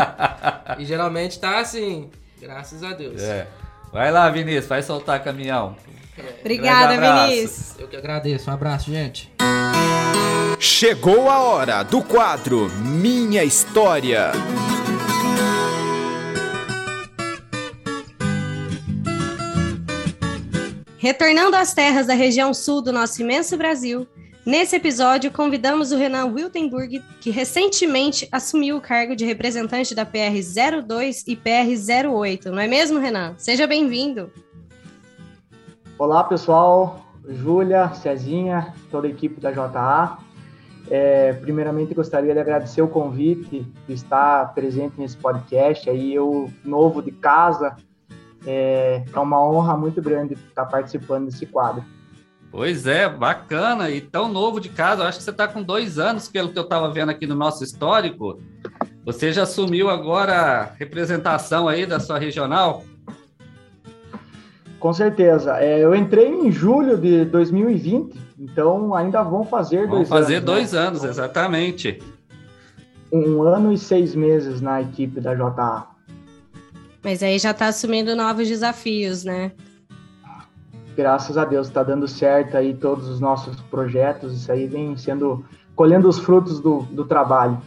e 0.78 0.84
geralmente 0.86 1.38
tá 1.38 1.58
assim, 1.58 2.10
graças 2.40 2.82
a 2.82 2.94
Deus. 2.94 3.20
É. 3.20 3.46
Vai 3.92 4.10
lá, 4.10 4.28
Vinícius, 4.30 4.66
vai 4.66 4.82
soltar 4.82 5.22
caminhão. 5.22 5.76
Obrigada. 6.40 7.28
Vinícius. 7.28 7.78
Eu 7.78 7.88
que 7.88 7.96
agradeço. 7.96 8.50
Um 8.50 8.54
abraço, 8.54 8.90
gente. 8.90 9.30
Chegou 10.58 11.28
a 11.28 11.38
hora 11.40 11.82
do 11.82 12.02
quadro 12.02 12.70
Minha 12.70 13.44
História. 13.44 14.32
Retornando 20.96 21.54
às 21.54 21.74
terras 21.74 22.06
da 22.06 22.14
região 22.14 22.54
sul 22.54 22.80
do 22.80 22.92
nosso 22.92 23.20
imenso 23.20 23.56
Brasil, 23.56 24.08
nesse 24.46 24.76
episódio 24.76 25.32
convidamos 25.32 25.90
o 25.90 25.96
Renan 25.96 26.26
Wiltenburg, 26.26 27.02
que 27.20 27.30
recentemente 27.30 28.28
assumiu 28.30 28.76
o 28.76 28.80
cargo 28.80 29.16
de 29.16 29.24
representante 29.24 29.92
da 29.92 30.06
PR02 30.06 31.24
e 31.26 31.36
PR08, 31.36 32.46
não 32.46 32.60
é 32.60 32.68
mesmo, 32.68 33.00
Renan? 33.00 33.34
Seja 33.36 33.66
bem-vindo. 33.66 34.30
Olá, 35.98 36.22
pessoal. 36.22 37.04
Júlia, 37.28 37.92
Cezinha, 37.92 38.72
toda 38.88 39.08
a 39.08 39.10
equipe 39.10 39.40
da 39.40 39.50
JA. 39.50 40.18
É, 40.88 41.32
primeiramente, 41.32 41.92
gostaria 41.92 42.32
de 42.32 42.38
agradecer 42.38 42.80
o 42.80 42.86
convite 42.86 43.66
de 43.88 43.92
estar 43.92 44.54
presente 44.54 44.94
nesse 44.96 45.16
podcast. 45.16 45.90
Aí, 45.90 46.14
eu, 46.14 46.48
novo 46.64 47.02
de 47.02 47.10
casa, 47.10 47.74
é, 48.46 49.04
é 49.12 49.18
uma 49.18 49.44
honra 49.44 49.76
muito 49.76 50.00
grande 50.00 50.34
estar 50.34 50.66
participando 50.66 51.26
desse 51.26 51.46
quadro. 51.46 51.82
Pois 52.56 52.86
é, 52.86 53.06
bacana. 53.06 53.90
E 53.90 54.00
tão 54.00 54.32
novo 54.32 54.58
de 54.58 54.70
casa, 54.70 55.02
eu 55.02 55.06
acho 55.06 55.18
que 55.18 55.24
você 55.24 55.30
está 55.30 55.46
com 55.46 55.62
dois 55.62 55.98
anos, 55.98 56.26
pelo 56.26 56.50
que 56.50 56.58
eu 56.58 56.62
estava 56.62 56.90
vendo 56.90 57.10
aqui 57.10 57.26
no 57.26 57.34
nosso 57.34 57.62
histórico. 57.62 58.40
Você 59.04 59.30
já 59.30 59.42
assumiu 59.42 59.90
agora 59.90 60.32
a 60.32 60.64
representação 60.64 61.68
aí 61.68 61.84
da 61.84 62.00
sua 62.00 62.18
regional? 62.18 62.82
Com 64.80 64.90
certeza. 64.94 65.58
É, 65.58 65.84
eu 65.84 65.94
entrei 65.94 66.28
em 66.28 66.50
julho 66.50 66.96
de 66.96 67.26
2020, 67.26 68.18
então 68.38 68.94
ainda 68.94 69.22
vão 69.22 69.44
fazer 69.44 69.86
Vamos 69.86 69.90
dois 69.90 70.08
fazer 70.08 70.36
anos. 70.36 70.46
dois 70.46 70.72
né? 70.72 70.78
anos, 70.78 71.04
exatamente. 71.04 72.02
Um 73.12 73.42
ano 73.42 73.70
e 73.70 73.76
seis 73.76 74.14
meses 74.14 74.62
na 74.62 74.80
equipe 74.80 75.20
da 75.20 75.34
JA. 75.34 75.88
Mas 77.04 77.22
aí 77.22 77.38
já 77.38 77.52
tá 77.52 77.66
assumindo 77.66 78.16
novos 78.16 78.48
desafios, 78.48 79.24
né? 79.24 79.52
Graças 80.96 81.36
a 81.36 81.44
Deus 81.44 81.68
está 81.68 81.82
dando 81.82 82.08
certo 82.08 82.56
aí 82.56 82.74
todos 82.74 83.08
os 83.08 83.20
nossos 83.20 83.60
projetos, 83.62 84.34
isso 84.34 84.50
aí 84.50 84.66
vem 84.66 84.96
sendo 84.96 85.44
colhendo 85.74 86.08
os 86.08 86.18
frutos 86.18 86.58
do, 86.58 86.80
do 86.90 87.04
trabalho. 87.04 87.58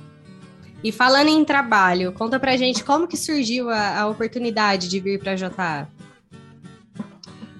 E 0.83 0.91
falando 0.91 1.27
em 1.27 1.45
trabalho, 1.45 2.11
conta 2.13 2.39
pra 2.39 2.57
gente 2.57 2.83
como 2.83 3.07
que 3.07 3.17
surgiu 3.17 3.69
a, 3.69 4.01
a 4.01 4.07
oportunidade 4.07 4.89
de 4.89 4.99
vir 4.99 5.19
pra 5.19 5.35
JA. 5.35 5.87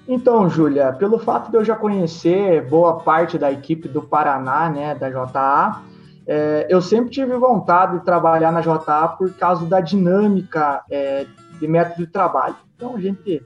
Então, 0.08 0.50
Júlia, 0.50 0.92
pelo 0.92 1.18
fato 1.20 1.50
de 1.50 1.56
eu 1.56 1.64
já 1.64 1.76
conhecer 1.76 2.66
boa 2.68 2.98
parte 2.98 3.38
da 3.38 3.52
equipe 3.52 3.86
do 3.86 4.02
Paraná, 4.02 4.68
né, 4.68 4.94
da 4.94 5.08
JA, 5.08 5.82
é, 6.26 6.66
eu 6.68 6.80
sempre 6.80 7.10
tive 7.10 7.36
vontade 7.36 7.98
de 7.98 8.04
trabalhar 8.04 8.50
na 8.50 8.60
JA 8.60 9.08
por 9.16 9.32
causa 9.34 9.64
da 9.66 9.80
dinâmica 9.80 10.82
é, 10.90 11.26
de 11.60 11.68
método 11.68 12.06
de 12.06 12.10
trabalho. 12.10 12.56
Então, 12.74 12.96
a 12.96 13.00
gente 13.00 13.40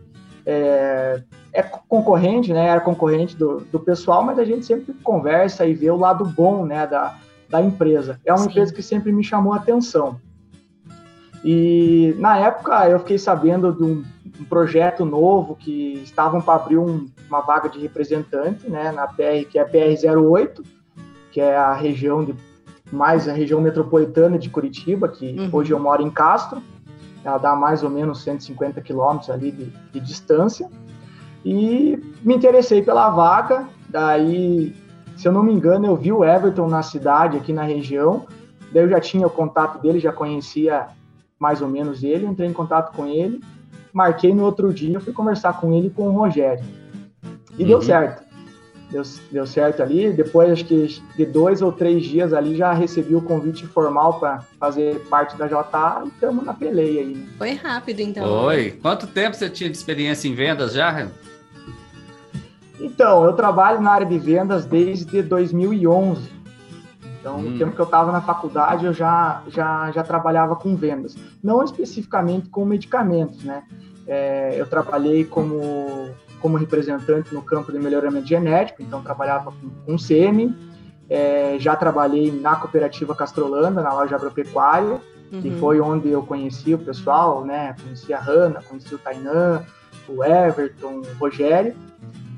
é, 0.47 1.23
é 1.55 1.63
concorrente, 1.63 2.53
né, 2.53 2.67
era 2.67 2.81
concorrente 2.81 3.37
do, 3.37 3.61
do 3.73 3.79
pessoal, 3.79 4.23
mas 4.25 4.39
a 4.39 4.45
gente 4.45 4.67
sempre 4.67 4.93
conversa 5.05 5.65
e 5.65 5.73
vê 5.73 5.89
o 5.91 5.97
lado 5.97 6.25
bom, 6.25 6.67
né, 6.67 6.85
da, 6.87 7.15
da 7.49 7.63
empresa. 7.63 8.21
É 8.25 8.33
uma 8.33 8.43
Sim. 8.43 8.51
empresa 8.51 8.75
que 8.75 8.83
sempre 8.83 9.13
me 9.13 9.23
chamou 9.23 9.53
a 9.53 9.57
atenção. 9.57 10.19
E 11.45 12.15
na 12.19 12.39
época 12.39 12.89
eu 12.89 12.99
fiquei 12.99 13.19
sabendo 13.19 13.73
de 13.73 13.85
um, 13.85 14.03
um 14.41 14.45
projeto 14.45 15.05
novo 15.05 15.55
que 15.55 16.01
estavam 16.03 16.41
para 16.41 16.55
abrir 16.55 16.79
um- 16.79 17.07
uma 17.29 17.41
vaga 17.41 17.69
de 17.69 17.79
representante, 17.79 18.69
né, 18.69 18.91
na 18.91 19.07
PR, 19.07 19.45
que 19.49 19.59
é 19.59 19.63
a 19.63 19.69
PR08, 19.69 20.63
que 21.31 21.41
é 21.41 21.57
a 21.57 21.73
região 21.73 22.25
de 22.25 22.35
mais 22.93 23.29
a 23.29 23.33
região 23.33 23.61
metropolitana 23.61 24.39
de 24.39 24.49
Curitiba, 24.49 25.09
que 25.09 25.39
Uhum. 25.39 25.49
hoje 25.53 25.73
eu 25.73 25.81
moro 25.81 26.03
em 26.03 26.11
Castro. 26.11 26.63
Ela 27.25 27.39
dá 27.39 27.57
mais 27.57 27.83
ou 27.83 27.91
menos 27.91 28.23
150 28.23 28.81
quilômetros 28.81 29.31
ali 29.31 29.51
de, 29.51 29.65
de 29.93 30.01
distância. 30.01 30.69
E 31.45 31.99
me 32.23 32.35
interessei 32.35 32.81
pela 32.83 33.11
vaga, 33.11 33.67
daí, 33.89 34.75
se 35.17 35.29
eu 35.29 35.33
não 35.33 35.43
me 35.43 35.53
engano, 35.53 35.87
eu 35.87 35.97
vi 35.97 36.13
o 36.13 36.25
Everton 36.25 36.69
na 36.69 36.83
cidade, 36.83 37.37
aqui 37.37 37.53
na 37.53 37.63
região, 37.65 38.25
daí 38.73 38.83
eu 38.85 38.89
já 38.89 39.01
tinha 39.01 39.27
o 39.27 39.31
contato 39.31 39.81
dele, 39.83 39.99
já 40.01 40.13
conhecia 40.13 40.87
mais 41.39 41.61
ou 41.61 41.69
menos 41.69 42.03
ele, 42.03 42.25
entrei 42.27 42.49
em 42.49 42.53
contato 42.53 42.95
com 42.97 43.07
ele, 43.07 43.41
marquei 43.93 44.35
no 44.35 44.45
outro 44.45 44.73
dia, 44.73 44.99
fui 45.01 45.13
conversar 45.13 45.61
com 45.61 45.73
ele 45.75 45.89
e 45.89 45.91
com 45.91 46.09
o 46.09 46.13
Rogério. 46.13 46.65
E 47.59 47.65
deu 47.65 47.77
Uhum. 47.77 47.83
certo. 47.83 48.25
Deu, 48.91 49.03
deu 49.33 49.47
certo 49.47 49.83
ali, 49.83 50.13
depois 50.13 50.51
acho 50.53 50.65
que 50.67 51.01
de 51.17 51.27
dois 51.27 51.61
ou 51.63 51.73
três 51.73 52.05
dias 52.05 52.33
ali 52.33 52.55
já 52.57 52.73
recebi 52.73 53.15
o 53.17 53.21
convite 53.21 53.67
formal 53.67 54.21
para 54.21 54.45
fazer 54.61 55.01
parte 55.09 55.37
da 55.37 55.47
JA 55.49 56.03
e 56.05 56.09
estamos 56.09 56.45
na 56.45 56.55
peleia 56.55 57.01
aí. 57.01 57.15
né? 57.15 57.27
Foi 57.37 57.53
rápido, 57.55 58.01
então. 58.01 58.45
Oi. 58.47 58.79
Quanto 58.81 59.07
tempo 59.09 59.35
você 59.37 59.51
tinha 59.51 59.69
de 59.69 59.77
experiência 59.77 60.29
em 60.29 60.35
vendas 60.35 60.75
já, 60.75 60.91
Renan? 60.91 61.11
Então, 62.81 63.25
eu 63.25 63.33
trabalho 63.33 63.81
na 63.81 63.91
área 63.93 64.07
de 64.07 64.19
vendas 64.19 64.65
desde 64.67 65.23
2011. 65.23 66.31
Então, 67.21 67.39
Hum. 67.39 67.51
no 67.51 67.59
tempo 67.59 67.73
que 67.75 67.81
eu 67.81 67.85
estava 67.87 68.13
na 68.13 68.21
faculdade, 68.21 68.85
eu 68.85 68.93
já, 68.93 69.43
já, 69.49 69.91
já 69.93 70.03
trabalhava 70.03 70.57
com 70.57 70.75
vendas. 70.77 71.17
Não 71.43 71.63
especificamente 71.63 72.49
com 72.49 72.65
medicamentos, 72.65 73.43
né? 73.45 73.63
É, 74.07 74.55
eu 74.61 74.67
trabalhei 74.67 75.25
como, 75.25 76.11
como 76.41 76.59
representante 76.59 77.33
no 77.33 77.41
campo 77.41 77.73
de 77.73 77.79
melhoramento 77.79 78.27
genético, 78.27 78.83
então 78.83 79.01
trabalhava 79.03 79.51
com, 79.53 79.71
com 79.87 79.97
sêmen. 79.97 80.55
É, 81.09 81.57
já 81.59 81.75
trabalhei 81.77 82.31
na 82.31 82.57
cooperativa 82.57 83.15
Castrolanda, 83.15 83.83
na 83.83 83.93
loja 83.95 84.17
agropecuária, 84.17 85.01
que 85.31 85.49
Uhum. 85.49 85.59
foi 85.59 85.81
onde 85.81 86.11
eu 86.11 86.23
conheci 86.23 86.75
o 86.75 86.79
pessoal, 86.79 87.45
né? 87.45 87.75
Conheci 87.83 88.13
a 88.13 88.21
Hanna, 88.21 88.63
conheci 88.63 88.95
o 88.95 88.99
Tainan, 88.99 89.63
o 90.07 90.23
Everton, 90.23 91.01
o 91.01 91.19
Rogério. 91.19 91.75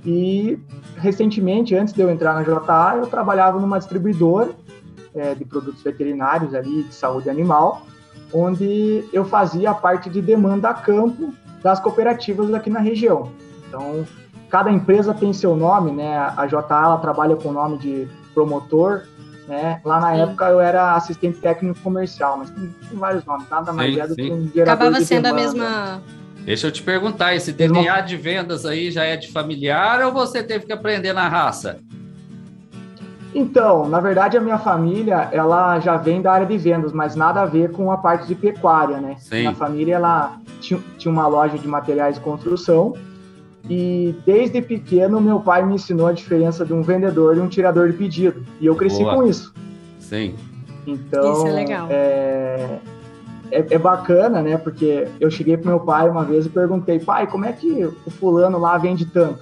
E 0.07 0.57
recentemente, 0.97 1.75
antes 1.75 1.93
de 1.93 2.01
eu 2.01 2.09
entrar 2.09 2.35
na 2.35 2.43
JA, 2.45 2.97
eu 2.99 3.07
trabalhava 3.09 3.59
numa 3.59 3.79
distribuidora 3.79 4.53
é, 5.13 5.35
de 5.35 5.45
produtos 5.45 5.83
veterinários 5.83 6.55
ali, 6.55 6.85
de 6.85 6.95
saúde 6.95 7.29
animal, 7.29 7.83
onde 8.33 9.05
eu 9.13 9.25
fazia 9.25 9.71
a 9.71 9.75
parte 9.75 10.09
de 10.09 10.23
demanda 10.23 10.69
a 10.71 10.75
campo 10.75 11.35
das 11.61 11.81
cooperativas 11.81 12.55
aqui 12.55 12.71
na 12.71 12.79
região. 12.79 13.33
Então, 13.67 14.07
cada 14.49 14.71
empresa 14.71 15.13
tem 15.13 15.33
seu 15.33 15.57
nome, 15.57 15.91
né? 15.91 16.17
A 16.37 16.47
JA 16.47 16.65
ela 16.71 16.99
trabalha 16.99 17.35
com 17.35 17.49
o 17.49 17.53
nome 17.53 17.77
de 17.79 18.07
promotor, 18.33 19.03
né? 19.49 19.81
Lá 19.85 19.99
na 20.01 20.15
Sim. 20.15 20.21
época 20.23 20.45
eu 20.51 20.61
era 20.61 20.95
assistente 20.95 21.39
técnico 21.39 21.81
comercial, 21.81 22.37
mas 22.39 22.51
tem, 22.51 22.73
tem 22.89 22.99
vários 22.99 23.25
nomes, 23.25 23.49
nada 23.49 23.73
mais 23.73 23.93
Sim, 23.93 24.01
é 24.01 24.07
do 24.07 24.15
sim. 24.15 24.23
que 24.23 24.33
um 24.33 24.51
gerador 24.55 24.73
Acabava 24.75 24.99
de 24.99 25.05
sendo 25.05 25.27
a 25.27 25.33
demanda. 25.33 25.43
mesma, 25.59 26.03
Deixa 26.47 26.69
eu 26.69 26.71
te 26.71 26.81
perguntar, 26.81 27.35
esse 27.35 27.53
DNA 27.53 28.01
de 28.03 28.17
vendas 28.17 28.65
aí 28.65 28.93
já 28.93 29.03
é 29.03 29.17
de 29.17 29.33
familiar 29.33 30.01
ou 30.07 30.13
você 30.13 30.45
teve 30.45 30.65
que 30.65 30.73
aprender 30.73 31.13
na 31.13 31.29
raça? 31.29 31.81
Então, 33.35 33.89
na 33.89 33.99
verdade, 33.99 34.37
a 34.37 34.41
minha 34.41 34.57
família, 34.57 35.29
ela 35.33 35.81
já 35.81 35.97
vem 35.97 36.23
da 36.23 36.33
área 36.33 36.47
de 36.47 36.57
vendas, 36.57 36.93
mas 36.93 37.17
nada 37.17 37.43
a 37.43 37.47
ver 37.47 37.73
com 37.73 37.91
a 37.91 37.97
parte 37.97 38.29
de 38.29 38.37
pecuária, 38.37 38.99
né? 39.01 39.17
Sim. 39.19 39.41
Minha 39.41 39.55
família, 39.55 39.97
ela 39.97 40.39
tinha, 40.61 40.81
tinha 40.97 41.11
uma 41.11 41.27
loja 41.27 41.59
de 41.59 41.67
materiais 41.67 42.15
de 42.15 42.21
construção 42.21 42.95
e 43.69 44.15
desde 44.25 44.63
pequeno 44.63 45.21
meu 45.21 45.41
pai 45.41 45.67
me 45.67 45.75
ensinou 45.75 46.07
a 46.07 46.13
diferença 46.13 46.65
de 46.65 46.73
um 46.73 46.81
vendedor 46.81 47.37
e 47.37 47.41
um 47.41 47.49
tirador 47.49 47.91
de 47.91 47.99
pedido. 47.99 48.47
E 48.61 48.67
eu 48.67 48.77
cresci 48.77 49.03
Boa. 49.03 49.17
com 49.17 49.27
isso. 49.27 49.53
Sim. 49.99 50.37
Então, 50.87 51.33
Isso 51.33 51.47
é 51.49 51.53
legal. 51.53 51.89
É, 51.91 52.79
é, 53.51 53.75
é 53.75 53.79
bacana, 53.79 54.43
né? 54.43 54.57
Porque 54.57 55.09
eu 55.21 55.31
cheguei 55.31 55.57
pro 55.57 55.69
meu 55.69 55.81
pai 55.81 56.09
uma 56.09 56.25
vez 56.25 56.47
e 56.47 56.49
perguntei, 56.49 56.99
pai, 56.99 57.27
como 57.27 57.45
é 57.45 57.53
que 57.53 57.85
o 57.85 58.11
fulano 58.11 58.59
lá 58.59 58.77
vende 58.79 59.07
tanto? 59.07 59.41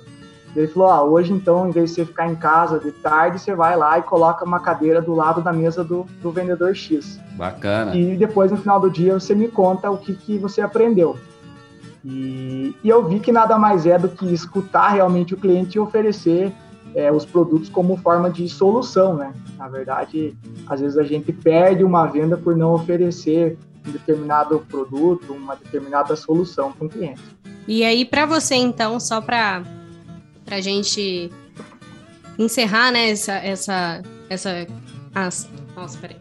Ele 0.55 0.69
falou, 0.69 0.89
ah, 0.89 1.03
hoje 1.03 1.33
então, 1.33 1.69
em 1.69 1.73
vez 1.73 1.91
de 1.91 1.97
você 1.97 2.05
ficar 2.05 2.31
em 2.31 2.37
casa 2.37 2.79
de 2.79 2.93
tarde, 2.93 3.41
você 3.41 3.55
vai 3.55 3.77
lá 3.77 3.99
e 3.99 4.03
coloca 4.03 4.45
uma 4.45 4.61
cadeira 4.61 5.03
do 5.03 5.13
lado 5.13 5.43
da 5.43 5.53
mesa 5.53 5.83
do, 5.83 6.07
do 6.23 6.31
vendedor 6.31 6.75
X. 6.75 7.19
Bacana. 7.33 7.95
E 7.97 8.17
depois, 8.17 8.53
no 8.53 8.57
final 8.57 8.79
do 8.79 8.89
dia, 8.89 9.15
você 9.15 9.35
me 9.35 9.49
conta 9.49 9.91
o 9.91 9.99
que, 9.99 10.15
que 10.15 10.39
você 10.39 10.61
aprendeu. 10.61 11.19
E, 12.05 12.77
e 12.85 12.89
eu 12.89 13.05
vi 13.05 13.19
que 13.19 13.33
nada 13.33 13.59
mais 13.59 13.85
é 13.85 13.99
do 13.99 14.09
que 14.09 14.33
escutar 14.33 14.91
realmente 14.91 15.35
o 15.35 15.37
cliente 15.37 15.77
e 15.77 15.81
oferecer 15.81 16.53
é, 16.95 17.11
os 17.11 17.25
produtos 17.25 17.69
como 17.69 17.97
forma 17.97 18.31
de 18.31 18.49
solução, 18.49 19.17
né? 19.17 19.33
Na 19.59 19.67
verdade, 19.69 20.37
às 20.69 20.81
vezes 20.81 20.97
a 20.97 21.03
gente 21.03 21.33
perde 21.33 21.83
uma 21.83 22.07
venda 22.07 22.37
por 22.37 22.57
não 22.57 22.75
oferecer 22.75 23.59
um 23.87 23.91
determinado 23.91 24.61
produto, 24.69 25.33
uma 25.33 25.55
determinada 25.55 26.17
solução 26.17 26.73
para 26.73 26.87
um 26.87 26.89
cliente. 26.89 27.23
E 27.67 27.85
aí, 27.85 28.05
para 28.05 28.27
você, 28.27 28.55
então, 28.55 29.01
só 29.01 29.21
para 29.21 29.63
a 30.51 30.61
gente 30.61 31.31
encerrar, 32.39 32.91
né, 32.91 33.11
essa. 33.11 33.35
essa, 33.35 34.03
essa 34.29 34.67
as, 35.15 35.49
nossa, 35.77 35.99
peraí. 35.99 36.17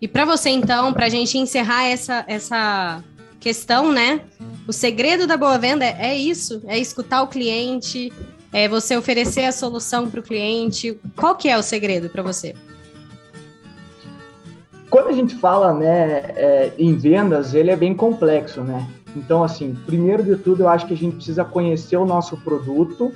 E 0.00 0.06
para 0.06 0.24
você, 0.24 0.50
então, 0.50 0.92
para 0.92 1.06
a 1.06 1.08
gente 1.08 1.38
encerrar 1.38 1.84
essa, 1.84 2.24
essa 2.26 3.02
questão, 3.40 3.92
né? 3.92 4.20
O 4.66 4.72
segredo 4.72 5.26
da 5.26 5.36
boa 5.36 5.58
venda 5.58 5.84
é, 5.84 6.10
é 6.10 6.16
isso: 6.16 6.62
é 6.66 6.78
escutar 6.78 7.22
o 7.22 7.28
cliente, 7.28 8.12
é 8.52 8.68
você 8.68 8.96
oferecer 8.96 9.44
a 9.44 9.52
solução 9.52 10.10
para 10.10 10.20
o 10.20 10.22
cliente. 10.22 10.98
Qual 11.14 11.34
que 11.36 11.48
é 11.48 11.56
o 11.56 11.62
segredo 11.62 12.10
para 12.10 12.22
você? 12.22 12.54
Quando 14.90 15.08
a 15.08 15.12
gente 15.12 15.34
fala 15.34 15.74
né, 15.74 16.32
é, 16.36 16.72
em 16.78 16.94
vendas, 16.94 17.54
ele 17.54 17.70
é 17.70 17.76
bem 17.76 17.94
complexo, 17.94 18.60
né? 18.62 18.86
Então, 19.16 19.42
assim, 19.42 19.74
primeiro 19.86 20.22
de 20.22 20.36
tudo, 20.36 20.64
eu 20.64 20.68
acho 20.68 20.86
que 20.86 20.94
a 20.94 20.96
gente 20.96 21.16
precisa 21.16 21.44
conhecer 21.44 21.96
o 21.96 22.04
nosso 22.04 22.36
produto, 22.36 23.12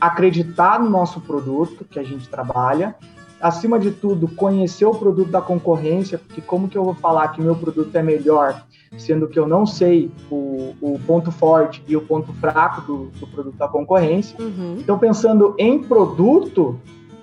acreditar 0.00 0.78
no 0.78 0.90
nosso 0.90 1.20
produto 1.20 1.84
que 1.90 1.98
a 1.98 2.04
gente 2.04 2.28
trabalha, 2.28 2.94
acima 3.40 3.78
de 3.78 3.90
tudo, 3.90 4.28
conhecer 4.28 4.84
o 4.84 4.94
produto 4.94 5.30
da 5.30 5.40
concorrência, 5.40 6.18
porque 6.18 6.40
como 6.40 6.68
que 6.68 6.76
eu 6.76 6.84
vou 6.84 6.94
falar 6.94 7.28
que 7.28 7.40
meu 7.40 7.54
produto 7.56 7.94
é 7.96 8.02
melhor, 8.02 8.64
sendo 8.96 9.28
que 9.28 9.38
eu 9.38 9.46
não 9.46 9.66
sei 9.66 10.10
o, 10.30 10.74
o 10.80 11.00
ponto 11.06 11.30
forte 11.30 11.82
e 11.86 11.96
o 11.96 12.00
ponto 12.00 12.32
fraco 12.34 12.80
do, 12.82 13.06
do 13.18 13.26
produto 13.26 13.56
da 13.56 13.68
concorrência. 13.68 14.36
Então, 14.78 14.98
pensando 14.98 15.54
em 15.58 15.82
produto, 15.82 16.78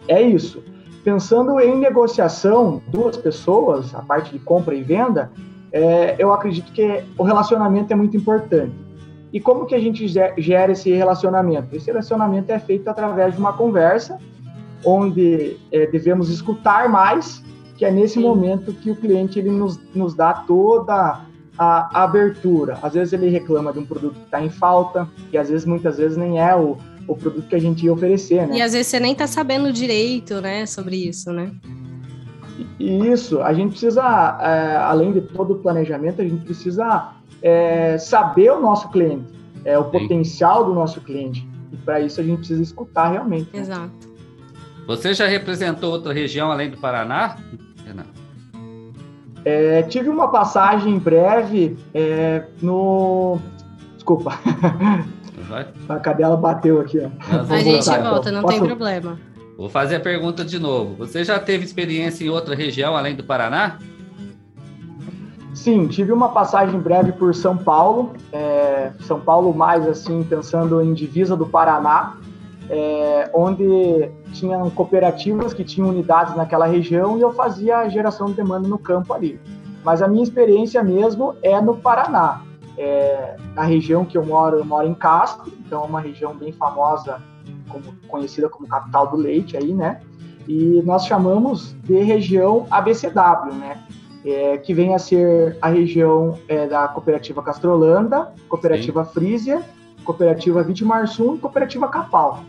é 0.07 0.21
isso. 0.21 0.63
Pensando 1.05 1.59
em 1.59 1.77
negociação, 1.77 2.81
duas 2.87 3.15
pessoas, 3.15 3.93
a 3.93 4.01
parte 4.01 4.31
de 4.31 4.39
compra 4.39 4.73
e 4.73 4.81
venda, 4.81 5.31
é, 5.71 6.15
eu 6.17 6.33
acredito 6.33 6.71
que 6.71 7.03
o 7.15 7.21
relacionamento 7.21 7.93
é 7.93 7.95
muito 7.95 8.17
importante. 8.17 8.73
E 9.31 9.39
como 9.39 9.67
que 9.67 9.75
a 9.75 9.79
gente 9.79 10.07
ge- 10.07 10.33
gera 10.39 10.71
esse 10.71 10.91
relacionamento? 10.91 11.75
Esse 11.75 11.87
relacionamento 11.91 12.51
é 12.51 12.57
feito 12.57 12.89
através 12.89 13.35
de 13.35 13.39
uma 13.39 13.53
conversa, 13.53 14.17
onde 14.83 15.57
é, 15.71 15.85
devemos 15.85 16.29
escutar 16.31 16.89
mais, 16.89 17.43
que 17.77 17.85
é 17.85 17.91
nesse 17.91 18.17
momento 18.17 18.73
que 18.73 18.89
o 18.89 18.95
cliente 18.95 19.37
ele 19.37 19.51
nos, 19.51 19.79
nos 19.93 20.15
dá 20.15 20.33
toda 20.33 21.21
a, 21.55 21.89
a 21.93 22.03
abertura. 22.03 22.79
Às 22.81 22.93
vezes 22.95 23.13
ele 23.13 23.29
reclama 23.29 23.71
de 23.71 23.77
um 23.77 23.85
produto 23.85 24.15
que 24.15 24.25
está 24.25 24.41
em 24.41 24.49
falta, 24.49 25.07
e 25.31 25.37
às 25.37 25.49
vezes, 25.49 25.67
muitas 25.67 25.97
vezes, 25.97 26.17
nem 26.17 26.39
é 26.39 26.55
o, 26.55 26.77
o 27.07 27.15
produto 27.15 27.47
que 27.47 27.55
a 27.55 27.59
gente 27.59 27.85
ia 27.85 27.93
oferecer, 27.93 28.47
né? 28.47 28.57
E 28.57 28.61
às 28.61 28.73
vezes 28.73 28.87
você 28.87 28.99
nem 28.99 29.13
tá 29.13 29.27
sabendo 29.27 29.71
direito, 29.71 30.41
né, 30.41 30.65
sobre 30.65 30.95
isso, 30.95 31.31
né? 31.31 31.51
E 32.79 33.07
isso, 33.07 33.41
a 33.41 33.53
gente 33.53 33.71
precisa, 33.71 34.01
é, 34.41 34.77
além 34.77 35.11
de 35.11 35.21
todo 35.21 35.53
o 35.53 35.59
planejamento, 35.59 36.21
a 36.21 36.23
gente 36.23 36.43
precisa 36.45 37.13
é, 37.41 37.97
saber 37.97 38.51
o 38.51 38.61
nosso 38.61 38.89
cliente, 38.89 39.25
é, 39.63 39.77
o 39.77 39.85
potencial 39.85 40.65
do 40.65 40.73
nosso 40.73 41.01
cliente. 41.01 41.47
E 41.71 41.77
para 41.77 41.99
isso 41.99 42.19
a 42.21 42.23
gente 42.23 42.37
precisa 42.39 42.63
escutar 42.63 43.11
realmente. 43.11 43.49
né? 43.53 43.59
Exato. 43.59 44.15
Você 44.87 45.13
já 45.13 45.27
representou 45.27 45.91
outra 45.91 46.13
região 46.13 46.51
além 46.51 46.69
do 46.69 46.77
Paraná? 46.77 47.37
Renan? 47.85 48.05
É, 49.43 49.83
tive 49.83 50.09
uma 50.09 50.29
passagem 50.29 50.97
breve 50.97 51.77
é, 51.93 52.43
no. 52.61 53.39
Desculpa, 53.95 54.39
Vai? 55.47 55.67
a 55.89 55.99
cadela 55.99 56.35
bateu 56.37 56.79
aqui. 56.81 56.99
Ó. 56.99 57.09
A 57.53 57.57
gente 57.59 57.85
voltar. 57.85 58.09
volta, 58.09 58.31
não 58.31 58.41
Posso- 58.41 58.57
tem 58.59 58.65
problema. 58.65 59.19
Vou 59.57 59.69
fazer 59.69 59.95
a 59.95 59.99
pergunta 59.99 60.43
de 60.43 60.59
novo. 60.59 60.95
Você 60.95 61.23
já 61.23 61.39
teve 61.39 61.63
experiência 61.63 62.25
em 62.25 62.29
outra 62.29 62.53
região 62.55 62.95
além 62.97 63.15
do 63.15 63.23
Paraná? 63.23 63.77
Sim, 65.53 65.87
tive 65.87 66.11
uma 66.11 66.29
passagem 66.29 66.77
breve 66.79 67.13
por 67.13 67.33
São 67.33 67.55
Paulo, 67.55 68.13
é, 68.31 68.91
São 69.01 69.19
Paulo 69.21 69.53
mais 69.53 69.87
assim, 69.87 70.21
pensando 70.23 70.81
em 70.81 70.93
divisa 70.93 71.35
do 71.37 71.45
Paraná, 71.45 72.17
é, 72.69 73.29
onde 73.33 74.11
tinham 74.33 74.69
cooperativas 74.69 75.53
que 75.53 75.63
tinham 75.63 75.87
unidades 75.89 76.35
naquela 76.35 76.65
região 76.65 77.17
e 77.17 77.21
eu 77.21 77.31
fazia 77.31 77.77
a 77.77 77.87
geração 77.89 78.27
de 78.27 78.33
demanda 78.33 78.67
no 78.67 78.77
campo 78.77 79.13
ali. 79.13 79.39
Mas 79.83 80.01
a 80.01 80.07
minha 80.07 80.23
experiência 80.23 80.83
mesmo 80.83 81.35
é 81.41 81.59
no 81.61 81.77
Paraná. 81.77 82.41
É, 82.77 83.35
na 83.53 83.63
região 83.63 84.03
que 84.05 84.17
eu 84.17 84.25
moro, 84.25 84.57
eu 84.57 84.65
moro 84.65 84.87
em 84.87 84.93
Castro, 84.93 85.51
então 85.65 85.83
é 85.83 85.85
uma 85.85 85.99
região 86.01 86.35
bem 86.35 86.51
famosa, 86.51 87.21
como- 87.69 87.93
conhecida 88.07 88.49
como 88.49 88.67
capital 88.67 89.07
do 89.07 89.17
leite 89.17 89.55
aí, 89.55 89.73
né? 89.73 90.01
E 90.47 90.81
nós 90.85 91.05
chamamos 91.05 91.75
de 91.83 91.97
região 92.03 92.67
ABCW, 92.69 93.53
né? 93.53 93.83
é, 94.25 94.57
que 94.57 94.73
vem 94.73 94.95
a 94.95 94.99
ser 94.99 95.55
a 95.61 95.69
região 95.69 96.39
é, 96.47 96.65
da 96.67 96.87
Cooperativa 96.87 97.43
Castrolanda, 97.43 98.33
Cooperativa 98.49 99.05
Frisia, 99.05 99.61
Cooperativa 100.03 100.63
Vitimarsum 100.63 101.35
e 101.35 101.37
Cooperativa 101.37 101.87
Capal. 101.87 102.43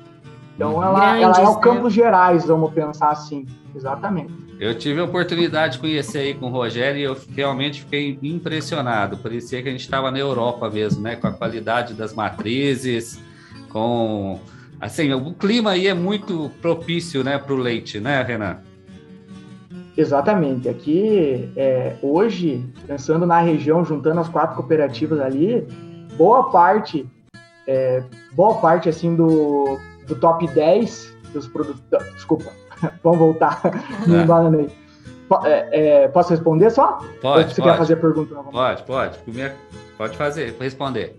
Então, 0.54 0.82
ela, 0.82 1.18
ela 1.18 1.32
é 1.32 1.34
Grandes, 1.34 1.54
o 1.54 1.60
Campos 1.60 1.92
Gerais, 1.92 2.46
vamos 2.46 2.72
pensar 2.72 3.10
assim. 3.10 3.44
Exatamente. 3.74 4.32
Eu 4.58 4.76
tive 4.76 5.00
a 5.00 5.04
oportunidade 5.04 5.74
de 5.74 5.80
conhecer 5.80 6.18
aí 6.18 6.34
com 6.34 6.46
o 6.46 6.50
Rogério 6.50 6.98
e 6.98 7.02
eu 7.02 7.16
realmente 7.34 7.82
fiquei 7.82 8.18
impressionado. 8.22 9.18
Parecia 9.18 9.62
que 9.62 9.68
a 9.68 9.72
gente 9.72 9.82
estava 9.82 10.10
na 10.10 10.18
Europa 10.18 10.70
mesmo, 10.70 11.02
né? 11.02 11.16
Com 11.16 11.26
a 11.26 11.32
qualidade 11.32 11.92
das 11.92 12.14
matrizes, 12.14 13.20
com 13.68 14.40
assim, 14.80 15.12
o 15.12 15.32
clima 15.34 15.72
aí 15.72 15.86
é 15.86 15.94
muito 15.94 16.50
propício, 16.60 17.22
né, 17.24 17.38
para 17.38 17.52
o 17.52 17.56
leite, 17.56 18.00
né, 18.00 18.22
Renan? 18.22 18.58
Exatamente. 19.96 20.68
Aqui, 20.68 21.50
é, 21.56 21.96
hoje, 22.02 22.64
pensando 22.86 23.26
na 23.26 23.40
região, 23.40 23.84
juntando 23.84 24.20
as 24.20 24.28
quatro 24.28 24.56
cooperativas 24.56 25.20
ali, 25.20 25.66
boa 26.16 26.50
parte, 26.50 27.06
é, 27.66 28.02
boa 28.32 28.56
parte, 28.56 28.88
assim, 28.88 29.14
do, 29.16 29.78
do 30.06 30.14
top 30.16 30.46
10 30.48 31.16
dos 31.32 31.48
produtos... 31.48 31.82
Desculpa, 32.14 32.52
vamos 33.02 33.18
voltar, 33.18 33.60
me 34.06 34.16
É. 34.16 34.22
embananei. 34.22 34.68
Po- 35.28 35.44
é, 35.46 35.68
é, 36.04 36.08
posso 36.08 36.30
responder 36.30 36.70
só? 36.70 36.98
Pode, 37.20 37.44
Ou 37.44 37.50
você 37.50 37.60
pode. 37.60 37.72
quer 37.72 37.78
fazer 37.78 37.96
pergunta? 37.96 38.34
Pode, 38.50 38.82
pode. 38.84 39.18
Pode 39.98 40.16
fazer, 40.16 40.56
responder. 40.60 41.18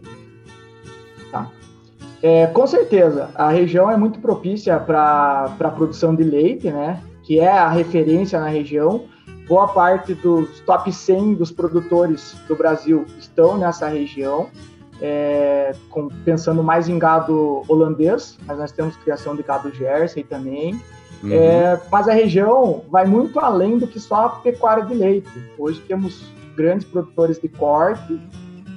É, 2.22 2.48
com 2.48 2.66
certeza, 2.66 3.30
a 3.36 3.50
região 3.50 3.92
é 3.92 3.96
muito 3.98 4.20
propícia 4.20 4.80
para 4.80 5.54
a 5.60 5.70
produção 5.70 6.16
de 6.16 6.24
leite, 6.24 6.72
né? 6.72 7.00
Que 7.24 7.40
é 7.40 7.52
a 7.52 7.70
referência 7.70 8.40
na 8.40 8.48
região. 8.48 9.06
Boa 9.48 9.68
parte 9.68 10.14
dos 10.16 10.60
top 10.62 10.92
100 10.92 11.36
dos 11.36 11.52
produtores 11.52 12.36
do 12.48 12.56
Brasil 12.56 13.06
estão 13.20 13.58
nessa 13.58 13.88
região, 13.88 14.50
é, 15.00 15.74
com- 15.90 16.10
pensando 16.26 16.64
mais 16.64 16.90
em 16.90 16.98
gado 16.98 17.62
holandês, 17.68 18.38
mas 18.48 18.58
nós 18.58 18.72
temos 18.72 18.96
criação 18.98 19.36
de 19.36 19.44
gado 19.44 19.72
Jersey 19.74 20.24
também. 20.24 20.82
Uhum. 21.24 21.32
É, 21.32 21.82
mas 21.92 22.08
a 22.08 22.14
região 22.14 22.84
vai 22.90 23.06
muito 23.06 23.40
além 23.40 23.78
do 23.78 23.88
que 23.88 24.00
só 24.00 24.26
a 24.26 24.30
pecuária 24.30 24.86
de 24.86 24.94
leite. 24.94 25.30
Hoje 25.58 25.82
temos 25.88 26.32
grandes 26.56 26.86
produtores 26.88 27.40
de 27.40 27.48
corte, 27.48 28.20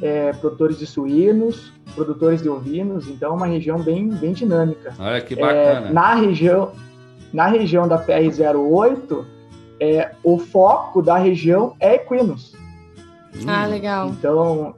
é, 0.03 0.33
produtores 0.33 0.79
de 0.79 0.87
suínos, 0.87 1.73
produtores 1.95 2.43
de 2.43 2.49
ovinos, 2.49 3.09
então 3.09 3.33
é 3.33 3.37
uma 3.37 3.47
região 3.47 3.79
bem, 3.83 4.09
bem 4.09 4.33
dinâmica. 4.33 4.95
Olha 4.99 5.21
que 5.21 5.35
É, 5.35 5.37
bacana. 5.41 5.93
na 5.93 6.15
região 6.15 6.73
na 7.33 7.47
região 7.47 7.87
da 7.87 7.97
PR08, 8.05 9.25
é, 9.79 10.11
o 10.25 10.37
foco 10.39 11.01
da 11.01 11.17
região 11.17 11.75
é 11.79 11.95
equinos. 11.95 12.57
Ah, 13.47 13.67
legal. 13.67 14.09
Então, 14.09 14.75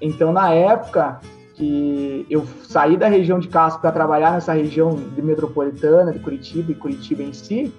então, 0.00 0.30
na 0.32 0.52
época 0.52 1.20
que 1.60 2.26
eu 2.30 2.46
saí 2.66 2.96
da 2.96 3.06
região 3.06 3.38
de 3.38 3.46
Castro 3.46 3.82
para 3.82 3.92
trabalhar 3.92 4.32
nessa 4.32 4.54
região 4.54 4.94
de 4.94 5.20
metropolitana, 5.20 6.10
de 6.10 6.18
Curitiba 6.18 6.72
e 6.72 6.74
Curitiba 6.74 7.22
em 7.22 7.34
si, 7.34 7.70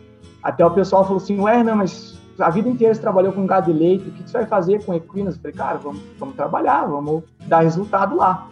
até 0.44 0.64
o 0.64 0.70
pessoal 0.70 1.04
falou 1.04 1.18
assim, 1.18 1.40
ué, 1.40 1.64
não, 1.64 1.78
mas 1.78 2.16
a 2.38 2.52
vida 2.52 2.70
inteira 2.70 2.94
você 2.94 3.02
trabalhou 3.02 3.34
com 3.34 3.46
gado 3.48 3.74
de 3.74 3.78
leite, 3.78 4.08
o 4.08 4.12
que 4.12 4.30
você 4.30 4.38
vai 4.38 4.46
fazer 4.46 4.86
com 4.86 4.94
equinas? 4.94 5.36
Eu 5.36 5.42
falei, 5.42 5.58
cara, 5.58 5.78
vamos, 5.80 6.02
vamos 6.20 6.36
trabalhar, 6.36 6.86
vamos 6.86 7.24
dar 7.48 7.62
resultado 7.62 8.16
lá. 8.16 8.48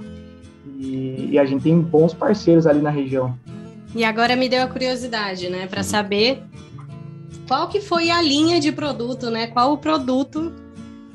E, 0.79 1.29
e, 1.31 1.39
a 1.39 1.45
gente 1.45 1.63
tem 1.63 1.79
bons 1.79 2.13
parceiros 2.13 2.65
ali 2.65 2.81
na 2.81 2.89
região. 2.89 3.37
E 3.93 4.03
agora 4.03 4.35
me 4.35 4.49
deu 4.49 4.63
a 4.63 4.67
curiosidade, 4.67 5.47
né, 5.49 5.67
para 5.67 5.83
saber 5.83 6.41
qual 7.47 7.67
que 7.67 7.81
foi 7.81 8.09
a 8.09 8.21
linha 8.21 8.59
de 8.59 8.71
produto, 8.71 9.29
né? 9.29 9.47
Qual 9.47 9.73
o 9.73 9.77
produto 9.77 10.53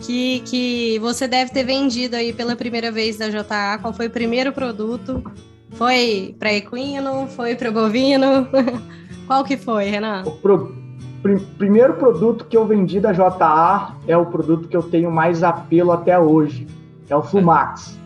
que, 0.07 0.41
que 0.41 0.99
você 0.99 1.27
deve 1.27 1.51
ter 1.51 1.65
vendido 1.65 2.17
aí 2.17 2.33
pela 2.33 2.55
primeira 2.55 2.93
vez 2.93 3.17
da 3.17 3.29
JA? 3.29 3.79
Qual 3.81 3.93
foi 3.93 4.07
o 4.07 4.11
primeiro 4.11 4.53
produto? 4.53 5.23
Foi 5.71 6.35
para 6.39 6.53
equino? 6.53 7.27
Foi 7.29 7.55
para 7.55 7.71
bovino? 7.71 8.47
qual 9.27 9.43
que 9.45 9.57
foi, 9.57 9.87
Renan? 9.87 10.23
O 10.27 10.33
pro, 10.33 10.75
pr 11.23 11.41
primeiro 11.59 11.95
produto 11.95 12.45
que 12.45 12.57
eu 12.57 12.67
vendi 12.67 13.01
da 13.01 13.13
JA 13.13 13.97
é 14.07 14.17
o 14.17 14.27
produto 14.27 14.69
que 14.69 14.77
eu 14.77 14.83
tenho 14.83 15.11
mais 15.11 15.43
apelo 15.43 15.93
até 15.93 16.19
hoje. 16.19 16.67
É 17.09 17.17
o 17.17 17.23
Flumax. 17.23 17.99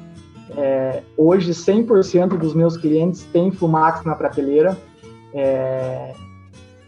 É, 0.57 1.03
hoje, 1.17 1.53
100% 1.53 2.39
dos 2.39 2.55
meus 2.55 2.77
clientes 2.77 3.25
têm 3.33 3.51
Flumax 3.51 4.05
na 4.05 4.15
prateleira. 4.15 4.77
É, 5.35 6.15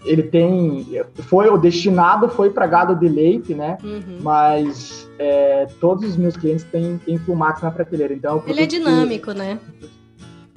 ele 0.05 0.22
tem 0.22 0.86
foi 1.14 1.48
o 1.48 1.57
destinado 1.57 2.28
foi 2.28 2.51
para 2.51 2.66
gado 2.66 2.94
de 2.94 3.09
leite, 3.09 3.55
né? 3.55 3.76
Uhum. 3.82 4.18
Mas 4.22 5.11
é, 5.18 5.66
todos 5.80 6.09
os 6.09 6.16
meus 6.16 6.36
clientes 6.36 6.64
têm, 6.64 6.98
têm 6.98 7.20
na 7.62 7.70
prateleira. 7.70 8.14
Então 8.14 8.42
é 8.46 8.51
ele 8.51 8.62
é 8.62 8.66
dinâmico, 8.66 9.32
que, 9.32 9.38
né? 9.38 9.59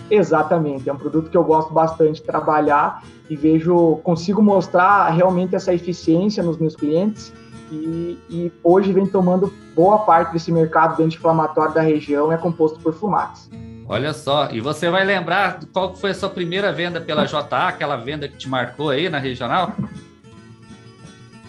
Exatamente, 0.09 0.89
é 0.89 0.93
um 0.93 0.97
produto 0.97 1.29
que 1.29 1.37
eu 1.37 1.43
gosto 1.43 1.73
bastante 1.73 2.21
de 2.21 2.23
trabalhar 2.23 3.03
e 3.29 3.35
vejo 3.35 3.97
consigo 4.03 4.41
mostrar 4.41 5.09
realmente 5.09 5.55
essa 5.55 5.73
eficiência 5.73 6.43
nos 6.43 6.57
meus 6.57 6.75
clientes 6.75 7.33
e, 7.71 8.19
e 8.29 8.51
hoje 8.63 8.91
vem 8.91 9.07
tomando 9.07 9.51
boa 9.75 9.99
parte 9.99 10.33
desse 10.33 10.51
mercado 10.51 10.97
de 10.97 11.03
anti-inflamatório 11.03 11.73
da 11.73 11.81
região 11.81 12.31
é 12.31 12.37
composto 12.37 12.79
por 12.79 12.93
Flumax. 12.93 13.49
Olha 13.87 14.13
só, 14.13 14.49
e 14.51 14.61
você 14.61 14.89
vai 14.89 15.03
lembrar 15.03 15.59
qual 15.71 15.95
foi 15.95 16.11
a 16.11 16.13
sua 16.13 16.29
primeira 16.29 16.71
venda 16.71 17.01
pela 17.01 17.25
JA, 17.25 17.67
aquela 17.67 17.97
venda 17.97 18.27
que 18.27 18.37
te 18.37 18.49
marcou 18.49 18.89
aí 18.89 19.09
na 19.09 19.19
regional? 19.19 19.73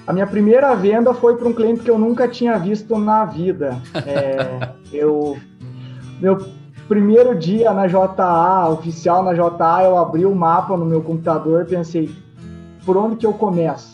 A 0.06 0.12
minha 0.12 0.26
primeira 0.26 0.74
venda 0.74 1.14
foi 1.14 1.36
para 1.36 1.48
um 1.48 1.52
cliente 1.52 1.82
que 1.82 1.90
eu 1.90 1.98
nunca 1.98 2.28
tinha 2.28 2.58
visto 2.58 2.98
na 2.98 3.24
vida. 3.24 3.80
É, 4.06 4.68
eu, 4.92 5.38
meu 6.20 6.46
primeiro 6.86 7.34
dia 7.34 7.72
na 7.72 7.86
JA, 7.86 8.68
oficial 8.68 9.22
na 9.22 9.32
JA, 9.32 9.84
eu 9.84 9.96
abri 9.96 10.26
o 10.26 10.34
mapa 10.34 10.76
no 10.76 10.84
meu 10.84 11.00
computador 11.00 11.62
e 11.62 11.64
pensei, 11.64 12.14
por 12.84 12.96
onde 12.96 13.16
que 13.16 13.26
eu 13.26 13.32
começo? 13.32 13.93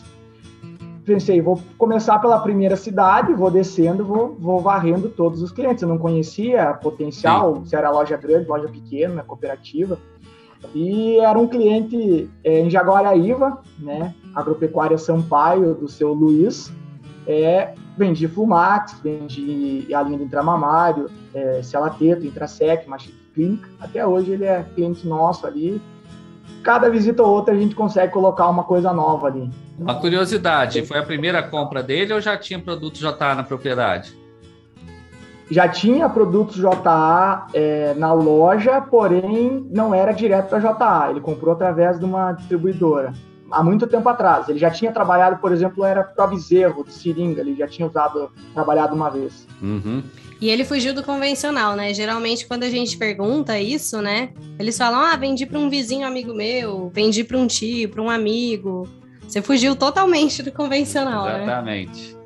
Pensei, 1.11 1.41
vou 1.41 1.59
começar 1.77 2.19
pela 2.19 2.39
primeira 2.39 2.75
cidade, 2.75 3.33
vou 3.33 3.51
descendo, 3.51 4.05
vou, 4.05 4.35
vou 4.39 4.61
varrendo 4.61 5.09
todos 5.09 5.41
os 5.41 5.51
clientes. 5.51 5.81
Eu 5.81 5.89
não 5.89 5.97
conhecia 5.97 6.73
potencial, 6.73 7.57
Sim. 7.57 7.65
se 7.65 7.75
era 7.75 7.89
loja 7.89 8.15
grande, 8.15 8.47
loja 8.47 8.69
pequena, 8.69 9.23
cooperativa. 9.23 9.97
E 10.73 11.17
era 11.17 11.37
um 11.37 11.47
cliente 11.47 12.29
é, 12.43 12.59
em 12.59 12.69
Jaguaraíva, 12.69 13.61
né? 13.79 14.13
Agropecuária 14.33 14.97
Sampaio, 14.97 15.73
do 15.73 15.87
seu 15.87 16.13
Luiz. 16.13 16.71
É, 17.27 17.73
vendi 17.97 18.27
Fumax, 18.27 18.99
vendi 19.03 19.87
a 19.93 20.01
linha 20.01 20.19
de 20.19 20.23
intramamário, 20.23 21.09
é, 21.33 21.61
Celateto, 21.61 22.25
Intrasec, 22.25 22.87
Machine 22.87 23.15
Clínica. 23.33 23.69
Até 23.79 24.05
hoje 24.05 24.31
ele 24.31 24.45
é 24.45 24.65
cliente 24.75 25.05
nosso 25.07 25.45
ali. 25.45 25.81
Cada 26.63 26.89
visita 26.89 27.23
ou 27.23 27.29
outra 27.29 27.53
a 27.53 27.57
gente 27.57 27.75
consegue 27.75 28.13
colocar 28.13 28.47
uma 28.47 28.63
coisa 28.63 28.93
nova 28.93 29.27
ali. 29.27 29.49
Uma 29.81 29.95
curiosidade, 29.95 30.85
foi 30.85 30.99
a 30.99 31.03
primeira 31.03 31.41
compra 31.41 31.81
dele 31.81 32.13
ou 32.13 32.21
já 32.21 32.37
tinha 32.37 32.59
produto 32.59 32.99
JA 32.99 33.35
na 33.35 33.43
propriedade? 33.43 34.15
Já 35.49 35.67
tinha 35.67 36.07
produtos 36.07 36.55
JA 36.55 37.47
é, 37.53 37.93
na 37.95 38.13
loja, 38.13 38.79
porém 38.79 39.67
não 39.71 39.93
era 39.93 40.11
direto 40.11 40.49
para 40.49 40.59
JA. 40.59 41.09
Ele 41.09 41.19
comprou 41.19 41.53
através 41.53 41.99
de 41.99 42.05
uma 42.05 42.31
distribuidora 42.31 43.11
há 43.51 43.61
muito 43.61 43.85
tempo 43.85 44.07
atrás. 44.07 44.47
Ele 44.47 44.57
já 44.57 44.71
tinha 44.71 44.91
trabalhado, 44.91 45.37
por 45.37 45.51
exemplo, 45.51 45.83
era 45.83 46.03
para 46.03 46.27
bezerro 46.27 46.83
de 46.83 46.93
seringa, 46.93 47.41
ele 47.41 47.55
já 47.55 47.67
tinha 47.67 47.87
usado, 47.87 48.31
trabalhado 48.53 48.95
uma 48.95 49.09
vez. 49.09 49.45
Uhum. 49.61 50.01
E 50.39 50.49
ele 50.49 50.63
fugiu 50.63 50.93
do 50.93 51.03
convencional, 51.03 51.75
né? 51.75 51.93
Geralmente, 51.93 52.47
quando 52.47 52.63
a 52.63 52.69
gente 52.69 52.97
pergunta 52.97 53.59
isso, 53.59 54.01
né? 54.01 54.29
Eles 54.57 54.77
falam: 54.77 54.99
ah, 54.99 55.15
vendi 55.15 55.45
para 55.45 55.59
um 55.59 55.69
vizinho 55.69 56.07
amigo 56.07 56.33
meu, 56.33 56.89
vendi 56.93 57.23
para 57.23 57.37
um 57.37 57.45
tio, 57.45 57.89
para 57.89 58.01
um 58.01 58.09
amigo. 58.09 58.87
Você 59.31 59.41
fugiu 59.41 59.77
totalmente 59.77 60.43
do 60.43 60.51
convencional, 60.51 61.23
né? 61.23 61.43
Exatamente. 61.43 62.13
Né? 62.13 62.21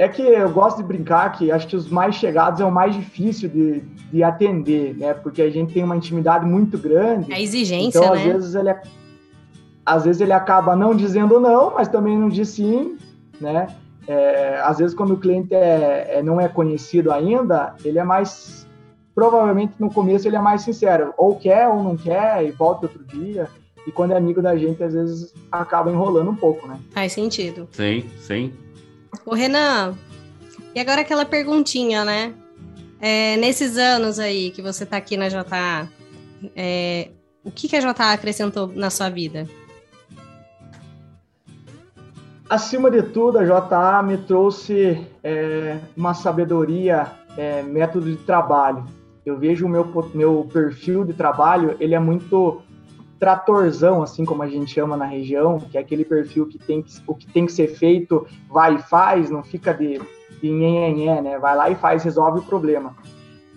É 0.00 0.08
que 0.08 0.20
eu 0.20 0.50
gosto 0.50 0.78
de 0.78 0.82
brincar 0.82 1.30
que 1.30 1.52
acho 1.52 1.68
que 1.68 1.76
os 1.76 1.88
mais 1.88 2.16
chegados 2.16 2.60
é 2.60 2.64
o 2.64 2.72
mais 2.72 2.96
difícil 2.96 3.48
de, 3.48 3.80
de 4.10 4.24
atender, 4.24 4.96
né? 4.96 5.14
Porque 5.14 5.40
a 5.40 5.48
gente 5.48 5.72
tem 5.72 5.84
uma 5.84 5.96
intimidade 5.96 6.44
muito 6.44 6.76
grande. 6.76 7.32
A 7.32 7.40
exigência, 7.40 7.98
então, 8.00 8.14
né? 8.14 8.20
Às 8.20 8.32
vezes 8.32 8.54
ele, 8.56 8.74
às 9.86 10.04
vezes 10.04 10.20
ele 10.20 10.32
acaba 10.32 10.74
não 10.74 10.96
dizendo 10.96 11.38
não, 11.38 11.74
mas 11.74 11.86
também 11.86 12.18
não 12.18 12.28
diz 12.28 12.48
sim, 12.48 12.98
né? 13.40 13.68
É, 14.08 14.60
às 14.64 14.78
vezes 14.78 14.92
quando 14.92 15.12
o 15.12 15.18
cliente 15.18 15.54
é, 15.54 16.16
é, 16.16 16.22
não 16.22 16.40
é 16.40 16.48
conhecido 16.48 17.12
ainda, 17.12 17.76
ele 17.84 17.98
é 18.00 18.04
mais 18.04 18.66
provavelmente 19.14 19.74
no 19.78 19.92
começo 19.92 20.26
ele 20.26 20.34
é 20.34 20.40
mais 20.40 20.62
sincero, 20.62 21.14
ou 21.16 21.36
quer 21.36 21.68
ou 21.68 21.80
não 21.80 21.96
quer 21.96 22.44
e 22.44 22.50
volta 22.50 22.86
outro 22.86 23.04
dia. 23.04 23.48
E 23.90 23.92
quando 23.92 24.12
é 24.12 24.16
amigo 24.16 24.40
da 24.40 24.56
gente, 24.56 24.80
às 24.84 24.94
vezes 24.94 25.34
acaba 25.50 25.90
enrolando 25.90 26.30
um 26.30 26.36
pouco, 26.36 26.64
né? 26.68 26.78
Faz 26.92 27.12
sentido. 27.12 27.68
Sim, 27.72 28.08
sim. 28.20 28.52
Ô, 29.26 29.34
Renan, 29.34 29.98
e 30.72 30.78
agora 30.78 31.00
aquela 31.00 31.24
perguntinha, 31.24 32.04
né? 32.04 32.32
É, 33.00 33.36
nesses 33.38 33.76
anos 33.76 34.20
aí 34.20 34.52
que 34.52 34.62
você 34.62 34.86
tá 34.86 34.96
aqui 34.96 35.16
na 35.16 35.28
JA, 35.28 35.88
é, 36.54 37.08
o 37.42 37.50
que, 37.50 37.66
que 37.66 37.74
a 37.74 37.80
JA 37.80 38.12
acrescentou 38.12 38.68
na 38.68 38.90
sua 38.90 39.10
vida? 39.10 39.48
Acima 42.48 42.92
de 42.92 43.02
tudo, 43.02 43.40
a 43.40 43.44
JA 43.44 44.04
me 44.04 44.18
trouxe 44.18 45.04
é, 45.24 45.78
uma 45.96 46.14
sabedoria, 46.14 47.10
é, 47.36 47.60
método 47.64 48.08
de 48.08 48.18
trabalho. 48.18 48.84
Eu 49.26 49.36
vejo 49.36 49.66
o 49.66 49.68
meu, 49.68 49.84
meu 50.14 50.48
perfil 50.52 51.04
de 51.04 51.12
trabalho, 51.12 51.76
ele 51.80 51.96
é 51.96 51.98
muito 51.98 52.62
tratorzão, 53.20 54.02
assim 54.02 54.24
como 54.24 54.42
a 54.42 54.48
gente 54.48 54.72
chama 54.72 54.96
na 54.96 55.04
região, 55.04 55.60
que 55.60 55.76
é 55.76 55.80
aquele 55.80 56.06
perfil 56.06 56.46
que 56.46 56.58
tem 56.58 56.82
que, 56.82 56.90
o 57.06 57.14
que 57.14 57.26
tem 57.26 57.44
que 57.44 57.52
ser 57.52 57.68
feito, 57.68 58.26
vai 58.48 58.76
e 58.76 58.78
faz, 58.78 59.28
não 59.28 59.42
fica 59.42 59.74
de, 59.74 60.00
de 60.40 60.50
nhenhenhé, 60.50 61.20
né? 61.20 61.38
Vai 61.38 61.54
lá 61.54 61.68
e 61.68 61.74
faz, 61.74 62.02
resolve 62.02 62.38
o 62.40 62.42
problema. 62.42 62.96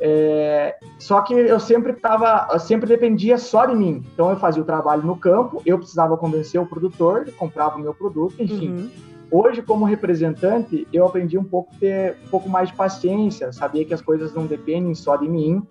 É, 0.01 0.75
só 0.99 1.21
que 1.21 1.33
eu 1.33 1.61
sempre 1.61 1.93
tava, 1.93 2.59
sempre 2.59 2.87
dependia 2.87 3.37
só 3.37 3.65
de 3.65 3.73
mim. 3.73 4.03
Então 4.13 4.29
eu 4.29 4.35
fazia 4.35 4.61
o 4.61 4.65
trabalho 4.65 5.03
no 5.03 5.15
campo, 5.15 5.61
eu 5.65 5.77
precisava 5.77 6.17
convencer 6.17 6.59
o 6.59 6.65
produtor, 6.65 7.21
ele 7.21 7.31
comprava 7.31 7.77
o 7.77 7.79
meu 7.79 7.93
produto, 7.93 8.35
enfim. 8.37 8.69
Uhum. 8.69 8.89
Hoje, 9.31 9.61
como 9.61 9.85
representante, 9.85 10.85
eu 10.91 11.05
aprendi 11.07 11.37
um 11.37 11.43
pouco 11.43 11.73
ter 11.79 12.17
um 12.25 12.29
pouco 12.29 12.49
mais 12.49 12.69
de 12.69 12.75
paciência, 12.75 13.51
sabia 13.53 13.85
que 13.85 13.93
as 13.93 14.01
coisas 14.01 14.33
não 14.33 14.45
dependem 14.45 14.93
só 14.93 15.15
de 15.15 15.27
mim, 15.27 15.65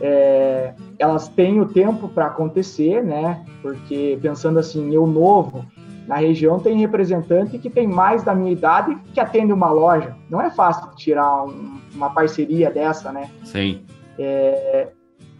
é, 0.00 0.74
elas 0.98 1.28
têm 1.28 1.60
o 1.60 1.66
tempo 1.66 2.08
para 2.08 2.26
acontecer, 2.26 3.02
né? 3.02 3.44
Porque 3.60 4.18
pensando 4.20 4.58
assim, 4.58 4.92
eu 4.94 5.06
novo, 5.06 5.64
na 6.06 6.16
região 6.16 6.58
tem 6.58 6.78
representante 6.78 7.58
que 7.58 7.70
tem 7.70 7.86
mais 7.86 8.22
da 8.22 8.34
minha 8.34 8.52
idade 8.52 8.96
que 9.12 9.20
atende 9.20 9.52
uma 9.52 9.70
loja. 9.70 10.16
Não 10.28 10.40
é 10.40 10.50
fácil 10.50 10.88
tirar 10.96 11.44
um, 11.44 11.80
uma 11.94 12.10
parceria 12.10 12.70
dessa, 12.70 13.12
né? 13.12 13.30
Sim. 13.44 13.82
É, 14.18 14.88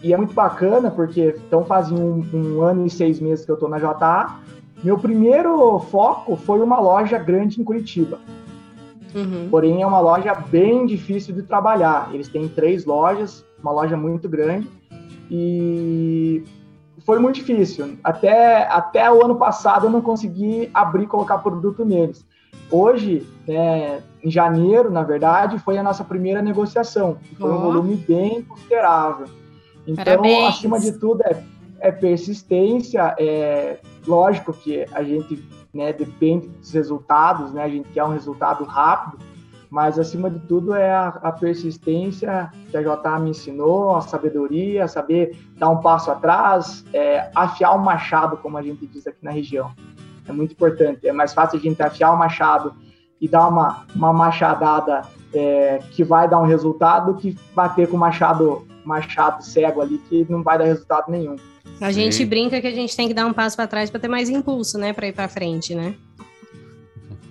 e 0.03 0.13
é 0.13 0.17
muito 0.17 0.35
bacana 0.35 0.91
porque 0.91 1.35
então 1.47 1.65
fazem 1.65 1.99
um, 1.99 2.25
um, 2.33 2.63
ano 2.63 2.87
e 2.87 2.91
seis 2.91 3.21
meses 3.21 3.45
que 3.45 3.51
eu 3.51 3.55
estou 3.55 3.69
na 3.69 3.79
JA. 3.79 4.39
Meu 4.83 4.99
primeiro 4.99 5.79
foco 5.79 6.37
foi 6.37 6.61
uma 6.61 6.81
loja 6.81 7.19
grande 7.19 7.61
em 7.61 7.65
Curitiba. 7.65 8.19
Uhum. 9.15 9.49
Porém, 9.51 9.83
é 9.83 9.87
uma 9.87 10.01
loja 10.01 10.35
bem 10.35 10.87
difícil 10.87 11.35
de 11.35 11.43
trabalhar. 11.43 12.11
Eles 12.13 12.29
têm 12.29 12.49
três 12.49 12.85
lojas, 12.85 13.45
uma 13.63 13.73
loja 13.73 13.97
muito 13.97 14.29
grande, 14.29 14.69
e 15.31 16.45
foi 17.05 17.19
muito 17.19 17.37
difícil. 17.37 17.97
Até, 18.03 18.67
até 18.69 19.11
o 19.11 19.25
ano 19.25 19.37
passado 19.37 19.87
eu 19.87 19.91
não 19.91 20.01
consegui 20.01 20.71
abrir 20.75 21.05
e 21.05 21.07
colocar 21.07 21.39
produto 21.39 21.85
neles. 21.85 22.25
Hoje, 22.71 23.27
né, 23.47 24.03
em 24.23 24.31
janeiro, 24.31 24.91
na 24.91 25.03
verdade, 25.03 25.59
foi 25.59 25.79
a 25.79 25.83
nossa 25.83 26.05
primeira 26.05 26.41
negociação. 26.41 27.19
Foi 27.39 27.51
oh. 27.51 27.55
um 27.55 27.61
volume 27.61 27.97
bem 27.97 28.43
considerável. 28.43 29.27
Então, 29.87 30.05
Parabéns. 30.05 30.49
acima 30.49 30.79
de 30.79 30.93
tudo, 30.93 31.23
é, 31.23 31.43
é 31.81 31.91
persistência. 31.91 33.15
É 33.19 33.79
lógico 34.07 34.53
que 34.53 34.87
a 34.93 35.03
gente 35.03 35.43
né, 35.73 35.93
depende 35.93 36.49
dos 36.49 36.73
resultados, 36.73 37.53
né? 37.53 37.63
A 37.63 37.69
gente 37.69 37.89
quer 37.89 38.05
um 38.05 38.13
resultado 38.13 38.65
rápido, 38.65 39.19
mas 39.73 39.99
acima 39.99 40.29
de 40.29 40.39
tudo 40.41 40.75
é 40.75 40.93
a, 40.93 41.09
a 41.09 41.33
persistência 41.33 42.53
que 42.71 42.77
a 42.77 42.83
JA 42.83 43.19
me 43.19 43.31
ensinou, 43.31 43.97
a 43.97 44.03
sabedoria, 44.03 44.87
saber 44.87 45.35
dar 45.57 45.71
um 45.71 45.79
passo 45.79 46.11
atrás, 46.11 46.85
é, 46.93 47.31
afiar 47.35 47.75
o 47.75 47.83
machado, 47.83 48.37
como 48.37 48.59
a 48.59 48.63
gente 48.63 48.87
diz 48.87 49.07
aqui 49.07 49.17
na 49.23 49.31
região. 49.31 49.73
É 50.29 50.33
muito 50.33 50.53
importante. 50.53 51.09
É 51.09 51.13
mais 51.13 51.33
fácil 51.33 51.59
a 51.59 51.63
gente 51.63 51.83
afiar 51.83 52.13
o 52.13 52.19
machado 52.19 52.75
e 53.19 53.27
dar 53.27 53.49
uma, 53.49 53.87
uma 53.97 54.13
machadada 54.13 55.09
é, 55.33 55.79
que 55.93 56.05
vai 56.05 56.29
dar 56.29 56.39
um 56.39 56.47
resultado 56.47 57.15
que 57.15 57.35
bater 57.55 57.89
com 57.89 57.97
o 57.97 58.01
machado, 58.01 58.69
machado 58.85 59.43
cego 59.43 59.81
ali 59.81 59.97
que 59.97 60.27
não 60.29 60.43
vai 60.43 60.59
dar 60.59 60.65
resultado 60.65 61.11
nenhum. 61.11 61.37
A 61.81 61.91
gente 61.91 62.27
brinca 62.27 62.61
que 62.61 62.67
a 62.67 62.73
gente 62.73 62.95
tem 62.95 63.09
que 63.09 63.15
dar 63.15 63.25
um 63.25 63.33
passo 63.33 63.57
para 63.57 63.67
trás 63.67 63.89
para 63.89 63.99
ter 63.99 64.09
mais 64.09 64.29
impulso, 64.29 64.77
né, 64.77 64.93
para 64.93 65.09
ir 65.09 65.15
para 65.15 65.29
frente, 65.29 65.75
né? 65.75 65.95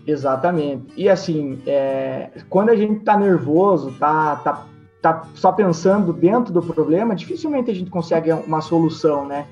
Exatamente. 0.06 0.93
E 0.95 1.08
assim, 1.08 1.62
é, 1.66 2.30
quando 2.49 2.70
a 2.70 2.76
gente 2.76 3.04
tá 3.04 3.18
nervoso, 3.18 3.91
tá, 3.99 4.36
tá, 4.38 4.66
tá 5.02 5.28
só 5.36 5.52
pensando 5.52 6.12
dentro 6.12 6.52
do 6.52 6.62
problema, 6.62 7.16
dificilmente 7.16 7.70
a 7.70 7.74
gente 7.74 7.89
consegue 7.89 8.32
uma 8.32 8.62
solução, 8.62 9.26
né? 9.26 9.45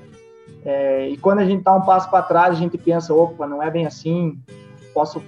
É, 0.64 1.08
e 1.08 1.16
quando 1.16 1.38
a 1.38 1.44
gente 1.44 1.62
dá 1.62 1.74
um 1.74 1.82
passo 1.82 2.10
para 2.10 2.22
trás, 2.22 2.54
a 2.54 2.58
gente 2.58 2.76
pensa, 2.76 3.14
opa, 3.14 3.46
não 3.46 3.62
é 3.62 3.70
bem 3.70 3.86
assim, 3.86 4.38
posso 4.92 5.22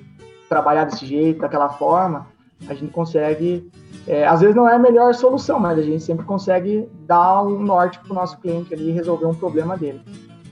trabalhar 0.48 0.84
desse 0.84 1.06
jeito, 1.06 1.40
daquela 1.40 1.70
forma, 1.70 2.26
a 2.68 2.74
gente 2.74 2.92
consegue. 2.92 3.70
É, 4.06 4.26
às 4.26 4.40
vezes 4.40 4.54
não 4.54 4.68
é 4.68 4.74
a 4.74 4.78
melhor 4.78 5.14
solução, 5.14 5.60
mas 5.60 5.78
a 5.78 5.82
gente 5.82 6.02
sempre 6.02 6.24
consegue 6.24 6.88
dar 7.06 7.42
um 7.42 7.60
norte 7.60 7.98
para 8.00 8.10
o 8.12 8.14
nosso 8.14 8.38
cliente 8.38 8.74
ali 8.74 8.88
e 8.88 8.92
resolver 8.92 9.26
um 9.26 9.34
problema 9.34 9.76
dele. 9.76 10.00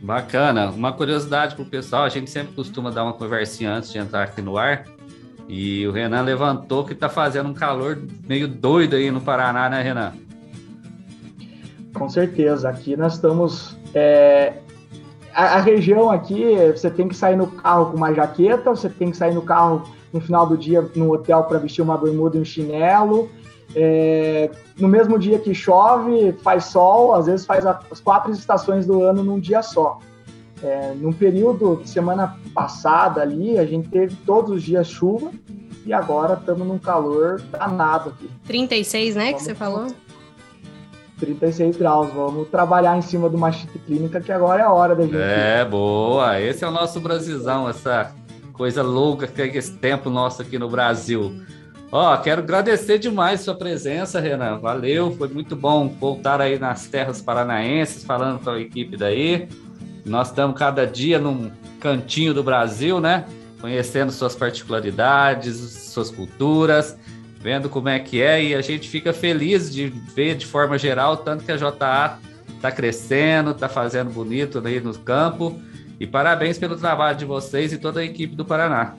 Bacana. 0.03 0.71
Uma 0.71 0.93
curiosidade 0.93 1.55
para 1.55 1.63
o 1.63 1.67
pessoal, 1.67 2.05
a 2.05 2.09
gente 2.09 2.31
sempre 2.31 2.55
costuma 2.55 2.91
dar 2.91 3.05
uma 3.05 3.13
conversinha 3.13 3.75
antes 3.75 3.93
de 3.93 3.99
entrar 3.99 4.23
aqui 4.23 4.41
no 4.41 4.57
ar. 4.57 4.85
E 5.49 5.87
o 5.87 5.93
Renan 5.93 6.23
levantou 6.23 6.85
que 6.85 6.93
está 6.93 7.09
fazendo 7.09 7.49
um 7.49 7.55
calor 7.55 7.99
meio 8.27 8.47
doido 8.47 8.97
aí 8.97 9.11
no 9.11 9.21
Paraná, 9.21 9.69
né, 9.69 9.83
Renan? 9.83 10.13
Com 11.93 12.09
certeza. 12.09 12.69
Aqui 12.69 12.97
nós 12.97 13.15
estamos. 13.15 13.77
É, 13.95 14.55
a, 15.35 15.57
a, 15.57 15.61
região 15.61 16.11
aqui, 16.11 16.55
você 16.75 16.89
tem 16.89 17.09
que 17.09 17.17
sair 17.17 17.37
no 17.37 17.49
carro 17.49 17.87
com 17.87 17.97
uma 17.97 18.15
jaqueta, 18.15 18.71
você 18.71 18.89
tem 18.89 19.11
que 19.11 19.17
sair 19.17 19.35
no 19.35 19.43
carro 19.43 19.83
no 20.13 20.21
final 20.21 20.47
do 20.47 20.57
dia 20.57 20.89
no 20.95 21.13
hotel 21.13 21.43
para 21.45 21.59
vestir 21.59 21.83
uma 21.83 21.99
bermuda 21.99 22.37
e 22.37 22.41
um 22.41 22.45
chinelo. 22.45 23.29
É, 23.75 24.51
no 24.79 24.89
mesmo 24.89 25.19
dia 25.19 25.39
que 25.39 25.55
chove, 25.55 26.33
faz 26.43 26.65
sol, 26.65 27.15
às 27.15 27.27
vezes 27.27 27.47
faz 27.47 27.65
as 27.67 28.01
quatro 28.01 28.33
estações 28.33 28.87
do 28.87 29.03
ano 29.03 29.23
num 29.23 29.39
dia 29.39 29.63
só. 29.63 29.99
É, 30.63 30.93
num 30.95 31.13
período 31.13 31.81
de 31.83 31.89
semana 31.89 32.37
passada 32.55 33.23
ali, 33.23 33.59
a 33.59 33.65
gente 33.65 33.89
teve 33.89 34.15
todos 34.27 34.51
os 34.51 34.63
dias 34.63 34.89
chuva 34.89 35.31
e 35.87 35.93
agora 35.93 36.35
estamos 36.35 36.67
num 36.67 36.79
calor 36.79 37.41
danado 37.51 38.11
aqui. 38.11 38.29
36, 38.47 39.17
né, 39.17 39.27
Vamos 39.27 39.39
que 39.39 39.45
você 39.45 39.55
falou? 39.55 39.87
36 41.21 41.77
graus. 41.77 42.11
Vamos 42.13 42.49
trabalhar 42.49 42.97
em 42.99 43.03
cima 43.03 43.29
de 43.29 43.37
uma 43.37 43.51
clínica 43.87 44.21
que 44.21 44.33
agora 44.33 44.63
é 44.63 44.65
a 44.65 44.73
hora 44.73 44.95
da 44.95 45.05
gente. 45.05 45.17
É, 45.17 45.65
boa. 45.65 46.41
Esse 46.41 46.65
é 46.65 46.69
o 46.69 46.71
nosso 46.71 47.01
Brasilzão, 47.01 47.69
essa 47.69 48.13
coisa 48.53 48.83
louca 48.83 49.27
que 49.27 49.41
é 49.41 49.57
esse 49.57 49.73
tempo 49.73 50.11
nosso 50.11 50.43
aqui 50.43 50.59
no 50.59 50.69
Brasil. 50.69 51.43
Ó, 51.93 52.17
quero 52.19 52.41
agradecer 52.41 52.99
demais 52.99 53.41
sua 53.41 53.55
presença, 53.55 54.21
Renan. 54.21 54.59
Valeu, 54.59 55.11
foi 55.17 55.29
muito 55.29 55.57
bom 55.57 55.89
voltar 55.89 56.41
aí 56.41 56.57
nas 56.57 56.87
terras 56.87 57.21
paranaenses, 57.21 58.05
falando 58.05 58.39
com 58.45 58.51
a 58.51 58.61
equipe 58.61 58.97
daí. 58.97 59.49
Nós 60.07 60.29
estamos 60.29 60.57
cada 60.57 60.87
dia 60.87 61.19
num 61.19 61.51
cantinho 61.81 62.33
do 62.33 62.45
Brasil, 62.45 63.01
né? 63.01 63.25
Conhecendo 63.61 64.13
suas 64.13 64.37
particularidades, 64.37 65.57
suas 65.93 66.11
culturas, 66.11 66.97
vendo 67.41 67.69
como 67.69 67.89
é 67.89 67.99
que 67.99 68.23
é, 68.23 68.43
e 68.43 68.55
a 68.55 68.61
gente 68.61 68.89
fica 68.89 69.13
feliz 69.13 69.73
de 69.73 69.89
ver 69.89 70.37
de 70.37 70.47
forma 70.47 70.79
geral 70.79 71.17
tanto 71.17 71.45
que 71.45 71.51
a 71.51 71.57
JA 71.57 72.19
está 72.55 72.71
crescendo, 72.71 73.51
está 73.51 73.69
fazendo 73.69 74.11
bonito 74.11 74.63
aí 74.65 74.81
no 74.81 74.97
campo. 74.97 75.61
E 75.99 76.07
parabéns 76.07 76.57
pelo 76.57 76.77
trabalho 76.77 77.19
de 77.19 77.25
vocês 77.25 77.73
e 77.73 77.79
toda 77.79 78.01
a 78.01 78.05
equipe 78.05 78.37
do 78.37 78.45
Paraná. 78.45 78.95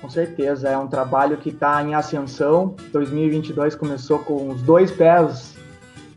Com 0.00 0.08
certeza, 0.08 0.68
é 0.68 0.78
um 0.78 0.86
trabalho 0.86 1.36
que 1.36 1.50
está 1.50 1.82
em 1.82 1.94
ascensão. 1.94 2.74
2022 2.92 3.74
começou 3.74 4.20
com 4.20 4.48
os 4.48 4.62
dois 4.62 4.90
pés 4.90 5.54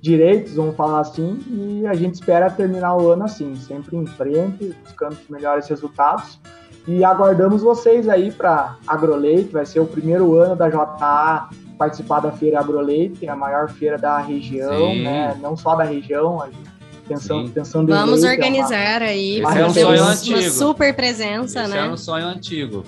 direitos, 0.02 0.56
vamos 0.56 0.76
falar 0.76 1.00
assim, 1.00 1.40
e 1.48 1.88
a 1.88 1.94
gente 1.94 2.16
espera 2.16 2.50
terminar 2.50 2.98
o 2.98 3.10
ano 3.10 3.24
assim, 3.24 3.56
sempre 3.56 3.96
em 3.96 4.06
frente, 4.06 4.76
buscando 4.84 5.14
os 5.14 5.30
melhores 5.30 5.66
resultados. 5.68 6.40
E 6.86 7.06
aguardamos 7.06 7.62
vocês 7.62 8.10
aí 8.10 8.30
para 8.30 8.76
Agroleite, 8.86 9.54
vai 9.54 9.66
ser 9.66 9.80
o 9.80 9.86
primeiro 9.86 10.38
ano 10.38 10.58
da 10.58 10.70
JA 10.70 11.50
participar 11.78 12.20
da 12.20 12.32
Feira 12.32 12.60
Agroleite, 12.60 13.28
a 13.28 13.36
maior 13.36 13.70
feira 13.70 13.98
da 13.98 14.18
região, 14.18 14.94
né? 14.96 15.38
Não 15.42 15.56
só 15.56 15.76
da 15.76 15.84
região, 15.86 16.42
a 16.42 16.48
gente 16.48 16.70
pensando, 17.08 17.50
pensando 17.52 17.88
Vamos 17.88 18.24
organizar 18.24 18.76
é 18.76 18.98
uma, 18.98 19.06
aí. 19.06 19.42
Esse 19.42 19.58
é 19.58 19.66
um 19.66 19.74
sonho 19.74 20.04
antigo. 20.04 20.40
Uma 20.40 20.50
super 20.50 20.96
presença, 20.96 21.62
Esse 21.62 21.72
né? 21.72 21.78
é 21.80 21.90
um 21.90 21.98
sonho 21.98 22.26
antigo. 22.26 22.84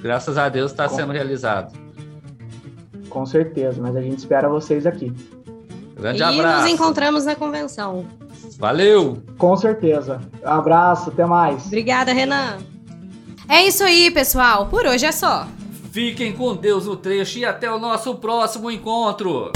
Graças 0.00 0.38
a 0.38 0.48
Deus 0.48 0.70
está 0.70 0.88
sendo 0.88 1.12
realizado. 1.12 1.76
Com 3.08 3.24
certeza, 3.24 3.80
mas 3.80 3.96
a 3.96 4.00
gente 4.00 4.18
espera 4.18 4.48
vocês 4.48 4.86
aqui. 4.86 5.12
Grande 5.94 6.20
e 6.20 6.22
abraço. 6.22 6.62
nos 6.62 6.70
encontramos 6.70 7.24
na 7.24 7.34
convenção. 7.34 8.06
Valeu! 8.58 9.22
Com 9.38 9.56
certeza. 9.56 10.20
Abraço, 10.44 11.10
até 11.10 11.24
mais. 11.24 11.66
Obrigada, 11.66 12.12
Renan. 12.12 12.58
É 13.48 13.62
isso 13.64 13.84
aí, 13.84 14.10
pessoal. 14.10 14.66
Por 14.66 14.84
hoje 14.86 15.06
é 15.06 15.12
só. 15.12 15.46
Fiquem 15.92 16.32
com 16.32 16.54
Deus 16.54 16.86
no 16.86 16.96
trecho 16.96 17.38
e 17.38 17.44
até 17.44 17.70
o 17.70 17.78
nosso 17.78 18.16
próximo 18.16 18.70
encontro. 18.70 19.50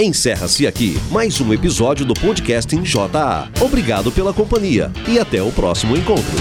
Encerra-se 0.00 0.64
aqui 0.64 0.96
mais 1.10 1.40
um 1.40 1.52
episódio 1.52 2.06
do 2.06 2.14
podcast 2.14 2.72
em 2.72 2.82
JA. 2.82 3.50
Obrigado 3.60 4.12
pela 4.12 4.32
companhia 4.32 4.92
e 5.08 5.18
até 5.18 5.42
o 5.42 5.50
próximo 5.50 5.96
encontro. 5.96 6.36